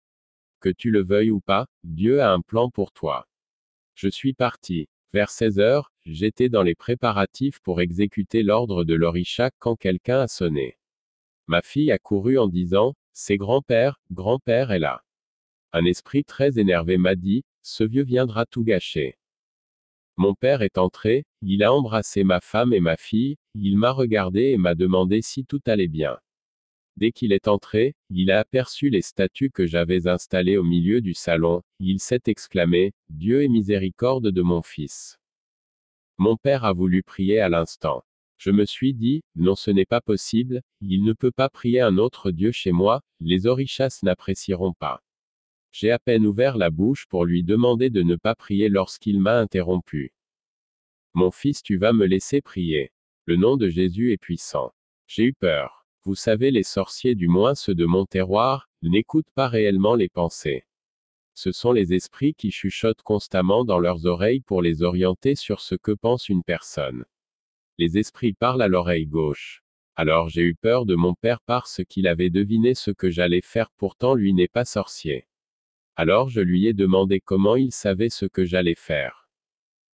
Que 0.60 0.68
tu 0.68 0.90
le 0.90 1.02
veuilles 1.02 1.30
ou 1.30 1.40
pas, 1.40 1.66
Dieu 1.82 2.20
a 2.20 2.30
un 2.30 2.40
plan 2.40 2.70
pour 2.70 2.92
toi. 2.92 3.26
Je 3.94 4.08
suis 4.08 4.34
parti. 4.34 4.88
Vers 5.12 5.30
16 5.30 5.60
heures, 5.60 5.92
j'étais 6.04 6.48
dans 6.48 6.62
les 6.62 6.74
préparatifs 6.74 7.60
pour 7.60 7.80
exécuter 7.80 8.42
l'ordre 8.42 8.84
de 8.84 8.94
l'Orisha 8.94 9.50
quand 9.60 9.76
quelqu'un 9.76 10.20
a 10.20 10.28
sonné. 10.28 10.76
Ma 11.46 11.62
fille 11.62 11.92
a 11.92 11.98
couru 11.98 12.38
en 12.38 12.48
disant, 12.48 12.94
C'est 13.16 13.36
grand-père, 13.36 14.00
grand-père 14.10 14.72
est 14.72 14.80
là. 14.80 15.04
Un 15.72 15.84
esprit 15.84 16.24
très 16.24 16.58
énervé 16.58 16.98
m'a 16.98 17.14
dit, 17.14 17.44
Ce 17.62 17.84
vieux 17.84 18.02
viendra 18.02 18.44
tout 18.44 18.64
gâcher. 18.64 19.16
Mon 20.16 20.34
père 20.34 20.62
est 20.62 20.78
entré, 20.78 21.24
il 21.40 21.62
a 21.62 21.72
embrassé 21.72 22.24
ma 22.24 22.40
femme 22.40 22.72
et 22.72 22.80
ma 22.80 22.96
fille, 22.96 23.36
il 23.54 23.78
m'a 23.78 23.92
regardé 23.92 24.50
et 24.50 24.56
m'a 24.56 24.74
demandé 24.74 25.22
si 25.22 25.44
tout 25.44 25.62
allait 25.66 25.88
bien. 25.88 26.18
Dès 26.96 27.12
qu'il 27.12 27.32
est 27.32 27.46
entré, 27.46 27.94
il 28.10 28.32
a 28.32 28.40
aperçu 28.40 28.88
les 28.90 29.02
statues 29.02 29.50
que 29.50 29.66
j'avais 29.66 30.08
installées 30.08 30.56
au 30.56 30.64
milieu 30.64 31.00
du 31.00 31.14
salon, 31.14 31.62
il 31.78 32.00
s'est 32.00 32.22
exclamé, 32.26 32.94
Dieu 33.08 33.42
est 33.42 33.48
miséricorde 33.48 34.32
de 34.32 34.42
mon 34.42 34.62
fils. 34.62 35.18
Mon 36.18 36.36
père 36.36 36.64
a 36.64 36.72
voulu 36.72 37.04
prier 37.04 37.40
à 37.40 37.48
l'instant. 37.48 38.04
Je 38.44 38.50
me 38.50 38.66
suis 38.66 38.92
dit, 38.92 39.22
non 39.36 39.54
ce 39.54 39.70
n'est 39.70 39.86
pas 39.86 40.02
possible, 40.02 40.60
il 40.82 41.02
ne 41.02 41.14
peut 41.14 41.30
pas 41.30 41.48
prier 41.48 41.80
un 41.80 41.96
autre 41.96 42.30
Dieu 42.30 42.52
chez 42.52 42.72
moi, 42.72 43.00
les 43.18 43.46
orichas 43.46 44.00
n'apprécieront 44.02 44.74
pas. 44.74 45.02
J'ai 45.72 45.90
à 45.90 45.98
peine 45.98 46.26
ouvert 46.26 46.58
la 46.58 46.68
bouche 46.68 47.06
pour 47.06 47.24
lui 47.24 47.42
demander 47.42 47.88
de 47.88 48.02
ne 48.02 48.16
pas 48.16 48.34
prier 48.34 48.68
lorsqu'il 48.68 49.18
m'a 49.18 49.38
interrompu. 49.38 50.12
Mon 51.14 51.30
fils, 51.30 51.62
tu 51.62 51.78
vas 51.78 51.94
me 51.94 52.04
laisser 52.04 52.42
prier. 52.42 52.92
Le 53.24 53.36
nom 53.36 53.56
de 53.56 53.70
Jésus 53.70 54.12
est 54.12 54.18
puissant. 54.18 54.74
J'ai 55.06 55.24
eu 55.24 55.32
peur. 55.32 55.86
Vous 56.02 56.14
savez, 56.14 56.50
les 56.50 56.64
sorciers, 56.64 57.14
du 57.14 57.28
moins 57.28 57.54
ceux 57.54 57.74
de 57.74 57.86
mon 57.86 58.04
terroir, 58.04 58.68
n'écoutent 58.82 59.32
pas 59.34 59.48
réellement 59.48 59.94
les 59.94 60.10
pensées. 60.10 60.66
Ce 61.32 61.50
sont 61.50 61.72
les 61.72 61.94
esprits 61.94 62.34
qui 62.34 62.50
chuchotent 62.50 63.00
constamment 63.00 63.64
dans 63.64 63.78
leurs 63.78 64.04
oreilles 64.04 64.42
pour 64.42 64.60
les 64.60 64.82
orienter 64.82 65.34
sur 65.34 65.62
ce 65.62 65.76
que 65.76 65.92
pense 65.92 66.28
une 66.28 66.42
personne. 66.42 67.06
Les 67.78 67.98
esprits 67.98 68.32
parlent 68.32 68.62
à 68.62 68.68
l'oreille 68.68 69.06
gauche. 69.06 69.62
Alors 69.96 70.28
j'ai 70.28 70.42
eu 70.42 70.54
peur 70.54 70.86
de 70.86 70.94
mon 70.94 71.14
père 71.14 71.40
parce 71.40 71.82
qu'il 71.88 72.06
avait 72.06 72.30
deviné 72.30 72.74
ce 72.74 72.90
que 72.90 73.10
j'allais 73.10 73.40
faire 73.40 73.70
pourtant 73.76 74.14
lui 74.14 74.32
n'est 74.32 74.48
pas 74.48 74.64
sorcier. 74.64 75.26
Alors 75.96 76.28
je 76.28 76.40
lui 76.40 76.66
ai 76.66 76.72
demandé 76.72 77.20
comment 77.20 77.56
il 77.56 77.72
savait 77.72 78.10
ce 78.10 78.26
que 78.26 78.44
j'allais 78.44 78.74
faire. 78.74 79.28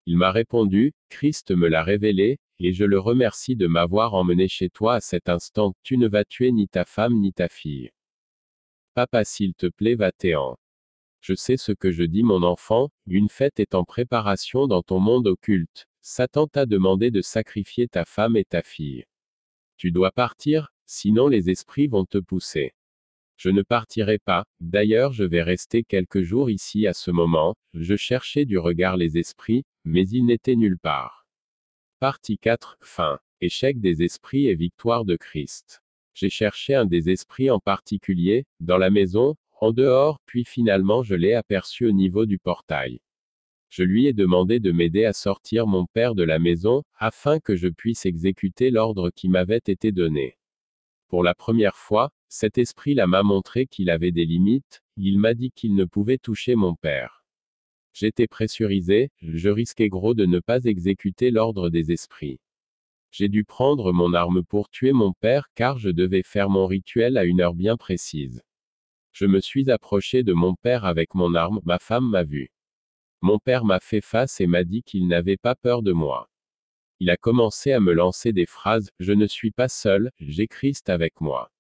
Il 0.07 0.17
m'a 0.17 0.31
répondu, 0.31 0.93
Christ 1.11 1.51
me 1.51 1.69
l'a 1.69 1.83
révélé, 1.83 2.39
et 2.59 2.73
je 2.73 2.85
le 2.85 2.99
remercie 2.99 3.57
de 3.57 3.67
m'avoir 3.67 4.15
emmené 4.15 4.49
chez 4.49 4.71
toi 4.71 4.95
à 4.95 5.01
cet 5.01 5.29
instant, 5.29 5.75
tu 5.83 5.99
ne 5.99 6.09
vas 6.09 6.25
tuer 6.25 6.53
ni 6.53 6.69
ta 6.69 6.85
femme 6.85 7.19
ni 7.21 7.33
ta 7.33 7.49
fille. 7.49 7.91
Papa 8.95 9.25
s'il 9.25 9.55
te 9.55 9.67
plaît 9.67 9.95
va-t'en. 9.95 10.57
Je 11.21 11.35
sais 11.35 11.57
ce 11.59 11.73
que 11.73 11.91
je 11.91 12.03
dis 12.03 12.23
mon 12.23 12.43
enfant, 12.43 12.91
une 13.07 13.29
fête 13.29 13.61
est 13.61 13.75
en 13.75 13.85
préparation 13.85 14.67
dans 14.67 14.83
ton 14.83 15.01
monde 15.01 15.27
occulte. 15.27 15.87
Satan 16.13 16.49
t'a 16.49 16.67
demandé 16.67 17.13
de 17.13 17.21
sacrifier 17.21 17.87
ta 17.87 18.05
femme 18.05 18.37
et 18.37 18.45
ta 18.45 18.65
fille. 18.65 19.05
Tu 19.77 19.93
dois 19.93 20.11
partir, 20.11 20.73
sinon 20.85 21.29
les 21.29 21.51
esprits 21.51 21.87
vont 21.87 22.05
te 22.05 22.19
pousser. 22.19 22.75
Je 23.37 23.49
ne 23.49 23.63
partirai 23.63 24.19
pas, 24.19 24.45
d'ailleurs 24.59 25.13
je 25.13 25.23
vais 25.23 25.45
rester 25.45 25.85
quelques 25.85 26.23
jours 26.23 26.51
ici 26.51 26.89
à 26.89 26.95
ce 26.95 27.13
moment, 27.13 27.55
je 27.75 27.95
cherchais 27.95 28.45
du 28.45 28.59
regard 28.59 28.97
les 28.97 29.19
esprits, 29.19 29.63
mais 29.85 30.03
ils 30.09 30.27
n'étaient 30.27 30.57
nulle 30.57 30.81
part. 30.81 31.29
Partie 32.01 32.39
4, 32.39 32.77
fin. 32.81 33.21
Échec 33.41 33.81
des 33.81 34.03
esprits 34.03 34.49
et 34.49 34.57
victoire 34.57 35.05
de 35.05 35.15
Christ. 35.15 35.81
J'ai 36.15 36.29
cherché 36.29 36.75
un 36.75 36.87
des 36.87 37.09
esprits 37.09 37.51
en 37.51 37.61
particulier, 37.61 38.47
dans 38.59 38.79
la 38.79 38.91
maison, 38.91 39.37
en 39.61 39.71
dehors, 39.71 40.19
puis 40.27 40.45
finalement 40.45 41.05
je 41.05 41.15
l'ai 41.15 41.35
aperçu 41.35 41.87
au 41.87 41.93
niveau 41.93 42.27
du 42.27 42.41
portail. 42.41 43.01
Je 43.71 43.85
lui 43.85 44.07
ai 44.07 44.13
demandé 44.13 44.59
de 44.59 44.73
m'aider 44.73 45.05
à 45.05 45.13
sortir 45.13 45.69
mon 45.69 45.87
père 45.87 46.17
de 46.17 46.25
la 46.25 46.41
maison, 46.41 46.83
afin 46.99 47.39
que 47.39 47.55
je 47.55 47.69
puisse 47.69 48.05
exécuter 48.05 48.71
l'ordre 48.71 49.11
qui 49.11 49.29
m'avait 49.29 49.63
été 49.65 49.93
donné. 49.93 50.37
Pour 51.07 51.23
la 51.23 51.35
première 51.35 51.77
fois, 51.77 52.13
cet 52.29 52.59
esprit-là 52.59 53.07
m'a 53.07 53.23
montré 53.23 53.67
qu'il 53.67 53.89
avait 53.89 54.11
des 54.11 54.27
limites, 54.27 54.83
il 54.97 55.19
m'a 55.19 55.35
dit 55.35 55.53
qu'il 55.53 55.77
ne 55.77 55.85
pouvait 55.85 56.19
toucher 56.19 56.57
mon 56.57 56.75
père. 56.75 57.25
J'étais 57.93 58.27
pressurisé, 58.27 59.11
je 59.21 59.49
risquais 59.49 59.89
gros 59.89 60.15
de 60.15 60.27
ne 60.27 60.41
pas 60.41 60.65
exécuter 60.65 61.31
l'ordre 61.31 61.71
des 61.71 61.93
esprits. 61.93 62.41
J'ai 63.13 63.29
dû 63.29 63.45
prendre 63.45 63.93
mon 63.93 64.15
arme 64.15 64.45
pour 64.45 64.69
tuer 64.69 64.93
mon 64.93 65.13
père 65.13 65.49
car 65.55 65.79
je 65.79 65.91
devais 65.91 66.23
faire 66.23 66.51
mon 66.51 66.67
rituel 66.67 67.17
à 67.17 67.25
une 67.25 67.41
heure 67.41 67.55
bien 67.55 67.77
précise. 67.77 68.43
Je 69.13 69.27
me 69.27 69.41
suis 69.41 69.71
approché 69.71 70.23
de 70.23 70.33
mon 70.33 70.55
père 70.55 70.85
avec 70.85 71.15
mon 71.15 71.35
arme, 71.35 71.61
ma 71.65 71.79
femme 71.79 72.09
m'a 72.09 72.23
vu. 72.23 72.51
Mon 73.23 73.39
père 73.39 73.65
m'a 73.65 73.81
fait 73.81 74.01
face 74.01 74.41
et 74.41 74.47
m'a 74.47 74.65
dit 74.65 74.83
qu'il 74.83 75.07
n'avait 75.07 75.37
pas 75.37 75.55
peur 75.55 75.83
de 75.83 75.93
moi. 75.93 76.31
Il 77.01 77.11
a 77.11 77.17
commencé 77.17 77.73
à 77.73 77.81
me 77.81 77.93
lancer 77.93 78.33
des 78.33 78.47
phrases, 78.47 78.91
Je 78.99 79.13
ne 79.13 79.27
suis 79.27 79.51
pas 79.51 79.69
seul, 79.69 80.11
j'ai 80.19 80.47
Christ 80.47 80.89
avec 80.89 81.21
moi. 81.21 81.51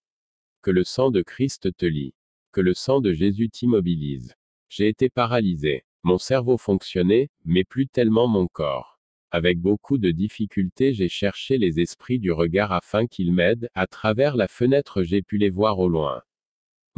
Que 0.62 0.70
le 0.70 0.84
sang 0.84 1.10
de 1.10 1.22
Christ 1.22 1.74
te 1.76 1.86
lie. 1.86 2.14
Que 2.52 2.60
le 2.60 2.74
sang 2.74 3.00
de 3.00 3.12
Jésus 3.12 3.48
t'immobilise. 3.48 4.34
J'ai 4.68 4.88
été 4.88 5.08
paralysé. 5.08 5.84
Mon 6.02 6.18
cerveau 6.18 6.56
fonctionnait, 6.56 7.30
mais 7.44 7.64
plus 7.64 7.86
tellement 7.86 8.26
mon 8.26 8.46
corps. 8.46 8.98
Avec 9.30 9.60
beaucoup 9.60 9.98
de 9.98 10.10
difficultés, 10.10 10.92
j'ai 10.92 11.08
cherché 11.08 11.56
les 11.56 11.78
esprits 11.78 12.18
du 12.18 12.32
regard 12.32 12.72
afin 12.72 13.06
qu'ils 13.06 13.32
m'aident, 13.32 13.68
à 13.74 13.86
travers 13.86 14.36
la 14.36 14.48
fenêtre 14.48 15.02
j'ai 15.02 15.22
pu 15.22 15.38
les 15.38 15.50
voir 15.50 15.78
au 15.78 15.88
loin. 15.88 16.22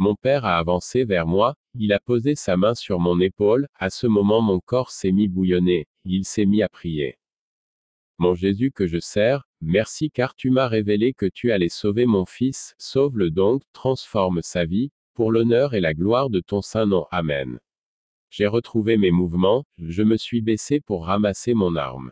Mon 0.03 0.15
père 0.15 0.43
a 0.43 0.57
avancé 0.57 1.05
vers 1.05 1.25
moi, 1.25 1.55
il 1.75 1.93
a 1.93 1.99
posé 2.01 2.35
sa 2.35 2.57
main 2.57 2.75
sur 2.75 2.99
mon 2.99 3.21
épaule, 3.21 3.69
à 3.75 3.89
ce 3.89 4.05
moment 4.05 4.41
mon 4.41 4.59
corps 4.59 4.91
s'est 4.91 5.13
mis 5.13 5.29
bouillonner, 5.29 5.87
il 6.03 6.25
s'est 6.25 6.45
mis 6.45 6.61
à 6.61 6.67
prier. 6.67 7.17
Mon 8.17 8.35
Jésus 8.35 8.69
que 8.69 8.85
je 8.85 8.99
sers, 8.99 9.47
merci 9.61 10.11
car 10.11 10.35
tu 10.35 10.49
m'as 10.49 10.67
révélé 10.67 11.13
que 11.13 11.25
tu 11.25 11.53
allais 11.53 11.69
sauver 11.69 12.05
mon 12.05 12.25
fils, 12.25 12.75
sauve-le 12.77 13.31
donc, 13.31 13.61
transforme 13.71 14.41
sa 14.41 14.65
vie, 14.65 14.91
pour 15.13 15.31
l'honneur 15.31 15.73
et 15.73 15.79
la 15.79 15.93
gloire 15.93 16.29
de 16.29 16.41
ton 16.41 16.61
saint 16.61 16.85
nom. 16.85 17.05
Amen. 17.09 17.57
J'ai 18.29 18.47
retrouvé 18.47 18.97
mes 18.97 19.11
mouvements, 19.11 19.63
je 19.77 20.03
me 20.03 20.17
suis 20.17 20.41
baissé 20.41 20.81
pour 20.81 21.05
ramasser 21.05 21.53
mon 21.53 21.77
arme. 21.77 22.11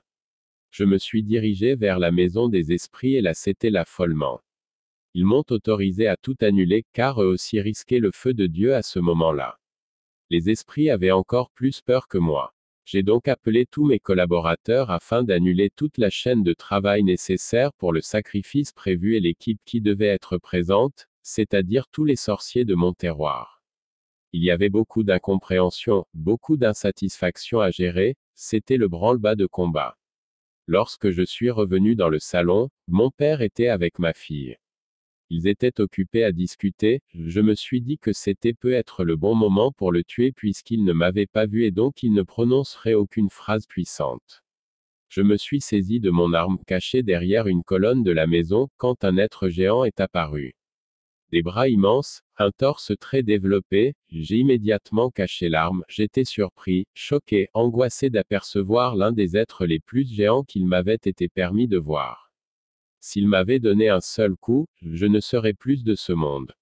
Je 0.70 0.86
me 0.86 0.98
suis 0.98 1.24
dirigé 1.24 1.76
vers 1.76 2.00
la 2.00 2.12
maison 2.14 2.48
des 2.48 2.72
esprits 2.72 3.16
et 3.16 3.22
la 3.22 3.34
c'était 3.34 3.70
l'affolement. 3.70 4.40
Ils 5.14 5.26
m'ont 5.26 5.44
autorisé 5.50 6.08
à 6.08 6.18
tout 6.18 6.36
annuler, 6.42 6.86
car 6.94 7.22
eux 7.22 7.28
aussi 7.28 7.60
risquaient 7.60 8.00
le 8.00 8.12
feu 8.12 8.34
de 8.34 8.48
Dieu 8.48 8.76
à 8.76 8.82
ce 8.82 9.00
moment-là. 9.00 9.58
Les 10.30 10.50
esprits 10.50 10.90
avaient 10.90 11.12
encore 11.12 11.50
plus 11.52 11.82
peur 11.82 12.08
que 12.08 12.18
moi. 12.18 12.54
J'ai 12.86 13.04
donc 13.04 13.28
appelé 13.28 13.66
tous 13.66 13.86
mes 13.86 14.00
collaborateurs 14.00 14.90
afin 14.90 15.24
d'annuler 15.24 15.70
toute 15.70 15.98
la 15.98 16.10
chaîne 16.10 16.44
de 16.44 16.54
travail 16.54 17.04
nécessaire 17.04 17.74
pour 17.74 17.94
le 17.94 18.02
sacrifice 18.02 18.72
prévu 18.72 19.16
et 19.16 19.20
l'équipe 19.20 19.60
qui 19.66 19.82
devait 19.82 20.08
être 20.08 20.38
présente, 20.38 21.08
c'est-à-dire 21.22 21.88
tous 21.92 22.06
les 22.06 22.16
sorciers 22.16 22.66
de 22.66 22.76
mon 22.76 22.94
terroir. 22.94 23.62
Il 24.34 24.44
y 24.44 24.52
avait 24.52 24.70
beaucoup 24.70 25.04
d'incompréhension, 25.04 26.06
beaucoup 26.14 26.56
d'insatisfaction 26.56 27.60
à 27.60 27.70
gérer, 27.70 28.16
c'était 28.34 28.78
le 28.78 28.88
branle-bas 28.88 29.36
de 29.36 29.46
combat. 29.46 29.98
Lorsque 30.68 31.10
je 31.10 31.24
suis 31.24 31.50
revenu 31.50 31.96
dans 31.96 32.10
le 32.10 32.20
salon, 32.20 32.70
mon 32.88 33.12
père 33.12 33.42
était 33.42 33.68
avec 33.68 34.00
ma 34.00 34.14
fille. 34.14 34.58
Ils 35.34 35.48
étaient 35.48 35.80
occupés 35.80 36.26
à 36.26 36.34
discuter, 36.34 37.00
je 37.14 37.40
me 37.40 37.56
suis 37.56 37.80
dit 37.80 37.98
que 37.98 38.12
c'était 38.12 38.54
peut-être 38.54 39.06
le 39.06 39.16
bon 39.16 39.34
moment 39.34 39.72
pour 39.72 39.94
le 39.94 40.04
tuer 40.04 40.34
puisqu'il 40.34 40.84
ne 40.84 40.92
m'avait 40.92 41.26
pas 41.26 41.46
vu 41.46 41.64
et 41.64 41.72
donc 41.72 42.04
il 42.04 42.12
ne 42.12 42.22
prononcerait 42.22 42.96
aucune 42.96 43.30
phrase 43.30 43.66
puissante. 43.66 44.44
Je 45.08 45.22
me 45.22 45.38
suis 45.38 45.62
saisi 45.62 46.02
de 46.02 46.10
mon 46.10 46.34
arme 46.34 46.60
cachée 46.68 47.02
derrière 47.02 47.48
une 47.48 47.64
colonne 47.64 48.04
de 48.04 48.12
la 48.12 48.28
maison 48.28 48.68
quand 48.76 49.06
un 49.06 49.16
être 49.16 49.48
géant 49.48 49.86
est 49.86 50.02
apparu. 50.02 50.54
Des 51.32 51.42
bras 51.42 51.70
immenses, 51.70 52.24
un 52.36 52.52
torse 52.52 52.92
très 53.00 53.24
développé, 53.24 53.94
j'ai 54.10 54.36
immédiatement 54.36 55.12
caché 55.12 55.48
l'arme, 55.48 55.86
j'étais 55.88 56.26
surpris, 56.26 56.88
choqué, 56.94 57.48
angoissé 57.54 58.10
d'apercevoir 58.10 58.98
l'un 58.98 59.14
des 59.14 59.38
êtres 59.38 59.66
les 59.66 59.80
plus 59.80 60.06
géants 60.14 60.44
qu'il 60.44 60.68
m'avait 60.68 60.96
été 60.96 61.30
permis 61.30 61.70
de 61.70 61.78
voir. 61.78 62.31
S'il 63.02 63.28
m'avait 63.28 63.60
donné 63.60 63.90
un 63.90 64.00
seul 64.00 64.36
coup, 64.36 64.68
je 64.82 65.08
ne 65.08 65.20
serais 65.20 65.54
plus 65.54 65.84
de 65.84 65.96
ce 65.96 66.14
monde. 66.14 66.54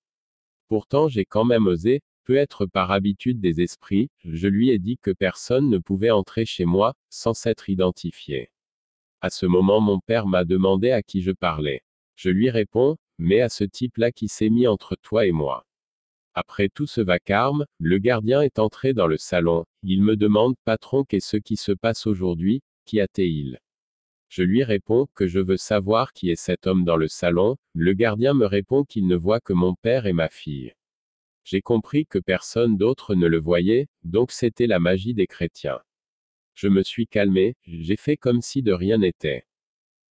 Pourtant 0.69 1.09
j'ai 1.09 1.25
quand 1.25 1.43
même 1.43 1.67
osé, 1.67 2.01
peut-être 2.23 2.65
par 2.65 2.91
habitude 2.91 3.41
des 3.41 3.61
esprits, 3.61 4.09
je 4.23 4.47
lui 4.47 4.69
ai 4.69 4.79
dit 4.79 4.97
que 4.97 5.11
personne 5.11 5.69
ne 5.69 5.79
pouvait 5.79 6.11
entrer 6.11 6.45
chez 6.45 6.63
moi, 6.63 6.95
sans 7.09 7.33
s'être 7.33 7.69
identifié. 7.69 8.51
À 9.19 9.29
ce 9.29 9.45
moment 9.45 9.81
mon 9.81 9.99
père 9.99 10.27
m'a 10.27 10.45
demandé 10.45 10.91
à 10.91 11.03
qui 11.03 11.21
je 11.21 11.31
parlais. 11.31 11.83
Je 12.15 12.29
lui 12.29 12.49
réponds, 12.49 12.97
mais 13.17 13.41
à 13.41 13.49
ce 13.49 13.65
type-là 13.65 14.13
qui 14.13 14.29
s'est 14.29 14.49
mis 14.49 14.65
entre 14.65 14.95
toi 14.95 15.25
et 15.25 15.33
moi. 15.33 15.65
Après 16.35 16.69
tout 16.69 16.87
ce 16.87 17.01
vacarme, 17.01 17.65
le 17.79 17.97
gardien 17.97 18.41
est 18.43 18.59
entré 18.59 18.93
dans 18.93 19.07
le 19.07 19.17
salon, 19.17 19.65
il 19.83 20.01
me 20.01 20.15
demande, 20.15 20.55
patron, 20.63 21.03
qu'est-ce 21.03 21.35
qui 21.37 21.57
se 21.57 21.73
passe 21.73 22.07
aujourd'hui, 22.07 22.61
qui 22.85 23.01
a-t-il? 23.01 23.59
Je 24.29 24.43
lui 24.43 24.63
réponds 24.63 25.07
que 25.15 25.27
je 25.27 25.39
veux 25.39 25.57
savoir 25.57 26.13
qui 26.13 26.29
est 26.29 26.35
cet 26.35 26.67
homme 26.67 26.85
dans 26.85 26.95
le 26.95 27.07
salon, 27.07 27.57
le 27.73 27.93
gardien 27.93 28.35
me 28.35 28.45
répond 28.45 28.83
qu'il 28.83 29.07
ne 29.07 29.15
voit 29.15 29.39
que 29.39 29.53
mon 29.53 29.73
père 29.73 30.05
et 30.05 30.13
ma 30.13 30.29
fille. 30.29 30.73
J'ai 31.43 31.61
compris 31.61 32.05
que 32.05 32.19
personne 32.19 32.77
d'autre 32.77 33.15
ne 33.15 33.25
le 33.25 33.39
voyait, 33.39 33.87
donc 34.03 34.31
c'était 34.31 34.67
la 34.67 34.79
magie 34.79 35.15
des 35.15 35.25
chrétiens. 35.25 35.79
Je 36.53 36.67
me 36.67 36.83
suis 36.83 37.07
calmé, 37.07 37.55
j'ai 37.63 37.95
fait 37.95 38.17
comme 38.17 38.41
si 38.41 38.61
de 38.61 38.71
rien 38.71 38.99
n'était. 38.99 39.47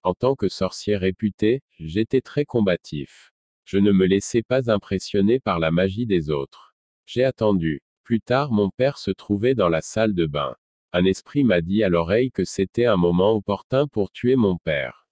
En 0.01 0.15
tant 0.15 0.35
que 0.35 0.49
sorcier 0.49 0.97
réputé, 0.97 1.61
j'étais 1.77 2.21
très 2.21 2.45
combatif. 2.45 3.33
Je 3.65 3.77
ne 3.77 3.91
me 3.91 4.05
laissais 4.05 4.41
pas 4.41 4.71
impressionner 4.71 5.39
par 5.39 5.59
la 5.59 5.69
magie 5.69 6.07
des 6.07 6.31
autres. 6.31 6.75
J'ai 7.05 7.23
attendu. 7.23 7.83
Plus 8.03 8.21
tard 8.21 8.51
mon 8.51 8.69
père 8.69 8.97
se 8.97 9.11
trouvait 9.11 9.53
dans 9.53 9.69
la 9.69 9.81
salle 9.81 10.15
de 10.15 10.25
bain. 10.25 10.55
Un 10.97 11.05
esprit 11.05 11.43
m'a 11.43 11.61
dit 11.61 11.83
à 11.83 11.89
l'oreille 11.89 12.31
que 12.31 12.43
c'était 12.43 12.85
un 12.85 12.97
moment 12.97 13.35
opportun 13.35 13.85
pour 13.85 14.09
tuer 14.09 14.35
mon 14.35 14.57
père. 14.57 15.07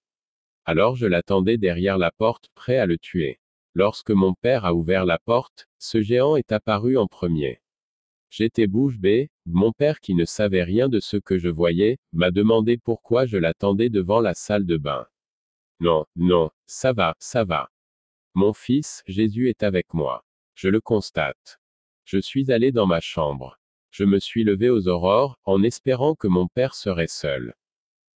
Alors 0.63 0.95
je 0.95 1.05
l'attendais 1.05 1.59
derrière 1.59 1.99
la 1.99 2.09
porte, 2.09 2.49
prêt 2.55 2.79
à 2.79 2.88
le 2.88 2.97
tuer. 2.97 3.39
Lorsque 3.75 4.09
mon 4.09 4.33
père 4.33 4.65
a 4.65 4.73
ouvert 4.73 5.05
la 5.05 5.19
porte, 5.19 5.67
ce 5.77 6.01
géant 6.01 6.38
est 6.38 6.51
apparu 6.51 6.97
en 6.97 7.05
premier. 7.05 7.61
J'étais 8.31 8.65
bouche 8.65 8.97
bée, 8.97 9.29
mon 9.45 9.71
père 9.71 9.99
qui 9.99 10.15
ne 10.15 10.25
savait 10.25 10.63
rien 10.63 10.89
de 10.89 10.99
ce 10.99 11.17
que 11.17 11.38
je 11.38 11.49
voyais, 11.49 11.99
m'a 12.13 12.31
demandé 12.31 12.79
pourquoi 12.79 13.27
je 13.27 13.38
l'attendais 13.38 13.89
devant 13.89 14.21
la 14.21 14.33
salle 14.33 14.65
de 14.65 14.77
bain. 14.77 15.05
Non, 15.79 16.07
non, 16.15 16.49
ça 16.65 16.93
va, 16.93 17.15
ça 17.19 17.43
va. 17.43 17.69
Mon 18.33 18.53
fils, 18.53 19.03
Jésus 19.05 19.49
est 19.49 19.61
avec 19.61 19.93
moi. 19.93 20.25
Je 20.55 20.67
le 20.67 20.81
constate. 20.81 21.59
Je 22.05 22.17
suis 22.17 22.51
allé 22.51 22.71
dans 22.71 22.88
ma 22.88 23.01
chambre. 23.01 23.59
Je 23.97 24.03
me 24.03 24.19
suis 24.19 24.43
levé 24.43 24.69
aux 24.69 24.89
aurores, 24.89 25.39
en 25.45 25.63
espérant 25.63 26.15
que 26.15 26.27
mon 26.27 26.49
père 26.49 26.75
serait 26.75 27.07
seul. 27.07 27.53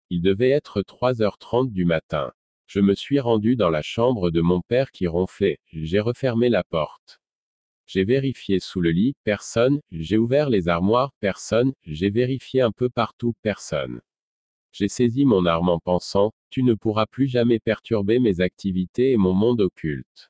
Il 0.09 0.21
devait 0.21 0.49
être 0.49 0.81
3h30 0.81 1.71
du 1.71 1.85
matin. 1.85 2.33
Je 2.67 2.81
me 2.81 2.93
suis 2.93 3.21
rendu 3.21 3.55
dans 3.55 3.69
la 3.69 3.81
chambre 3.81 4.29
de 4.29 4.41
mon 4.41 4.59
père 4.59 4.91
qui 4.91 5.07
ronflait, 5.07 5.57
j'ai 5.71 6.01
refermé 6.01 6.49
la 6.49 6.65
porte. 6.65 7.21
J'ai 7.85 8.03
vérifié 8.03 8.59
sous 8.59 8.81
le 8.81 8.91
lit, 8.91 9.15
personne, 9.23 9.79
j'ai 9.89 10.17
ouvert 10.17 10.49
les 10.49 10.67
armoires, 10.67 11.13
personne, 11.21 11.71
j'ai 11.85 12.09
vérifié 12.09 12.59
un 12.59 12.73
peu 12.73 12.89
partout, 12.89 13.33
personne. 13.41 14.01
J'ai 14.73 14.89
saisi 14.89 15.23
mon 15.23 15.45
arme 15.45 15.69
en 15.69 15.79
pensant, 15.79 16.33
tu 16.49 16.61
ne 16.63 16.73
pourras 16.73 17.05
plus 17.05 17.27
jamais 17.27 17.59
perturber 17.59 18.19
mes 18.19 18.41
activités 18.41 19.13
et 19.13 19.17
mon 19.17 19.33
monde 19.33 19.61
occulte. 19.61 20.29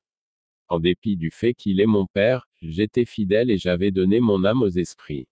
En 0.68 0.80
dépit 0.80 1.18
du 1.18 1.32
fait 1.32 1.56
qu'il 1.56 1.82
est 1.82 1.88
mon 1.88 2.06
père, 2.06 2.48
j'étais 2.62 3.06
fidèle 3.06 3.50
et 3.50 3.58
j'avais 3.58 3.90
donné 3.90 4.20
mon 4.20 4.44
âme 4.44 4.62
aux 4.62 4.70
esprits. 4.70 5.28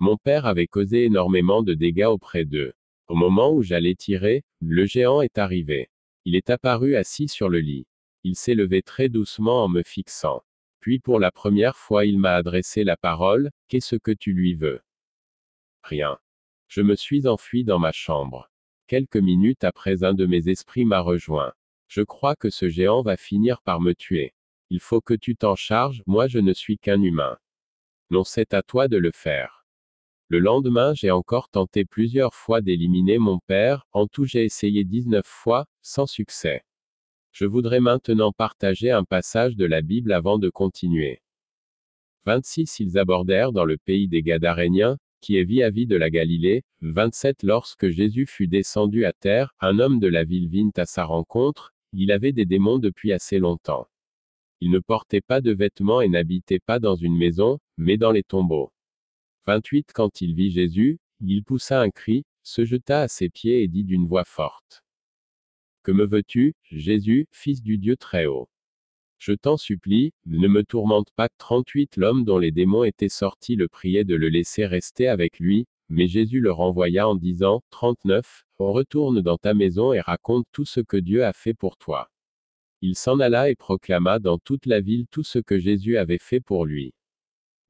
Mon 0.00 0.16
père 0.16 0.46
avait 0.46 0.66
causé 0.66 1.04
énormément 1.04 1.62
de 1.62 1.74
dégâts 1.74 2.06
auprès 2.08 2.44
d'eux. 2.44 2.72
Au 3.08 3.14
moment 3.14 3.52
où 3.52 3.62
j'allais 3.62 3.94
tirer, 3.94 4.44
le 4.60 4.86
géant 4.86 5.22
est 5.22 5.38
arrivé. 5.38 5.90
Il 6.24 6.36
est 6.36 6.50
apparu 6.50 6.94
assis 6.94 7.26
sur 7.26 7.48
le 7.48 7.58
lit. 7.58 7.86
Il 8.22 8.36
s'est 8.36 8.54
levé 8.54 8.82
très 8.82 9.08
doucement 9.08 9.64
en 9.64 9.68
me 9.68 9.82
fixant. 9.82 10.42
Puis 10.80 10.98
pour 10.98 11.18
la 11.18 11.32
première 11.32 11.76
fois 11.76 12.04
il 12.04 12.18
m'a 12.18 12.34
adressé 12.34 12.84
la 12.84 12.96
parole, 12.96 13.50
Qu'est-ce 13.68 13.96
que 13.96 14.12
tu 14.12 14.32
lui 14.32 14.54
veux? 14.54 14.80
Rien. 15.82 16.18
Je 16.68 16.82
me 16.82 16.94
suis 16.94 17.26
enfui 17.26 17.64
dans 17.64 17.78
ma 17.78 17.92
chambre. 17.92 18.50
Quelques 18.86 19.16
minutes 19.16 19.64
après 19.64 20.04
un 20.04 20.14
de 20.14 20.26
mes 20.26 20.48
esprits 20.48 20.84
m'a 20.84 21.00
rejoint. 21.00 21.52
Je 21.88 22.02
crois 22.02 22.36
que 22.36 22.50
ce 22.50 22.68
géant 22.68 23.02
va 23.02 23.16
finir 23.16 23.62
par 23.62 23.80
me 23.80 23.94
tuer. 23.94 24.34
Il 24.70 24.80
faut 24.80 25.00
que 25.00 25.14
tu 25.14 25.34
t'en 25.34 25.56
charges, 25.56 26.02
moi 26.06 26.28
je 26.28 26.38
ne 26.38 26.52
suis 26.52 26.78
qu'un 26.78 27.02
humain. 27.02 27.38
Non 28.10 28.24
c'est 28.24 28.54
à 28.54 28.62
toi 28.62 28.88
de 28.88 28.96
le 28.96 29.10
faire. 29.10 29.57
Le 30.30 30.40
lendemain, 30.40 30.92
j'ai 30.94 31.10
encore 31.10 31.48
tenté 31.48 31.86
plusieurs 31.86 32.34
fois 32.34 32.60
d'éliminer 32.60 33.16
mon 33.16 33.38
père, 33.46 33.86
en 33.92 34.06
tout 34.06 34.26
j'ai 34.26 34.44
essayé 34.44 34.84
19 34.84 35.24
fois, 35.24 35.64
sans 35.80 36.06
succès. 36.06 36.64
Je 37.32 37.46
voudrais 37.46 37.80
maintenant 37.80 38.32
partager 38.32 38.90
un 38.90 39.04
passage 39.04 39.56
de 39.56 39.64
la 39.64 39.80
Bible 39.80 40.12
avant 40.12 40.38
de 40.38 40.50
continuer. 40.50 41.22
26 42.26 42.78
Ils 42.80 42.98
abordèrent 42.98 43.52
dans 43.52 43.64
le 43.64 43.78
pays 43.78 44.06
des 44.06 44.22
Gadaréniens, 44.22 44.98
qui 45.22 45.38
est 45.38 45.44
vis-à-vis 45.44 45.86
de 45.86 45.96
la 45.96 46.10
Galilée. 46.10 46.62
27 46.82 47.42
Lorsque 47.42 47.88
Jésus 47.88 48.26
fut 48.26 48.48
descendu 48.48 49.06
à 49.06 49.14
terre, 49.14 49.54
un 49.60 49.78
homme 49.78 49.98
de 49.98 50.08
la 50.08 50.24
ville 50.24 50.50
vint 50.50 50.70
à 50.76 50.84
sa 50.84 51.04
rencontre, 51.04 51.72
il 51.94 52.12
avait 52.12 52.32
des 52.32 52.44
démons 52.44 52.78
depuis 52.78 53.12
assez 53.14 53.38
longtemps. 53.38 53.86
Il 54.60 54.72
ne 54.72 54.78
portait 54.78 55.22
pas 55.22 55.40
de 55.40 55.52
vêtements 55.52 56.02
et 56.02 56.08
n'habitait 56.10 56.60
pas 56.60 56.80
dans 56.80 56.96
une 56.96 57.16
maison, 57.16 57.60
mais 57.78 57.96
dans 57.96 58.12
les 58.12 58.24
tombeaux. 58.24 58.72
28 59.48 59.92
Quand 59.94 60.20
il 60.20 60.34
vit 60.34 60.50
Jésus, 60.50 60.98
il 61.20 61.42
poussa 61.42 61.80
un 61.80 61.88
cri, 61.88 62.26
se 62.42 62.66
jeta 62.66 63.00
à 63.00 63.08
ses 63.08 63.30
pieds 63.30 63.62
et 63.62 63.68
dit 63.68 63.82
d'une 63.82 64.06
voix 64.06 64.26
forte. 64.26 64.84
Que 65.82 65.90
me 65.90 66.04
veux-tu, 66.04 66.54
Jésus, 66.64 67.26
fils 67.32 67.62
du 67.62 67.78
Dieu 67.78 67.96
Très-Haut 67.96 68.50
Je 69.16 69.32
t'en 69.32 69.56
supplie, 69.56 70.12
ne 70.26 70.48
me 70.48 70.64
tourmente 70.64 71.08
pas. 71.16 71.30
38 71.38 71.96
L'homme 71.96 72.26
dont 72.26 72.36
les 72.36 72.52
démons 72.52 72.84
étaient 72.84 73.08
sortis 73.08 73.56
le 73.56 73.68
priait 73.68 74.04
de 74.04 74.16
le 74.16 74.28
laisser 74.28 74.66
rester 74.66 75.08
avec 75.08 75.38
lui, 75.38 75.66
mais 75.88 76.08
Jésus 76.08 76.40
le 76.40 76.52
renvoya 76.52 77.08
en 77.08 77.14
disant, 77.14 77.62
39, 77.70 78.44
Retourne 78.58 79.22
dans 79.22 79.38
ta 79.38 79.54
maison 79.54 79.94
et 79.94 80.00
raconte 80.02 80.44
tout 80.52 80.66
ce 80.66 80.80
que 80.80 80.98
Dieu 80.98 81.24
a 81.24 81.32
fait 81.32 81.54
pour 81.54 81.78
toi. 81.78 82.10
Il 82.82 82.96
s'en 82.96 83.18
alla 83.18 83.48
et 83.48 83.54
proclama 83.54 84.18
dans 84.18 84.38
toute 84.38 84.66
la 84.66 84.82
ville 84.82 85.06
tout 85.10 85.24
ce 85.24 85.38
que 85.38 85.58
Jésus 85.58 85.96
avait 85.96 86.18
fait 86.18 86.40
pour 86.40 86.66
lui. 86.66 86.92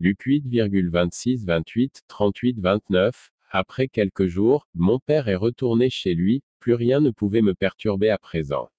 Luc 0.01 0.27
8,26 0.27 1.45
28, 1.45 2.03
38 2.07 2.61
29. 2.61 3.33
Après 3.51 3.89
quelques 3.89 4.29
jours, 4.29 4.69
mon 4.75 5.01
père 5.01 5.27
est 5.27 5.35
retourné 5.35 5.91
chez 5.91 6.15
lui, 6.15 6.45
plus 6.61 6.75
rien 6.75 7.01
ne 7.01 7.11
pouvait 7.11 7.43
me 7.43 7.53
perturber 7.53 8.09
à 8.09 8.17
présent. 8.17 8.71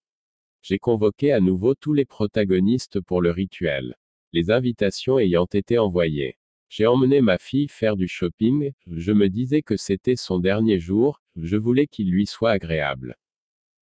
J'ai 0.62 0.80
convoqué 0.80 1.34
à 1.34 1.42
nouveau 1.42 1.76
tous 1.76 1.92
les 1.92 2.06
protagonistes 2.06 3.02
pour 3.02 3.22
le 3.22 3.32
rituel. 3.32 3.98
Les 4.32 4.50
invitations 4.50 5.20
ayant 5.20 5.48
été 5.52 5.78
envoyées. 5.78 6.38
J'ai 6.70 6.86
emmené 6.86 7.20
ma 7.20 7.38
fille 7.38 7.68
faire 7.68 7.98
du 7.98 8.08
shopping, 8.08 8.72
je 8.88 9.12
me 9.12 9.28
disais 9.28 9.62
que 9.62 9.76
c'était 9.76 10.16
son 10.16 10.40
dernier 10.40 10.80
jour, 10.80 11.22
je 11.36 11.58
voulais 11.58 11.88
qu'il 11.88 12.12
lui 12.12 12.28
soit 12.28 12.52
agréable. 12.52 13.18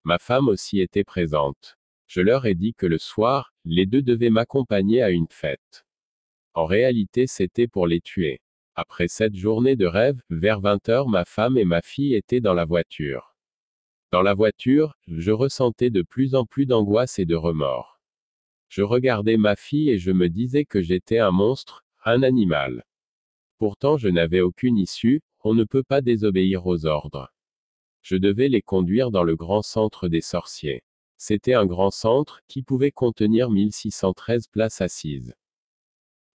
Ma 0.04 0.18
femme 0.18 0.48
aussi 0.48 0.80
était 0.80 1.04
présente. 1.04 1.78
Je 2.08 2.22
leur 2.22 2.48
ai 2.48 2.56
dit 2.56 2.74
que 2.74 2.88
le 2.88 2.98
soir, 2.98 3.54
les 3.64 3.86
deux 3.86 4.02
devaient 4.02 4.32
m'accompagner 4.32 5.04
à 5.04 5.12
une 5.12 5.28
fête. 5.30 5.84
En 6.58 6.66
réalité 6.66 7.28
c'était 7.28 7.68
pour 7.68 7.86
les 7.86 8.02
tuer. 8.02 8.42
Après 8.74 9.08
cette 9.08 9.36
journée 9.36 9.76
de 9.76 9.86
rêve, 9.86 10.20
vers 10.32 10.60
20 10.60 10.90
heures 10.90 11.08
ma 11.08 11.24
femme 11.24 11.56
et 11.56 11.66
ma 11.66 11.84
fille 11.84 12.16
étaient 12.16 12.42
dans 12.42 12.56
la 12.56 12.66
voiture. 12.66 13.36
Dans 14.12 14.24
la 14.24 14.34
voiture, 14.34 14.96
je 15.06 15.30
ressentais 15.30 15.92
de 15.92 16.02
plus 16.02 16.34
en 16.34 16.46
plus 16.46 16.66
d'angoisse 16.66 17.20
et 17.20 17.26
de 17.26 17.36
remords. 17.36 18.02
Je 18.70 18.82
regardais 18.82 19.38
ma 19.38 19.56
fille 19.56 19.92
et 19.92 20.00
je 20.00 20.10
me 20.10 20.30
disais 20.30 20.66
que 20.66 20.82
j'étais 20.82 21.20
un 21.20 21.30
monstre, 21.30 21.86
un 22.04 22.24
animal. 22.24 22.88
Pourtant 23.60 23.98
je 23.98 24.10
n'avais 24.10 24.42
aucune 24.42 24.80
issue, 24.80 25.22
on 25.44 25.54
ne 25.54 25.64
peut 25.64 25.84
pas 25.84 26.02
désobéir 26.02 26.66
aux 26.66 26.88
ordres. 26.88 27.32
Je 28.02 28.16
devais 28.16 28.50
les 28.50 28.64
conduire 28.64 29.12
dans 29.12 29.24
le 29.24 29.36
grand 29.36 29.62
centre 29.62 30.08
des 30.08 30.22
sorciers. 30.22 30.82
C'était 31.18 31.54
un 31.54 31.68
grand 31.68 31.92
centre, 31.92 32.42
qui 32.48 32.64
pouvait 32.64 32.90
contenir 32.90 33.52
1613 33.52 34.48
places 34.48 34.82
assises. 34.82 35.36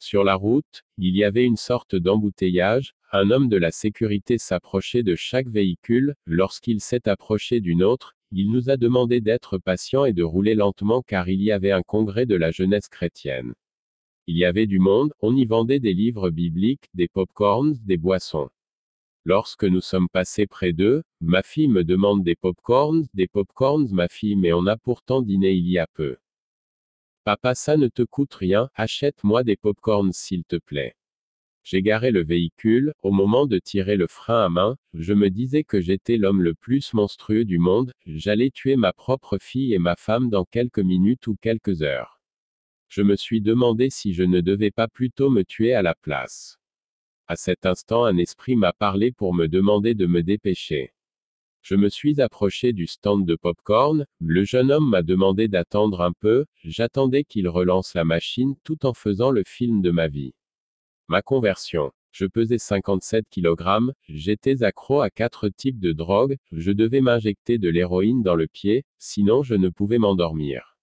Sur 0.04 0.24
la 0.24 0.34
route, 0.34 0.84
il 0.97 1.16
y 1.16 1.24
avait 1.24 1.45
une 1.45 1.58
sorte 1.58 1.95
d'embouteillage, 1.95 2.95
un 3.12 3.30
homme 3.30 3.49
de 3.49 3.56
la 3.56 3.70
sécurité 3.70 4.39
s'approchait 4.39 5.04
de 5.04 5.14
chaque 5.14 5.47
véhicule, 5.47 6.16
lorsqu'il 6.26 6.82
s'est 6.82 7.08
approché 7.08 7.60
d'une 7.60 7.84
autre, 7.84 8.16
il 8.32 8.49
nous 8.49 8.72
a 8.72 8.78
demandé 8.78 9.22
d'être 9.22 9.60
patient 9.60 10.06
et 10.06 10.14
de 10.14 10.24
rouler 10.24 10.56
lentement 10.56 11.04
car 11.04 11.30
il 11.30 11.39
y 11.43 11.52
avait 11.52 11.70
un 11.70 11.84
congrès 11.84 12.26
de 12.26 12.34
la 12.34 12.49
jeunesse 12.49 12.88
chrétienne. 12.88 13.54
Il 14.26 14.38
y 14.38 14.43
avait 14.43 14.66
du 14.66 14.80
monde, 14.80 15.14
on 15.20 15.36
y 15.36 15.45
vendait 15.45 15.80
des 15.80 15.93
livres 15.93 16.32
bibliques, 16.32 16.89
des 16.95 17.08
pop-corns, 17.08 17.76
des 17.86 17.97
boissons. 17.97 18.49
Lorsque 19.24 19.66
nous 19.66 19.82
sommes 19.82 20.10
passés 20.10 20.47
près 20.47 20.74
d'eux, 20.74 21.04
ma 21.20 21.43
fille 21.43 21.68
me 21.68 21.84
demande 21.84 22.24
des 22.24 22.36
pop-corns, 22.36 23.06
des 23.14 23.28
pop-corns 23.28 23.91
ma 23.91 24.08
fille 24.08 24.36
mais 24.36 24.52
on 24.52 24.66
a 24.66 24.78
pourtant 24.78 25.22
dîné 25.22 25.52
il 25.52 25.70
y 25.70 25.78
a 25.78 25.86
peu. 25.93 26.18
Papa 27.24 27.53
ça 27.53 27.78
ne 27.78 27.88
te 27.88 28.01
coûte 28.01 28.34
rien, 28.34 28.69
achète-moi 28.74 29.43
des 29.43 29.55
pop-corns 29.55 30.11
s'il 30.11 30.43
te 30.43 30.55
plaît. 30.55 30.95
J'ai 31.63 31.84
garé 31.84 32.09
le 32.09 32.24
véhicule, 32.24 32.93
au 33.03 33.11
moment 33.11 33.45
de 33.45 33.59
tirer 33.59 33.95
le 33.95 34.07
frein 34.07 34.45
à 34.45 34.49
main, 34.49 34.78
je 34.95 35.13
me 35.13 35.30
disais 35.30 35.63
que 35.63 35.80
j'étais 35.80 36.17
l'homme 36.17 36.41
le 36.41 36.55
plus 36.55 36.95
monstrueux 36.95 37.45
du 37.45 37.59
monde, 37.59 37.93
j'allais 38.07 38.49
tuer 38.49 38.76
ma 38.76 38.91
propre 38.91 39.38
fille 39.38 39.76
et 39.76 39.78
ma 39.78 39.95
femme 39.95 40.32
dans 40.32 40.45
quelques 40.45 40.80
minutes 40.80 41.28
ou 41.28 41.36
quelques 41.39 41.84
heures. 41.84 42.19
Je 42.88 43.03
me 43.03 43.15
suis 43.15 43.41
demandé 43.41 43.91
si 43.91 44.13
je 44.13 44.24
ne 44.24 44.41
devais 44.41 44.72
pas 44.72 44.88
plutôt 44.88 45.30
me 45.30 45.43
tuer 45.43 45.76
à 45.76 45.84
la 45.84 45.93
place. 45.93 46.57
À 47.28 47.36
cet 47.36 47.67
instant 47.67 48.03
un 48.03 48.17
esprit 48.17 48.55
m'a 48.55 48.74
parlé 48.74 49.11
pour 49.11 49.36
me 49.36 49.47
demander 49.47 49.93
de 49.93 50.07
me 50.07 50.24
dépêcher. 50.24 50.91
Je 51.62 51.76
me 51.76 51.89
suis 51.89 52.20
approché 52.22 52.74
du 52.74 52.88
stand 52.88 53.26
de 53.26 53.36
popcorn, 53.36 54.05
le 54.20 54.43
jeune 54.43 54.72
homme 54.72 54.89
m'a 54.89 55.03
demandé 55.03 55.47
d'attendre 55.47 56.01
un 56.01 56.12
peu, 56.12 56.45
j'attendais 56.64 57.24
qu'il 57.24 57.47
relance 57.47 57.93
la 57.93 58.03
machine 58.03 58.55
tout 58.64 58.86
en 58.86 58.93
faisant 58.93 59.30
le 59.30 59.43
film 59.45 59.82
de 59.82 59.91
ma 59.91 60.07
vie. 60.07 60.34
Ma 61.07 61.22
conversion. 61.22 61.91
Je 62.12 62.26
pesais 62.26 62.57
57 62.57 63.26
kg, 63.30 63.93
j'étais 64.09 64.64
accro 64.64 64.99
à 64.99 65.09
quatre 65.09 65.47
types 65.47 65.80
de 65.80 65.93
drogues, 65.93 66.38
je 66.51 66.72
devais 66.72 66.99
m'injecter 66.99 67.57
de 67.57 67.70
l'héroïne 67.70 68.22
dans 68.22 68.36
le 68.36 68.47
pied, 68.47 68.84
sinon 68.97 69.43
je 69.43 69.55
ne 69.55 69.70
pouvais 69.70 69.97
m'endormir. 69.97 70.78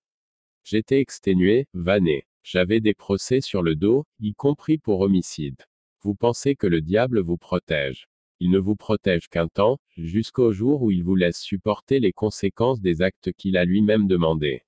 J'étais 0.64 1.00
exténué, 1.00 1.66
vanné. 1.74 2.26
J'avais 2.42 2.80
des 2.80 2.94
procès 2.94 3.42
sur 3.42 3.62
le 3.62 3.74
dos, 3.74 4.06
y 4.20 4.32
compris 4.32 4.78
pour 4.78 5.00
homicide. 5.00 5.62
Vous 6.02 6.14
pensez 6.14 6.56
que 6.56 6.66
le 6.66 6.80
diable 6.80 7.20
vous 7.20 7.36
protège. 7.36 8.08
Il 8.40 8.50
ne 8.50 8.58
vous 8.58 8.76
protège 8.76 9.28
qu'un 9.28 9.48
temps, 9.48 9.78
jusqu'au 9.96 10.52
jour 10.52 10.82
où 10.82 10.90
il 10.90 11.02
vous 11.02 11.16
laisse 11.16 11.40
supporter 11.40 11.98
les 11.98 12.12
conséquences 12.12 12.80
des 12.80 13.02
actes 13.02 13.32
qu'il 13.32 13.56
a 13.56 13.64
lui-même 13.64 14.06
demandés. 14.06 14.62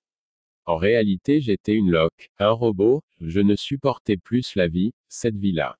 En 0.64 0.76
réalité 0.76 1.40
j'étais 1.40 1.74
une 1.74 1.90
loque, 1.90 2.30
un 2.38 2.50
robot, 2.50 3.02
je 3.20 3.40
ne 3.40 3.54
supportais 3.56 4.16
plus 4.16 4.54
la 4.56 4.68
vie, 4.68 4.92
cette 5.08 5.36
vie-là. 5.36 5.78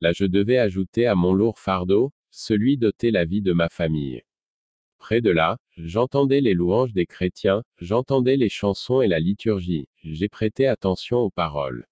Là 0.00 0.12
je 0.12 0.24
devais 0.24 0.58
ajouter 0.58 1.06
à 1.06 1.14
mon 1.14 1.32
lourd 1.32 1.58
fardeau, 1.58 2.12
celui 2.30 2.76
d'ôter 2.76 3.10
la 3.10 3.24
vie 3.24 3.42
de 3.42 3.52
ma 3.52 3.68
famille. 3.68 4.22
Près 4.98 5.20
de 5.20 5.30
là, 5.30 5.58
j'entendais 5.76 6.40
les 6.40 6.54
louanges 6.54 6.92
des 6.92 7.06
chrétiens, 7.06 7.62
j'entendais 7.78 8.36
les 8.36 8.48
chansons 8.48 9.00
et 9.00 9.08
la 9.08 9.18
liturgie, 9.20 9.88
j'ai 10.02 10.28
prêté 10.28 10.66
attention 10.66 11.18
aux 11.18 11.30
paroles. 11.30 11.86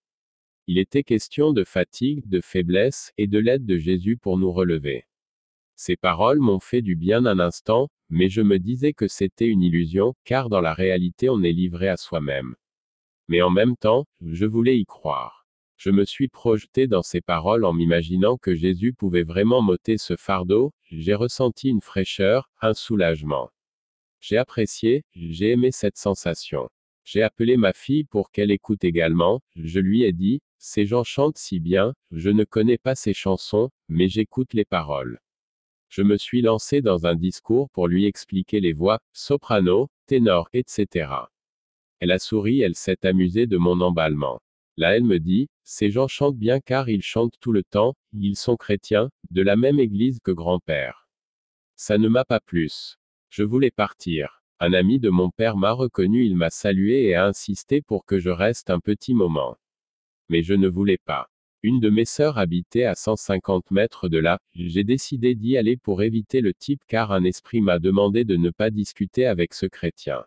Il 0.67 0.79
était 0.79 1.03
question 1.03 1.53
de 1.53 1.65
fatigue, 1.65 2.29
de 2.29 2.41
faiblesse, 2.41 3.13
et 3.19 3.27
de 3.27 3.39
l'aide 3.39 3.67
de 3.67 3.79
Jésus 3.79 4.17
pour 4.17 4.39
nous 4.39 4.53
relever. 4.53 5.05
Ces 5.83 5.97
paroles 5.97 6.41
m'ont 6.41 6.61
fait 6.61 6.83
du 6.83 6.95
bien 6.95 7.25
un 7.25 7.39
instant, 7.39 7.89
mais 8.11 8.29
je 8.29 8.43
me 8.43 8.59
disais 8.59 8.93
que 8.93 9.09
c'était 9.09 9.47
une 9.47 9.63
illusion, 9.63 10.13
car 10.25 10.51
dans 10.51 10.61
la 10.61 10.75
réalité 10.75 11.31
on 11.31 11.43
est 11.43 11.55
livré 11.55 11.89
à 11.89 11.97
soi-même. 11.97 12.55
Mais 13.29 13.41
en 13.41 13.49
même 13.49 13.77
temps, 13.77 14.05
je 14.21 14.45
voulais 14.45 14.79
y 14.79 14.85
croire. 14.85 15.47
Je 15.79 15.89
me 15.89 16.05
suis 16.05 16.29
projeté 16.29 16.87
dans 16.87 17.03
ces 17.03 17.23
paroles 17.23 17.65
en 17.65 17.73
m'imaginant 17.73 18.37
que 18.37 18.55
Jésus 18.55 18.93
pouvait 18.93 19.23
vraiment 19.23 19.63
m'ôter 19.63 19.97
ce 19.97 20.17
fardeau, 20.17 20.75
j'ai 20.91 21.15
ressenti 21.15 21.71
une 21.71 21.81
fraîcheur, 21.81 22.51
un 22.61 22.75
soulagement. 22.75 23.49
J'ai 24.21 24.37
apprécié, 24.37 25.03
j'ai 25.15 25.53
aimé 25.53 25.71
cette 25.73 25.97
sensation. 25.97 26.69
J'ai 27.05 27.23
appelé 27.23 27.57
ma 27.57 27.73
fille 27.73 28.05
pour 28.05 28.31
qu'elle 28.33 28.51
écoute 28.51 28.85
également, 28.85 29.41
je 29.57 29.81
lui 29.81 30.03
ai 30.03 30.13
dit, 30.13 30.43
ces 30.59 30.85
gens 30.85 31.05
chantent 31.05 31.39
si 31.39 31.59
bien, 31.59 31.95
je 32.11 32.29
ne 32.29 32.45
connais 32.45 32.77
pas 32.77 32.95
ces 32.95 33.15
chansons, 33.15 33.71
mais 33.89 34.09
j'écoute 34.09 34.53
les 34.53 34.67
paroles. 34.67 35.19
Je 35.91 36.03
me 36.03 36.17
suis 36.17 36.41
lancé 36.41 36.83
dans 36.83 37.07
un 37.07 37.17
discours 37.17 37.69
pour 37.71 37.89
lui 37.89 38.07
expliquer 38.07 38.61
les 38.61 38.73
voix, 38.73 39.01
soprano, 39.13 39.89
ténor, 40.07 40.49
etc. 40.53 41.11
Elle 41.99 42.13
a 42.13 42.21
souri, 42.21 42.61
elle 42.61 42.77
s'est 42.77 43.05
amusée 43.05 43.49
de 43.49 43.57
mon 43.57 43.81
emballement. 43.81 44.41
Là 44.77 44.97
elle 44.97 45.03
me 45.03 45.19
dit, 45.19 45.49
ces 45.65 45.91
gens 45.91 46.07
chantent 46.07 46.39
bien 46.39 46.61
car 46.61 46.89
ils 46.89 47.03
chantent 47.03 47.35
tout 47.41 47.51
le 47.51 47.65
temps, 47.65 47.95
ils 48.13 48.37
sont 48.37 48.57
chrétiens, 48.57 49.11
de 49.31 49.43
la 49.43 49.57
même 49.57 49.81
église 49.81 50.21
que 50.21 50.31
grand-père. 50.31 51.09
Ça 51.75 51.99
ne 51.99 52.09
m'a 52.09 52.25
pas 52.25 52.41
plus. 52.41 52.97
Je 53.29 53.43
voulais 53.43 53.73
partir. 53.73 54.43
Un 54.61 54.75
ami 54.75 55.01
de 55.01 55.09
mon 55.11 55.31
père 55.31 55.57
m'a 55.57 55.73
reconnu, 55.73 56.25
il 56.25 56.37
m'a 56.37 56.51
salué 56.51 57.05
et 57.05 57.15
a 57.15 57.27
insisté 57.27 57.83
pour 57.83 58.05
que 58.05 58.19
je 58.19 58.31
reste 58.31 58.71
un 58.71 58.79
petit 58.79 59.15
moment. 59.15 59.57
Mais 60.29 60.43
je 60.43 60.55
ne 60.55 60.69
voulais 60.69 60.99
pas. 60.99 61.30
Une 61.63 61.79
de 61.79 61.91
mes 61.91 62.07
sœurs 62.07 62.39
habitait 62.39 62.85
à 62.85 62.95
150 62.95 63.71
mètres 63.71 64.09
de 64.09 64.17
là, 64.17 64.41
j'ai 64.55 64.83
décidé 64.83 65.35
d'y 65.35 65.59
aller 65.59 65.77
pour 65.77 66.03
éviter 66.03 66.41
le 66.41 66.55
type 66.55 66.81
car 66.89 67.13
un 67.13 67.23
esprit 67.25 67.61
m'a 67.61 67.79
demandé 67.79 68.25
de 68.25 68.37
ne 68.37 68.49
pas 68.49 68.71
discuter 68.71 69.27
avec 69.27 69.53
ce 69.53 69.67
chrétien. 69.67 70.25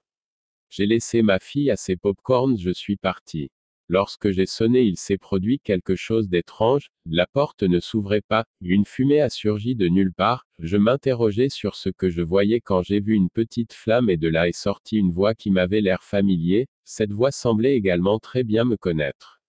J'ai 0.70 0.86
laissé 0.86 1.24
ma 1.24 1.40
fille 1.40 1.72
à 1.72 1.76
ses 1.76 1.96
pop-corns, 1.96 2.60
je 2.60 2.70
suis 2.70 2.98
parti. 2.98 3.50
Lorsque 3.90 4.30
j'ai 4.30 4.46
sonné, 4.46 4.84
il 4.84 4.96
s'est 4.96 5.18
produit 5.18 5.60
quelque 5.60 5.96
chose 5.96 6.30
d'étrange, 6.30 6.92
la 7.08 7.26
porte 7.26 7.64
ne 7.64 7.80
s'ouvrait 7.80 8.22
pas, 8.22 8.46
une 8.62 8.86
fumée 8.86 9.22
a 9.22 9.32
surgi 9.32 9.76
de 9.76 9.88
nulle 9.88 10.14
part, 10.14 10.46
je 10.60 10.78
m'interrogeais 10.78 11.50
sur 11.50 11.76
ce 11.76 11.90
que 11.90 12.12
je 12.12 12.22
voyais 12.22 12.62
quand 12.62 12.84
j'ai 12.84 13.00
vu 13.00 13.16
une 13.16 13.32
petite 13.32 13.74
flamme 13.74 14.12
et 14.12 14.18
de 14.18 14.28
là 14.28 14.48
est 14.48 14.52
sortie 14.52 14.98
une 14.98 15.12
voix 15.12 15.34
qui 15.34 15.50
m'avait 15.50 15.82
l'air 15.82 16.04
familier, 16.04 16.68
cette 16.84 17.12
voix 17.12 17.32
semblait 17.32 17.76
également 17.76 18.20
très 18.20 18.44
bien 18.44 18.66
me 18.66 18.78
connaître. 18.78 19.43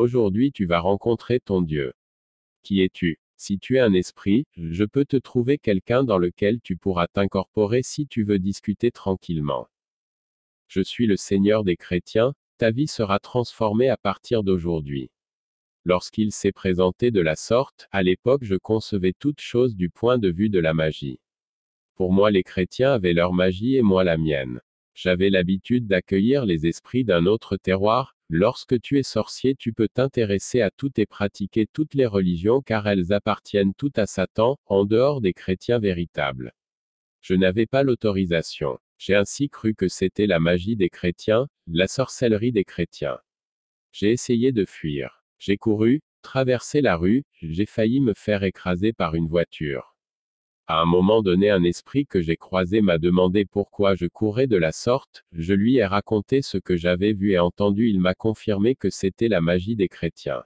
Aujourd'hui 0.00 0.50
tu 0.50 0.64
vas 0.64 0.80
rencontrer 0.80 1.40
ton 1.40 1.60
Dieu. 1.60 1.92
Qui 2.62 2.80
es-tu? 2.80 3.20
Si 3.36 3.58
tu 3.58 3.76
es 3.76 3.80
un 3.80 3.92
esprit, 3.92 4.46
je 4.56 4.84
peux 4.84 5.04
te 5.04 5.18
trouver 5.18 5.58
quelqu'un 5.58 6.04
dans 6.04 6.16
lequel 6.16 6.58
tu 6.62 6.78
pourras 6.78 7.06
t'incorporer 7.06 7.82
si 7.82 8.06
tu 8.06 8.24
veux 8.24 8.38
discuter 8.38 8.92
tranquillement. 8.92 9.68
Je 10.68 10.80
suis 10.80 11.04
le 11.04 11.18
Seigneur 11.18 11.64
des 11.64 11.76
chrétiens, 11.76 12.32
ta 12.56 12.70
vie 12.70 12.86
sera 12.86 13.18
transformée 13.18 13.90
à 13.90 13.98
partir 13.98 14.42
d'aujourd'hui. 14.42 15.10
Lorsqu'il 15.84 16.32
s'est 16.32 16.50
présenté 16.50 17.10
de 17.10 17.20
la 17.20 17.36
sorte, 17.36 17.86
à 17.90 18.02
l'époque 18.02 18.42
je 18.42 18.56
concevais 18.56 19.12
toute 19.18 19.42
chose 19.42 19.76
du 19.76 19.90
point 19.90 20.16
de 20.16 20.30
vue 20.30 20.48
de 20.48 20.60
la 20.60 20.72
magie. 20.72 21.20
Pour 21.94 22.10
moi 22.10 22.30
les 22.30 22.42
chrétiens 22.42 22.94
avaient 22.94 23.12
leur 23.12 23.34
magie 23.34 23.76
et 23.76 23.82
moi 23.82 24.02
la 24.02 24.16
mienne. 24.16 24.62
J'avais 24.94 25.28
l'habitude 25.28 25.86
d'accueillir 25.86 26.46
les 26.46 26.66
esprits 26.66 27.04
d'un 27.04 27.26
autre 27.26 27.58
terroir, 27.58 28.16
Lorsque 28.32 28.80
tu 28.80 28.96
es 28.96 29.02
sorcier, 29.02 29.56
tu 29.56 29.72
peux 29.72 29.88
t'intéresser 29.88 30.60
à 30.60 30.70
tout 30.70 30.92
et 31.00 31.04
pratiquer 31.04 31.66
toutes 31.66 31.94
les 31.94 32.06
religions 32.06 32.62
car 32.62 32.86
elles 32.86 33.12
appartiennent 33.12 33.74
toutes 33.74 33.98
à 33.98 34.06
Satan, 34.06 34.56
en 34.66 34.84
dehors 34.84 35.20
des 35.20 35.32
chrétiens 35.32 35.80
véritables. 35.80 36.54
Je 37.22 37.34
n'avais 37.34 37.66
pas 37.66 37.82
l'autorisation. 37.82 38.78
J'ai 38.98 39.16
ainsi 39.16 39.48
cru 39.48 39.74
que 39.74 39.88
c'était 39.88 40.28
la 40.28 40.38
magie 40.38 40.76
des 40.76 40.90
chrétiens, 40.90 41.48
la 41.66 41.88
sorcellerie 41.88 42.52
des 42.52 42.62
chrétiens. 42.62 43.18
J'ai 43.90 44.12
essayé 44.12 44.52
de 44.52 44.64
fuir. 44.64 45.24
J'ai 45.40 45.56
couru, 45.56 46.00
traversé 46.22 46.80
la 46.82 46.96
rue, 46.96 47.24
j'ai 47.42 47.66
failli 47.66 47.98
me 47.98 48.14
faire 48.14 48.44
écraser 48.44 48.92
par 48.92 49.16
une 49.16 49.26
voiture. 49.26 49.96
À 50.72 50.82
un 50.82 50.84
moment 50.84 51.20
donné 51.20 51.50
un 51.50 51.64
esprit 51.64 52.06
que 52.06 52.20
j'ai 52.20 52.36
croisé 52.36 52.80
m'a 52.80 52.96
demandé 52.96 53.44
pourquoi 53.44 53.96
je 53.96 54.06
courais 54.06 54.46
de 54.46 54.56
la 54.56 54.70
sorte, 54.70 55.24
je 55.32 55.52
lui 55.52 55.78
ai 55.78 55.84
raconté 55.84 56.42
ce 56.42 56.58
que 56.58 56.76
j'avais 56.76 57.12
vu 57.12 57.32
et 57.32 57.40
entendu, 57.40 57.88
il 57.88 57.98
m'a 57.98 58.14
confirmé 58.14 58.76
que 58.76 58.88
c'était 58.88 59.26
la 59.26 59.40
magie 59.40 59.74
des 59.74 59.88
chrétiens. 59.88 60.44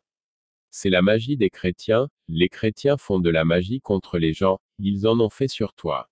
C'est 0.70 0.88
la 0.88 1.02
magie 1.02 1.36
des 1.36 1.50
chrétiens, 1.50 2.08
les 2.28 2.48
chrétiens 2.48 2.96
font 2.96 3.20
de 3.20 3.28
la 3.28 3.44
magie 3.44 3.82
contre 3.82 4.16
les 4.16 4.32
gens, 4.32 4.60
ils 4.78 5.06
en 5.06 5.20
ont 5.20 5.28
fait 5.28 5.46
sur 5.46 5.74
toi. 5.74 6.08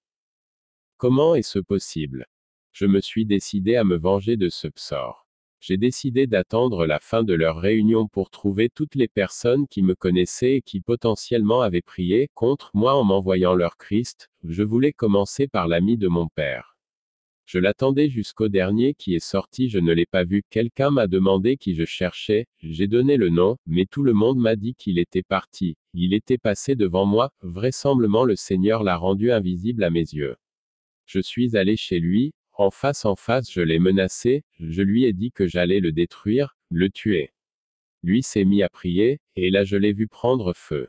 Comment 0.99 1.35
est-ce 1.35 1.61
possible? 1.61 2.27
Je 2.73 2.85
me 2.85 3.01
suis 3.01 3.25
décidé 3.25 3.77
à 3.77 3.85
me 3.85 3.97
venger 3.97 4.37
de 4.37 4.51
ce 4.51 4.69
sort 4.77 5.22
j'ai 5.63 5.77
décidé 5.77 6.27
d'attendre 6.27 6.87
la 6.87 6.99
fin 6.99 7.23
de 7.23 7.35
leur 7.35 7.57
réunion 7.57 8.09
pour 8.09 8.31
trouver 8.31 8.69
toutes 8.69 8.97
les 8.97 9.07
personnes 9.07 9.69
qui 9.69 9.81
me 9.83 9.95
connaissaient 9.95 10.57
et 10.57 10.61
qui 10.61 10.81
potentiellement 10.81 11.63
avaient 11.63 11.83
prié 11.83 12.29
contre 12.35 12.73
moi 12.75 12.97
en 12.97 13.05
m'envoyant 13.05 13.55
leur 13.55 13.77
Christ, 13.77 14.29
je 14.43 14.65
voulais 14.65 14.93
commencer 14.93 15.47
par 15.47 15.69
l'ami 15.69 15.97
de 15.97 16.09
mon 16.09 16.27
père. 16.27 16.77
Je 17.47 17.61
l'attendais 17.61 18.09
jusqu'au 18.09 18.49
dernier 18.49 18.95
qui 18.95 19.15
est 19.15 19.25
sorti, 19.25 19.69
je 19.69 19.79
ne 19.79 19.93
l'ai 19.93 20.07
pas 20.07 20.25
vu. 20.25 20.43
Quelqu'un 20.51 20.91
m'a 20.91 21.07
demandé 21.07 21.57
qui 21.57 21.77
je 21.77 21.85
cherchais, 21.85 22.47
j'ai 22.61 22.89
donné 22.89 23.17
le 23.17 23.29
nom, 23.29 23.57
mais 23.65 23.87
tout 23.87 24.03
le 24.03 24.15
monde 24.15 24.39
m'a 24.39 24.57
dit 24.57 24.75
qu'il 24.75 24.99
était 24.99 25.23
parti. 25.23 25.77
Il 25.95 26.13
était 26.13 26.39
passé 26.39 26.75
devant 26.75 27.07
moi, 27.07 27.31
vraisemblablement 27.41 28.25
le 28.25 28.35
Seigneur 28.35 28.83
l'a 28.83 28.97
rendu 28.97 29.31
invisible 29.31 29.85
à 29.85 29.91
mes 29.91 30.01
yeux. 30.01 30.35
Je 31.07 31.21
suis 31.21 31.57
allé 31.57 31.77
chez 31.77 32.01
lui, 32.01 32.33
en 32.55 32.71
face 32.71 33.05
en 33.05 33.17
face 33.17 33.51
je 33.51 33.61
l'ai 33.61 33.79
menacé, 33.79 34.45
je 34.61 34.83
lui 34.83 35.05
ai 35.05 35.13
dit 35.13 35.33
que 35.33 35.47
j'allais 35.47 35.81
le 35.81 35.93
détruire, 35.93 36.57
le 36.71 36.91
tuer. 36.91 37.33
Lui 38.03 38.23
s'est 38.23 38.45
mis 38.45 38.63
à 38.63 38.69
prier, 38.69 39.21
et 39.37 39.51
là 39.51 39.65
je 39.65 39.77
l'ai 39.77 39.93
vu 39.93 40.09
prendre 40.09 40.53
feu. 40.53 40.89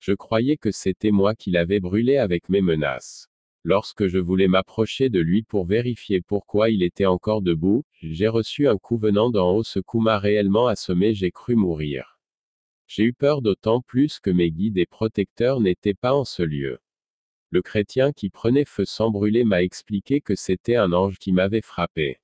Je 0.00 0.12
croyais 0.12 0.56
que 0.56 0.70
c'était 0.70 1.12
moi 1.12 1.34
qui 1.34 1.50
l'avais 1.50 1.78
brûlé 1.78 2.16
avec 2.16 2.48
mes 2.48 2.60
menaces. 2.60 3.28
Lorsque 3.64 4.08
je 4.08 4.18
voulais 4.18 4.48
m'approcher 4.48 5.08
de 5.08 5.20
lui 5.20 5.44
pour 5.44 5.64
vérifier 5.64 6.20
pourquoi 6.20 6.70
il 6.70 6.82
était 6.82 7.06
encore 7.06 7.42
debout, 7.42 7.84
j'ai 8.00 8.26
reçu 8.26 8.66
un 8.66 8.76
coup 8.76 8.98
venant 8.98 9.30
d'en 9.30 9.52
haut. 9.52 9.62
Ce 9.62 9.78
coup 9.78 10.00
m'a 10.00 10.18
réellement 10.18 10.66
assommé, 10.66 11.14
j'ai 11.14 11.30
cru 11.30 11.54
mourir. 11.54 12.18
J'ai 12.88 13.04
eu 13.04 13.12
peur 13.12 13.40
d'autant 13.40 13.80
plus 13.80 14.18
que 14.18 14.30
mes 14.30 14.50
guides 14.50 14.78
et 14.78 14.86
protecteurs 14.86 15.60
n'étaient 15.60 15.94
pas 15.94 16.12
en 16.12 16.24
ce 16.24 16.42
lieu. 16.42 16.80
Le 17.52 17.62
chrétien 17.62 18.10
qui 18.12 18.28
prenait 18.28 18.64
feu 18.64 18.84
sans 18.84 19.10
brûler 19.10 19.44
m'a 19.44 19.62
expliqué 19.62 20.20
que 20.20 20.34
c'était 20.34 20.74
un 20.74 20.92
ange 20.92 21.18
qui 21.18 21.30
m'avait 21.30 21.62
frappé. 21.62 22.18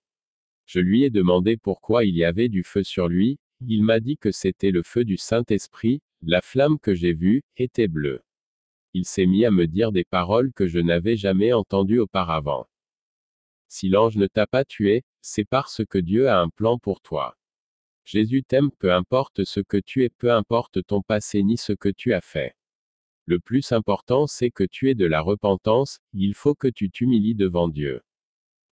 Je 0.67 0.81
lui 0.81 1.05
ai 1.05 1.11
demandé 1.11 1.57
pourquoi 1.57 2.05
il 2.05 2.17
y 2.17 2.25
avait 2.25 2.49
du 2.49 2.65
feu 2.65 2.83
sur 2.83 3.07
lui, 3.07 3.39
il 3.61 3.85
m'a 3.85 4.01
dit 4.01 4.19
que 4.19 4.33
c'était 4.33 4.73
le 4.73 4.83
feu 4.83 5.05
du 5.05 5.17
Saint-Esprit, 5.17 6.03
la 6.23 6.41
flamme 6.41 6.81
que 6.81 6.95
j'ai 6.95 7.13
vue, 7.13 7.45
était 7.57 7.87
bleue 7.87 8.21
il 8.95 9.05
s'est 9.05 9.27
mis 9.27 9.45
à 9.45 9.51
me 9.51 9.67
dire 9.67 9.93
des 9.93 10.05
paroles 10.05 10.53
que 10.53 10.67
je 10.67 10.81
n'avais 10.81 11.17
jamais 11.17 11.53
entendues 11.53 12.01
auparavant. 12.01 12.67
Si 13.69 13.89
l'ange 13.89 14.17
ne 14.17 14.27
t'a 14.27 14.47
pas 14.47 14.65
tué, 14.65 15.05
c'est 15.21 15.45
parce 15.45 15.83
que 15.85 15.99
Dieu 15.99 16.29
a 16.29 16.41
un 16.41 16.49
plan 16.49 16.79
pour 16.79 17.01
toi. 17.01 17.37
Jésus 18.05 18.43
t'aime 18.43 18.71
peu 18.71 18.93
importe 18.93 19.45
ce 19.45 19.61
que 19.61 19.77
tu 19.77 20.05
es, 20.05 20.09
peu 20.09 20.33
importe 20.33 20.85
ton 20.85 21.03
passé 21.03 21.43
ni 21.43 21.59
ce 21.59 21.75
que 21.75 21.91
tu 21.91 22.15
as 22.15 22.23
fait. 22.23 22.57
Le 23.29 23.39
plus 23.39 23.73
important 23.73 24.27
c'est 24.27 24.51
que 24.51 24.65
tu 24.65 24.89
aies 24.89 24.95
de 24.95 25.05
la 25.05 25.21
repentance, 25.21 26.01
il 26.15 26.33
faut 26.33 26.55
que 26.55 26.67
tu 26.67 26.89
t'humilies 26.89 27.35
devant 27.35 27.69
Dieu. 27.69 28.01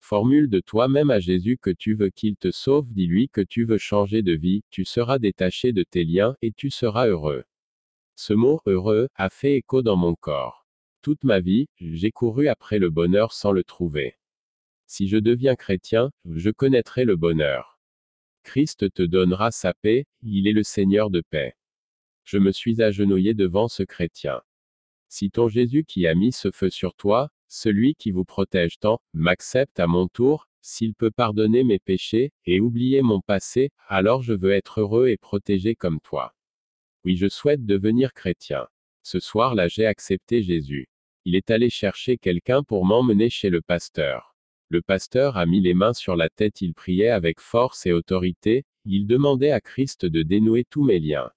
Formule 0.01 0.49
de 0.49 0.61
toi-même 0.61 1.11
à 1.11 1.21
Jésus 1.21 1.59
que 1.59 1.69
tu 1.69 1.93
veux 1.93 2.09
qu'il 2.09 2.39
te 2.39 2.51
sauve, 2.51 2.91
dis-lui 2.91 3.29
que 3.29 3.43
tu 3.43 3.67
veux 3.67 3.77
changer 3.77 4.23
de 4.23 4.33
vie, 4.33 4.63
tu 4.71 4.87
seras 4.87 5.19
détaché 5.19 5.75
de 5.75 5.83
tes 5.83 6.05
liens 6.05 6.37
et 6.41 6.53
tu 6.53 6.71
seras 6.71 7.07
heureux. 7.07 7.45
Ce 8.15 8.33
mot 8.33 8.63
heureux 8.65 9.11
a 9.15 9.29
fait 9.29 9.57
écho 9.57 9.83
dans 9.83 9.97
mon 9.97 10.15
corps. 10.15 10.67
Toute 11.03 11.23
ma 11.23 11.41
vie, 11.41 11.67
j'ai 11.79 12.11
couru 12.11 12.49
après 12.49 12.79
le 12.79 12.89
bonheur 12.89 13.35
sans 13.35 13.53
le 13.53 13.63
trouver. 13.63 14.15
Si 14.87 15.07
je 15.07 15.19
deviens 15.19 15.55
chrétien, 15.55 16.11
je 16.25 16.49
connaîtrai 16.49 17.05
le 17.05 17.17
bonheur. 17.17 17.79
Christ 18.43 18.91
te 18.95 19.03
donnera 19.03 19.51
sa 19.51 19.75
paix, 19.75 20.07
il 20.23 20.49
est 20.49 20.55
le 20.55 20.63
Seigneur 20.63 21.11
de 21.11 21.21
paix. 21.21 21.55
Je 22.27 22.39
me 22.39 22.51
suis 22.51 22.83
agenouillé 22.83 23.35
devant 23.35 23.69
ce 23.69 23.85
chrétien. 23.85 24.43
Si 25.09 25.31
ton 25.31 25.47
Jésus 25.47 25.85
qui 25.85 26.09
a 26.09 26.17
mis 26.17 26.33
ce 26.33 26.51
feu 26.51 26.71
sur 26.71 26.97
toi, 26.97 27.31
celui 27.47 27.95
qui 27.95 28.11
vous 28.11 28.25
protège 28.25 28.81
tant, 28.81 29.01
m'accepte 29.15 29.79
à 29.79 29.87
mon 29.87 30.09
tour, 30.09 30.49
s'il 30.61 30.95
peut 30.95 31.13
pardonner 31.13 31.63
mes 31.63 31.79
péchés, 31.79 32.33
et 32.45 32.59
oublier 32.59 33.03
mon 33.03 33.21
passé, 33.21 33.71
alors 33.87 34.23
je 34.23 34.33
veux 34.33 34.51
être 34.51 34.81
heureux 34.81 35.07
et 35.07 35.17
protégé 35.17 35.77
comme 35.77 36.01
toi. 36.01 36.35
Oui, 37.05 37.15
je 37.15 37.29
souhaite 37.29 37.65
devenir 37.65 38.13
chrétien. 38.13 38.67
Ce 39.05 39.21
soir-là, 39.21 39.69
j'ai 39.69 39.87
accepté 39.87 40.43
Jésus. 40.43 40.89
Il 41.25 41.37
est 41.37 41.53
allé 41.53 41.71
chercher 41.71 42.19
quelqu'un 42.19 42.65
pour 42.65 42.85
m'emmener 42.85 43.31
chez 43.31 43.51
le 43.51 43.63
pasteur. 43.63 44.35
Le 44.69 44.83
pasteur 44.83 45.37
a 45.37 45.47
mis 45.47 45.61
les 45.61 45.75
mains 45.75 45.95
sur 45.95 46.17
la 46.17 46.29
tête, 46.29 46.61
il 46.61 46.75
priait 46.75 47.11
avec 47.11 47.39
force 47.39 47.87
et 47.87 47.93
autorité, 47.93 48.65
il 48.85 49.07
demandait 49.07 49.53
à 49.53 49.61
Christ 49.61 50.07
de 50.07 50.25
dénouer 50.25 50.65
tous 50.69 50.83
mes 50.83 50.99
liens. 50.99 51.31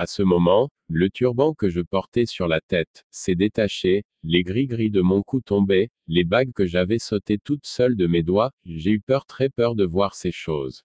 À 0.00 0.06
ce 0.06 0.22
moment, 0.22 0.70
le 0.88 1.10
turban 1.10 1.52
que 1.52 1.68
je 1.68 1.82
portais 1.82 2.24
sur 2.24 2.48
la 2.48 2.62
tête 2.62 3.04
s'est 3.10 3.34
détaché, 3.34 4.04
les 4.22 4.42
gris-gris 4.42 4.90
de 4.90 5.02
mon 5.02 5.20
cou 5.20 5.42
tombaient, 5.42 5.90
les 6.08 6.24
bagues 6.24 6.54
que 6.54 6.64
j'avais 6.64 6.98
sautées 6.98 7.36
toutes 7.36 7.66
seules 7.66 7.96
de 7.96 8.06
mes 8.06 8.22
doigts, 8.22 8.50
j'ai 8.64 8.92
eu 8.92 9.00
peur, 9.02 9.26
très 9.26 9.50
peur 9.50 9.74
de 9.74 9.84
voir 9.84 10.14
ces 10.14 10.32
choses. 10.32 10.84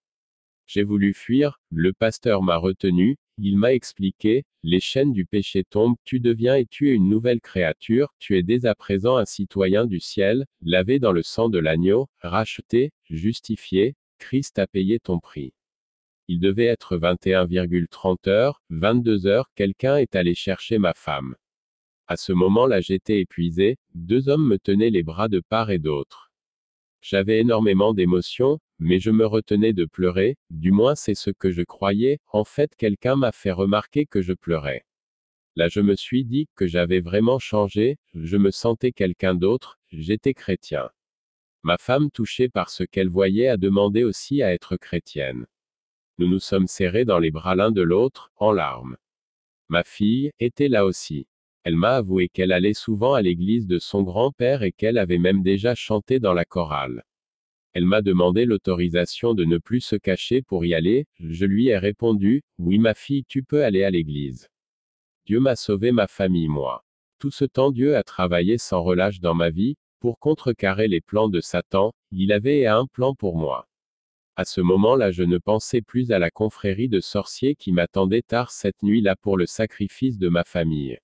J'ai 0.68 0.84
voulu 0.84 1.13
fuir, 1.13 1.61
le 1.72 1.93
pasteur 1.93 2.43
m'a 2.43 2.57
retenu, 2.57 3.16
il 3.38 3.57
m'a 3.57 3.74
expliqué, 3.74 4.43
les 4.63 4.82
chaînes 4.82 5.13
du 5.13 5.26
péché 5.26 5.63
tombent, 5.63 5.95
tu 6.03 6.20
deviens 6.20 6.57
et 6.57 6.66
tu 6.66 6.89
es 6.89 6.93
une 6.93 7.07
nouvelle 7.07 7.39
créature, 7.39 8.13
tu 8.20 8.38
es 8.38 8.43
dès 8.43 8.66
à 8.66 8.76
présent 8.76 9.16
un 9.16 9.24
citoyen 9.24 9.86
du 9.86 10.01
ciel, 10.01 10.45
lavé 10.61 10.99
dans 10.99 11.13
le 11.13 11.24
sang 11.24 11.47
de 11.47 11.59
l'agneau, 11.59 12.09
racheté, 12.20 12.91
justifié, 13.09 13.95
Christ 14.20 14.59
a 14.59 14.68
payé 14.68 14.99
ton 14.99 15.22
prix. 15.22 15.53
Il 16.28 16.39
devait 16.39 16.65
être 16.65 16.97
21,30 16.97 18.30
heures, 18.30 18.61
22 18.71 19.28
heures, 19.28 19.51
quelqu'un 19.53 19.97
est 19.97 20.15
allé 20.15 20.34
chercher 20.34 20.80
ma 20.80 20.95
femme. 20.95 21.36
À 22.07 22.17
ce 22.17 22.34
moment-là 22.34 22.82
j'étais 22.82 23.19
épuisé, 23.19 23.78
deux 23.93 24.28
hommes 24.30 24.47
me 24.47 24.57
tenaient 24.57 24.89
les 24.89 25.03
bras 25.03 25.28
de 25.28 25.39
part 25.39 25.69
et 25.69 25.78
d'autre. 25.78 26.32
J'avais 27.01 27.39
énormément 27.39 27.93
d'émotions, 27.93 28.59
mais 28.80 28.99
je 28.99 29.11
me 29.11 29.28
retenais 29.28 29.73
de 29.73 29.86
pleurer, 29.86 30.38
du 30.49 30.71
moins 30.71 30.95
c'est 30.95 31.13
ce 31.13 31.30
que 31.30 31.51
je 31.51 31.61
croyais, 31.61 32.19
en 32.32 32.43
fait 32.43 32.76
quelqu'un 32.76 33.15
m'a 33.15 33.32
fait 33.32 33.51
remarquer 33.51 34.07
que 34.07 34.21
je 34.21 34.34
pleurais. 34.34 34.84
Là 35.55 35.67
je 35.67 35.80
me 35.80 35.95
suis 35.95 36.26
dit 36.26 36.47
que 36.55 36.65
j'avais 36.65 37.01
vraiment 37.01 37.38
changé, 37.38 37.97
je 38.15 38.38
me 38.38 38.49
sentais 38.49 38.91
quelqu'un 38.91 39.36
d'autre, 39.36 39.80
j'étais 39.91 40.34
chrétien. 40.34 40.89
Ma 41.61 41.78
femme 41.78 42.09
touchée 42.11 42.49
par 42.49 42.71
ce 42.71 42.84
qu'elle 42.84 43.09
voyait 43.09 43.47
a 43.47 43.57
demandé 43.57 44.03
aussi 44.03 44.41
à 44.41 44.53
être 44.53 44.76
chrétienne. 44.78 45.45
Nous 46.18 46.28
nous 46.28 46.39
sommes 46.39 46.68
serrés 46.68 47.05
dans 47.05 47.20
les 47.20 47.32
bras 47.32 47.55
l'un 47.55 47.72
de 47.72 47.82
l'autre, 47.82 48.32
en 48.38 48.51
larmes. 48.51 48.97
Ma 49.68 49.84
fille 49.84 50.32
était 50.39 50.70
là 50.70 50.86
aussi. 50.86 51.28
Elle 51.63 51.76
m'a 51.76 51.95
avoué 51.95 52.30
qu'elle 52.30 52.51
allait 52.51 52.76
souvent 52.76 53.16
à 53.16 53.22
l'église 53.22 53.68
de 53.68 53.80
son 53.80 54.03
grand-père 54.03 54.63
et 54.63 54.72
qu'elle 54.72 54.97
avait 54.97 55.18
même 55.18 55.41
déjà 55.41 55.76
chanté 55.76 56.20
dans 56.20 56.34
la 56.34 56.45
chorale. 56.45 57.03
Elle 57.74 57.86
m'a 57.86 58.01
demandé 58.01 58.45
l'autorisation 58.45 59.34
de 59.34 59.43
ne 59.43 59.57
plus 59.57 59.82
se 59.82 59.97
cacher 59.97 60.41
pour 60.41 60.63
y 60.63 60.74
aller, 60.74 61.07
je 61.20 61.45
lui 61.45 61.68
ai 61.68 61.78
répondu, 61.78 62.43
oui 62.59 62.78
ma 62.78 62.93
fille 62.93 63.26
tu 63.26 63.43
peux 63.43 63.66
aller 63.66 63.84
à 63.84 63.89
l'église. 63.89 64.47
Dieu 65.26 65.39
m'a 65.39 65.57
sauvé 65.57 65.91
ma 65.91 66.07
famille 66.07 66.47
moi. 66.47 66.86
Tout 67.20 67.32
ce 67.32 67.43
temps 67.43 67.72
Dieu 67.72 67.97
a 67.97 68.03
travaillé 68.03 68.57
sans 68.57 68.84
relâche 68.84 69.20
dans 69.20 69.34
ma 69.34 69.49
vie, 69.49 69.76
pour 69.99 70.20
contrecarrer 70.20 70.88
les 70.88 71.01
plans 71.01 71.28
de 71.28 71.41
Satan, 71.41 71.93
il 72.11 72.32
avait 72.32 72.68
un 72.68 72.86
plan 72.86 73.16
pour 73.16 73.36
moi. 73.36 73.68
À 74.38 74.43
ce 74.43 74.59
moment-là 74.59 75.11
je 75.11 75.23
ne 75.23 75.38
pensais 75.38 75.81
plus 75.81 76.11
à 76.11 76.19
la 76.19 76.29
confrérie 76.29 76.89
de 76.89 76.99
sorciers 76.99 77.55
qui 77.55 77.71
m'attendait 77.71 78.21
tard 78.21 78.51
cette 78.51 78.83
nuit-là 78.83 79.15
pour 79.15 79.38
le 79.38 79.45
sacrifice 79.45 80.17
de 80.17 80.27
ma 80.27 80.43
famille. 80.43 80.99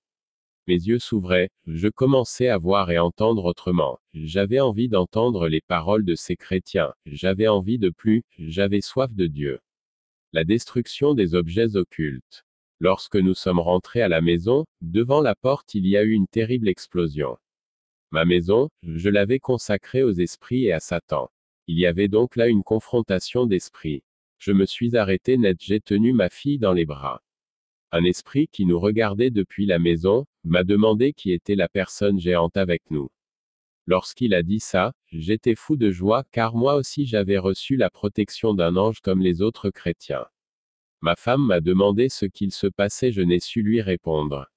Mes 0.68 0.76
yeux 0.76 1.00
s'ouvraient, 1.00 1.50
je 1.66 1.88
commençais 1.88 2.50
à 2.50 2.58
voir 2.58 2.92
et 2.92 3.00
entendre 3.00 3.46
autrement. 3.46 4.00
J'avais 4.14 4.60
envie 4.60 4.90
d'entendre 4.90 5.48
les 5.48 5.62
paroles 5.62 6.04
de 6.04 6.14
ces 6.14 6.36
chrétiens, 6.36 6.94
j'avais 7.06 7.48
envie 7.48 7.80
de 7.80 7.90
plus, 7.90 8.24
j'avais 8.38 8.82
soif 8.82 9.14
de 9.14 9.28
Dieu. 9.28 9.60
La 10.34 10.44
destruction 10.44 11.14
des 11.14 11.34
objets 11.34 11.78
occultes. 11.78 12.44
Lorsque 12.80 13.16
nous 13.16 13.34
sommes 13.34 13.60
rentrés 13.60 14.02
à 14.02 14.10
la 14.10 14.22
maison, 14.22 14.66
devant 14.82 15.22
la 15.22 15.36
porte 15.36 15.74
il 15.74 15.88
y 15.88 15.96
a 15.96 16.04
eu 16.04 16.12
une 16.12 16.28
terrible 16.28 16.68
explosion. 16.68 17.38
Ma 18.12 18.26
maison, 18.26 18.70
je 18.84 19.10
l'avais 19.10 19.40
consacrée 19.40 20.04
aux 20.04 20.12
esprits 20.12 20.66
et 20.66 20.74
à 20.74 20.82
Satan. 20.82 21.30
Il 21.68 21.80
y 21.80 21.86
avait 21.86 22.08
donc 22.08 22.36
là 22.36 22.48
une 22.48 22.64
confrontation 22.64 23.46
d'esprits. 23.46 24.04
Je 24.38 24.52
me 24.52 24.66
suis 24.66 24.98
arrêté 24.98 25.38
net, 25.38 25.58
j'ai 25.60 25.80
tenu 25.80 26.14
ma 26.14 26.30
fille 26.30 26.58
dans 26.58 26.74
les 26.74 26.86
bras. 26.86 27.22
Un 27.92 28.04
esprit 28.04 28.48
qui 28.48 28.66
nous 28.66 28.80
regardait 28.80 29.30
depuis 29.30 29.66
la 29.66 29.78
maison, 29.78 30.26
m'a 30.44 30.64
demandé 30.64 31.14
qui 31.14 31.32
était 31.32 31.56
la 31.56 31.70
personne 31.70 32.20
géante 32.20 32.58
avec 32.58 32.90
nous. 32.90 33.10
Lorsqu'il 33.86 34.34
a 34.34 34.44
dit 34.44 34.60
ça, 34.60 34.94
j'étais 35.12 35.56
fou 35.56 35.76
de 35.76 35.92
joie 35.92 36.24
car 36.32 36.56
moi 36.56 36.76
aussi 36.76 37.06
j'avais 37.06 37.38
reçu 37.38 37.76
la 37.76 37.90
protection 37.90 38.54
d'un 38.54 38.76
ange 38.78 39.02
comme 39.02 39.22
les 39.22 39.42
autres 39.42 39.70
chrétiens. 39.70 40.26
Ma 41.02 41.16
femme 41.16 41.46
m'a 41.46 41.62
demandé 41.62 42.10
ce 42.10 42.26
qu'il 42.26 42.52
se 42.52 42.68
passait, 42.68 43.12
je 43.12 43.22
n'ai 43.22 43.40
su 43.40 43.62
lui 43.62 43.82
répondre. 43.82 44.52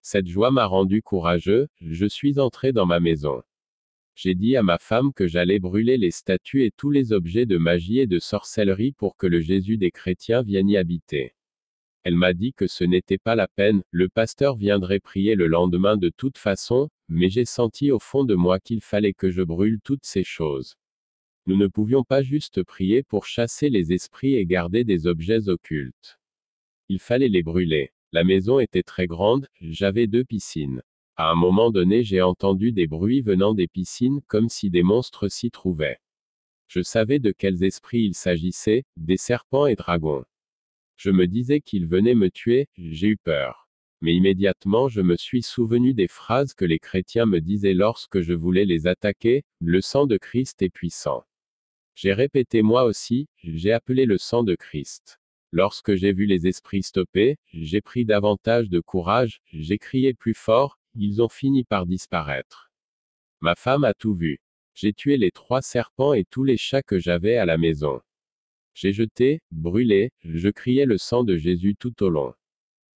Cette 0.00 0.26
joie 0.26 0.50
m'a 0.50 0.66
rendu 0.66 1.02
courageux, 1.02 1.68
je 1.80 2.06
suis 2.06 2.38
entré 2.38 2.72
dans 2.72 2.86
ma 2.86 2.98
maison. 2.98 3.42
J'ai 4.14 4.34
dit 4.34 4.56
à 4.56 4.62
ma 4.62 4.78
femme 4.78 5.12
que 5.12 5.26
j'allais 5.26 5.58
brûler 5.58 5.96
les 5.96 6.10
statues 6.10 6.64
et 6.64 6.70
tous 6.70 6.90
les 6.90 7.12
objets 7.12 7.46
de 7.46 7.56
magie 7.56 7.98
et 7.98 8.06
de 8.06 8.18
sorcellerie 8.18 8.92
pour 8.92 9.16
que 9.16 9.26
le 9.26 9.40
Jésus 9.40 9.78
des 9.78 9.90
chrétiens 9.90 10.42
vienne 10.42 10.68
y 10.68 10.76
habiter. 10.76 11.34
Elle 12.04 12.16
m'a 12.16 12.32
dit 12.32 12.52
que 12.52 12.66
ce 12.66 12.84
n'était 12.84 13.18
pas 13.18 13.36
la 13.36 13.48
peine, 13.48 13.82
le 13.90 14.08
pasteur 14.08 14.56
viendrait 14.56 15.00
prier 15.00 15.34
le 15.34 15.46
lendemain 15.46 15.96
de 15.96 16.10
toute 16.10 16.36
façon, 16.36 16.90
mais 17.08 17.30
j'ai 17.30 17.44
senti 17.44 17.90
au 17.92 18.00
fond 18.00 18.24
de 18.24 18.34
moi 18.34 18.58
qu'il 18.58 18.80
fallait 18.80 19.14
que 19.14 19.30
je 19.30 19.42
brûle 19.42 19.80
toutes 19.82 20.04
ces 20.04 20.24
choses. 20.24 20.74
Nous 21.46 21.56
ne 21.56 21.66
pouvions 21.66 22.04
pas 22.04 22.22
juste 22.22 22.62
prier 22.64 23.02
pour 23.02 23.26
chasser 23.26 23.68
les 23.68 23.92
esprits 23.92 24.34
et 24.34 24.46
garder 24.46 24.84
des 24.84 25.06
objets 25.06 25.48
occultes. 25.48 26.18
Il 26.88 26.98
fallait 26.98 27.28
les 27.28 27.42
brûler. 27.42 27.92
La 28.12 28.24
maison 28.24 28.58
était 28.58 28.82
très 28.82 29.06
grande, 29.06 29.48
j'avais 29.60 30.06
deux 30.06 30.24
piscines. 30.24 30.82
À 31.16 31.30
un 31.30 31.34
moment 31.34 31.70
donné 31.70 32.04
j'ai 32.04 32.22
entendu 32.22 32.72
des 32.72 32.86
bruits 32.86 33.20
venant 33.20 33.52
des 33.52 33.68
piscines, 33.68 34.22
comme 34.28 34.48
si 34.48 34.70
des 34.70 34.82
monstres 34.82 35.28
s'y 35.28 35.50
trouvaient. 35.50 35.98
Je 36.68 36.80
savais 36.82 37.18
de 37.18 37.32
quels 37.32 37.64
esprits 37.64 38.04
il 38.04 38.14
s'agissait, 38.14 38.84
des 38.96 39.18
serpents 39.18 39.66
et 39.66 39.74
dragons. 39.74 40.24
Je 40.96 41.10
me 41.10 41.26
disais 41.26 41.60
qu'ils 41.60 41.86
venaient 41.86 42.14
me 42.14 42.30
tuer, 42.30 42.68
j'ai 42.78 43.08
eu 43.08 43.16
peur. 43.18 43.68
Mais 44.00 44.14
immédiatement 44.14 44.88
je 44.88 45.02
me 45.02 45.16
suis 45.16 45.42
souvenu 45.42 45.92
des 45.92 46.08
phrases 46.08 46.54
que 46.54 46.64
les 46.64 46.78
chrétiens 46.78 47.26
me 47.26 47.40
disaient 47.40 47.74
lorsque 47.74 48.20
je 48.20 48.32
voulais 48.32 48.64
les 48.64 48.86
attaquer, 48.86 49.44
le 49.60 49.80
sang 49.80 50.06
de 50.06 50.16
Christ 50.16 50.62
est 50.62 50.70
puissant. 50.70 51.24
J'ai 51.94 52.14
répété 52.14 52.62
moi 52.62 52.84
aussi, 52.84 53.28
j'ai 53.42 53.72
appelé 53.72 54.06
le 54.06 54.16
sang 54.16 54.44
de 54.44 54.54
Christ. 54.54 55.20
Lorsque 55.50 55.94
j'ai 55.94 56.14
vu 56.14 56.24
les 56.24 56.46
esprits 56.46 56.82
stopper, 56.82 57.36
j'ai 57.52 57.82
pris 57.82 58.06
davantage 58.06 58.70
de 58.70 58.80
courage, 58.80 59.42
j'ai 59.52 59.76
crié 59.76 60.14
plus 60.14 60.32
fort, 60.32 60.78
ils 60.94 61.22
ont 61.22 61.28
fini 61.28 61.64
par 61.64 61.86
disparaître. 61.86 62.70
Ma 63.40 63.54
femme 63.54 63.84
a 63.84 63.94
tout 63.94 64.14
vu. 64.14 64.40
J'ai 64.74 64.92
tué 64.92 65.16
les 65.16 65.30
trois 65.30 65.62
serpents 65.62 66.14
et 66.14 66.24
tous 66.24 66.44
les 66.44 66.56
chats 66.56 66.82
que 66.82 66.98
j'avais 66.98 67.36
à 67.36 67.44
la 67.44 67.58
maison. 67.58 68.00
J'ai 68.74 68.92
jeté, 68.92 69.40
brûlé, 69.50 70.12
je 70.20 70.48
criais 70.48 70.86
le 70.86 70.96
sang 70.96 71.24
de 71.24 71.36
Jésus 71.36 71.76
tout 71.76 72.02
au 72.02 72.08
long. 72.08 72.34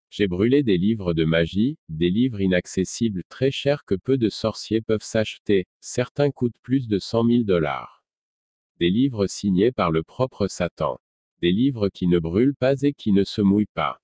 J'ai 0.09 0.27
brûlé 0.27 0.63
des 0.63 0.77
livres 0.77 1.13
de 1.13 1.25
magie, 1.25 1.77
des 1.89 2.09
livres 2.09 2.39
inaccessibles 2.39 3.23
très 3.27 3.51
chers 3.51 3.83
que 3.83 3.95
peu 3.95 4.17
de 4.17 4.29
sorciers 4.29 4.81
peuvent 4.81 5.03
s'acheter, 5.03 5.67
certains 5.81 6.31
coûtent 6.31 6.59
plus 6.61 6.87
de 6.87 6.99
100 6.99 7.25
000 7.25 7.43
dollars. 7.43 8.05
Des 8.79 8.89
livres 8.89 9.27
signés 9.27 9.73
par 9.73 9.91
le 9.91 10.03
propre 10.03 10.47
Satan. 10.47 10.99
Des 11.41 11.51
livres 11.51 11.89
qui 11.89 12.07
ne 12.07 12.19
brûlent 12.19 12.55
pas 12.55 12.81
et 12.81 12.93
qui 12.93 13.11
ne 13.11 13.25
se 13.25 13.41
mouillent 13.41 13.65
pas. 13.73 14.01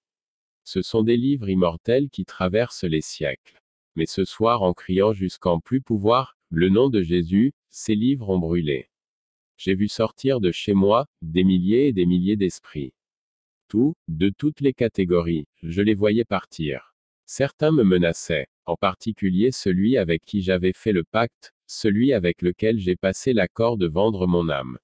Ce 0.63 0.81
sont 0.81 1.03
des 1.03 1.17
livres 1.17 1.49
immortels 1.49 2.09
qui 2.09 2.25
traversent 2.25 2.83
les 2.83 3.01
siècles. 3.01 3.60
Mais 3.95 4.05
ce 4.05 4.25
soir 4.25 4.61
en 4.61 4.73
criant 4.73 5.13
jusqu'en 5.13 5.59
plus 5.59 5.81
pouvoir, 5.81 6.37
le 6.49 6.69
nom 6.69 6.89
de 6.89 7.01
Jésus, 7.01 7.53
ces 7.69 7.95
livres 7.95 8.29
ont 8.29 8.39
brûlé. 8.39 8.89
J'ai 9.57 9.75
vu 9.75 9.87
sortir 9.87 10.39
de 10.39 10.51
chez 10.51 10.73
moi, 10.73 11.07
des 11.21 11.43
milliers 11.43 11.87
et 11.87 11.93
des 11.93 12.05
milliers 12.05 12.35
d'esprits. 12.35 12.93
Tout, 13.67 13.93
de 14.07 14.29
toutes 14.29 14.61
les 14.61 14.73
catégories, 14.73 15.47
je 15.61 15.81
les 15.81 15.93
voyais 15.93 16.25
partir. 16.25 16.93
Certains 17.25 17.71
me 17.71 17.83
menaçaient, 17.83 18.47
en 18.65 18.75
particulier 18.75 19.51
celui 19.51 19.97
avec 19.97 20.25
qui 20.25 20.41
j'avais 20.41 20.73
fait 20.73 20.91
le 20.91 21.03
pacte, 21.03 21.53
celui 21.67 22.11
avec 22.11 22.41
lequel 22.41 22.79
j'ai 22.79 22.95
passé 22.95 23.33
l'accord 23.33 23.77
de 23.77 23.87
vendre 23.87 24.27
mon 24.27 24.49
âme. 24.49 24.77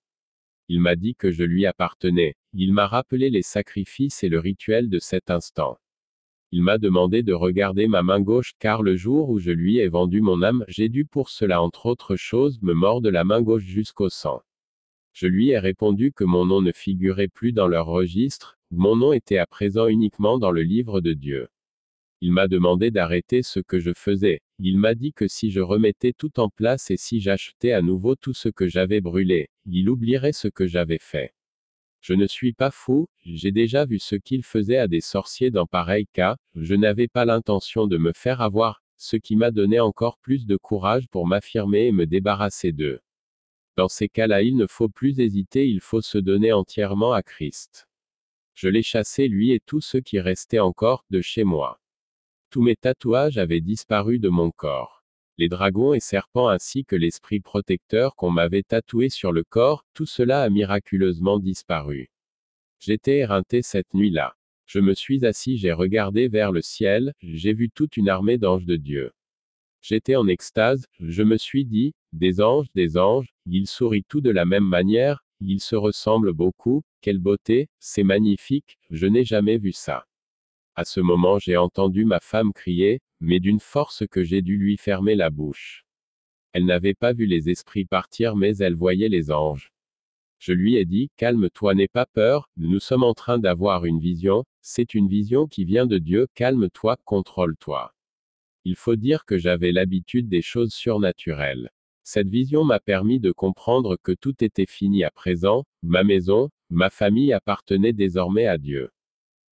Il 0.70 0.80
m'a 0.80 0.96
dit 0.96 1.16
que 1.16 1.32
je 1.32 1.44
lui 1.44 1.66
appartenais, 1.66 2.36
il 2.54 2.74
m'a 2.74 2.88
rappelé 2.88 3.30
les 3.30 3.42
sacrifices 3.42 4.24
et 4.24 4.30
le 4.30 4.40
rituel 4.40 4.90
de 4.90 5.00
cet 5.00 5.30
instant. 5.30 5.78
Il 6.52 6.62
m'a 6.62 6.78
demandé 6.78 7.24
de 7.24 7.34
regarder 7.34 7.88
ma 7.88 8.04
main 8.04 8.22
gauche, 8.22 8.54
car 8.58 8.82
le 8.82 8.96
jour 8.96 9.30
où 9.30 9.38
je 9.38 9.52
lui 9.52 9.80
ai 9.80 9.90
vendu 9.90 10.22
mon 10.22 10.42
âme, 10.44 10.64
j'ai 10.70 10.88
dû 10.88 11.04
pour 11.04 11.30
cela 11.30 11.62
entre 11.62 11.88
autres 11.88 12.16
choses 12.16 12.62
me 12.62 12.74
mordre 12.74 13.10
la 13.10 13.26
main 13.26 13.42
gauche 13.42 13.66
jusqu'au 13.66 14.08
sang. 14.08 14.42
Je 15.12 15.28
lui 15.28 15.50
ai 15.50 15.60
répondu 15.60 16.14
que 16.14 16.24
mon 16.24 16.46
nom 16.46 16.62
ne 16.62 16.72
figurait 16.72 17.28
plus 17.28 17.52
dans 17.52 17.68
leur 17.68 17.88
registre, 17.88 18.58
mon 18.72 18.96
nom 18.96 19.12
était 19.12 19.40
à 19.40 19.46
présent 19.46 19.88
uniquement 19.88 20.38
dans 20.38 20.52
le 20.52 20.62
livre 20.62 21.02
de 21.02 21.14
Dieu. 21.14 21.50
Il 22.22 22.32
m'a 22.32 22.48
demandé 22.48 22.92
d'arrêter 22.92 23.44
ce 23.44 23.60
que 23.60 23.80
je 23.80 23.92
faisais, 23.94 24.42
il 24.60 24.78
m'a 24.78 24.96
dit 24.96 25.14
que 25.14 25.28
si 25.28 25.52
je 25.52 25.60
remettais 25.60 26.14
tout 26.14 26.40
en 26.40 26.50
place 26.50 26.90
et 26.92 26.98
si 26.98 27.20
j'achetais 27.20 27.74
à 27.74 27.82
nouveau 27.82 28.16
tout 28.16 28.34
ce 28.34 28.50
que 28.50 28.68
j'avais 28.68 29.02
brûlé, 29.02 29.50
il 29.66 29.90
oublierait 29.90 30.34
ce 30.34 30.48
que 30.48 30.66
j'avais 30.66 30.98
fait. 31.00 31.34
Je 32.02 32.14
ne 32.14 32.28
suis 32.28 32.54
pas 32.54 32.72
fou, 32.72 33.08
j'ai 33.26 33.52
déjà 33.52 33.86
vu 33.86 34.00
ce 34.00 34.16
qu'il 34.16 34.44
faisait 34.44 34.78
à 34.78 34.88
des 34.88 35.02
sorciers 35.02 35.52
dans 35.52 35.66
pareil 35.66 36.08
cas, 36.14 36.38
je 36.56 36.76
n'avais 36.76 37.08
pas 37.08 37.26
l'intention 37.26 37.88
de 37.88 37.98
me 37.98 38.14
faire 38.14 38.42
avoir, 38.42 38.84
ce 38.98 39.18
qui 39.18 39.36
m'a 39.36 39.52
donné 39.52 39.80
encore 39.80 40.18
plus 40.18 40.46
de 40.46 40.58
courage 40.58 41.08
pour 41.10 41.28
m'affirmer 41.28 41.88
et 41.88 41.92
me 41.92 42.06
débarrasser 42.06 42.72
d'eux. 42.72 43.00
Dans 43.76 43.88
ces 43.88 44.10
cas-là 44.10 44.42
il 44.42 44.56
ne 44.56 44.68
faut 44.68 44.90
plus 44.90 45.20
hésiter, 45.20 45.68
il 45.68 45.82
faut 45.82 46.02
se 46.02 46.18
donner 46.18 46.52
entièrement 46.52 47.14
à 47.14 47.24
Christ. 47.24 47.88
Je 48.56 48.70
l'ai 48.70 48.84
chassé 48.84 49.28
lui 49.28 49.52
et 49.52 49.60
tous 49.60 49.82
ceux 49.82 50.02
qui 50.02 50.20
restaient 50.20 50.60
encore, 50.60 51.06
de 51.12 51.22
chez 51.22 51.44
moi. 51.44 51.80
Tous 52.50 52.62
mes 52.62 52.76
tatouages 52.76 53.38
avaient 53.38 53.62
disparu 53.62 54.18
de 54.18 54.30
mon 54.30 54.50
corps 54.50 54.97
les 55.38 55.50
dragons 55.50 55.94
et 55.94 56.00
serpents 56.00 56.50
ainsi 56.50 56.84
que 56.84 56.96
l'esprit 56.96 57.40
protecteur 57.40 58.16
qu'on 58.16 58.32
m'avait 58.32 58.64
tatoué 58.64 59.10
sur 59.10 59.32
le 59.32 59.44
corps, 59.44 59.86
tout 59.94 60.06
cela 60.06 60.42
a 60.42 60.50
miraculeusement 60.50 61.40
disparu. 61.40 62.10
J'étais 62.80 63.18
éreinté 63.18 63.62
cette 63.62 63.94
nuit-là. 63.94 64.36
Je 64.66 64.80
me 64.80 64.94
suis 64.94 65.26
assis, 65.26 65.58
j'ai 65.58 65.72
regardé 65.72 66.28
vers 66.28 66.52
le 66.52 66.62
ciel, 66.62 67.14
j'ai 67.22 67.54
vu 67.54 67.70
toute 67.70 67.98
une 67.98 68.10
armée 68.10 68.38
d'anges 68.38 68.66
de 68.66 68.76
Dieu. 68.76 69.12
J'étais 69.82 70.16
en 70.16 70.28
extase, 70.28 70.86
je 71.00 71.24
me 71.24 71.38
suis 71.38 71.66
dit, 71.66 71.94
des 72.12 72.42
anges, 72.42 72.68
des 72.76 72.98
anges, 72.98 73.34
ils 73.46 73.68
sourient 73.68 74.04
tous 74.04 74.22
de 74.22 74.32
la 74.32 74.46
même 74.46 74.68
manière, 74.68 75.24
ils 75.40 75.62
se 75.62 75.76
ressemblent 75.76 76.34
beaucoup, 76.34 76.84
quelle 77.02 77.20
beauté, 77.20 77.70
c'est 77.80 78.04
magnifique, 78.04 78.78
je 78.90 79.06
n'ai 79.06 79.24
jamais 79.24 79.58
vu 79.58 79.72
ça. 79.72 80.06
À 80.76 80.84
ce 80.84 81.00
moment 81.00 81.40
j'ai 81.40 81.58
entendu 81.58 82.06
ma 82.06 82.20
femme 82.20 82.54
crier, 82.54 83.00
mais 83.20 83.40
d'une 83.40 83.60
force 83.60 84.06
que 84.10 84.24
j'ai 84.24 84.42
dû 84.42 84.58
lui 84.58 84.78
fermer 84.78 85.16
la 85.16 85.30
bouche. 85.30 85.86
Elle 86.54 86.66
n'avait 86.66 86.94
pas 86.94 87.14
vu 87.14 87.26
les 87.26 87.50
esprits 87.50 87.86
partir 87.86 88.36
mais 88.36 88.58
elle 88.58 88.76
voyait 88.76 89.10
les 89.10 89.32
anges. 89.32 89.72
Je 90.40 90.54
lui 90.54 90.76
ai 90.76 90.86
dit, 90.86 91.10
calme-toi, 91.18 91.74
n'aie 91.74 91.88
pas 91.88 92.06
peur, 92.06 92.50
nous 92.58 92.80
sommes 92.80 93.04
en 93.04 93.14
train 93.14 93.40
d'avoir 93.40 93.86
une 93.86 94.00
vision, 94.00 94.46
c'est 94.62 94.94
une 94.94 95.08
vision 95.08 95.48
qui 95.48 95.66
vient 95.66 95.88
de 95.88 95.98
Dieu, 95.98 96.28
calme-toi, 96.36 96.98
contrôle-toi. 97.06 97.94
Il 98.64 98.76
faut 98.76 98.96
dire 98.96 99.26
que 99.26 99.38
j'avais 99.38 99.72
l'habitude 99.72 100.28
des 100.28 100.42
choses 100.42 100.74
surnaturelles. 100.74 101.72
Cette 102.04 102.30
vision 102.30 102.64
m'a 102.64 102.80
permis 102.80 103.20
de 103.20 103.32
comprendre 103.32 103.98
que 104.02 104.12
tout 104.12 104.44
était 104.44 104.66
fini 104.66 105.04
à 105.04 105.12
présent, 105.12 105.66
ma 105.82 106.04
maison, 106.04 106.50
ma 106.70 106.90
famille 106.90 107.34
appartenait 107.34 107.94
désormais 107.94 108.46
à 108.46 108.58
Dieu. 108.58 108.90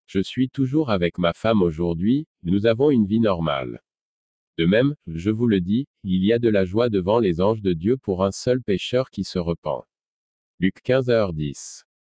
Je 0.07 0.19
suis 0.19 0.49
toujours 0.49 0.89
avec 0.89 1.17
ma 1.17 1.33
femme 1.33 1.61
aujourd'hui, 1.61 2.27
nous 2.43 2.65
avons 2.65 2.91
une 2.91 3.05
vie 3.05 3.19
normale. 3.19 3.81
De 4.57 4.65
même, 4.65 4.95
je 5.07 5.31
vous 5.31 5.47
le 5.47 5.61
dis, 5.61 5.87
il 6.03 6.23
y 6.23 6.33
a 6.33 6.39
de 6.39 6.49
la 6.49 6.65
joie 6.65 6.89
devant 6.89 7.19
les 7.19 7.41
anges 7.41 7.61
de 7.61 7.73
Dieu 7.73 7.97
pour 7.97 8.23
un 8.23 8.31
seul 8.31 8.61
pécheur 8.61 9.09
qui 9.09 9.23
se 9.23 9.39
repent. 9.39 9.85
Luc 10.59 10.81
15h10 10.85 11.83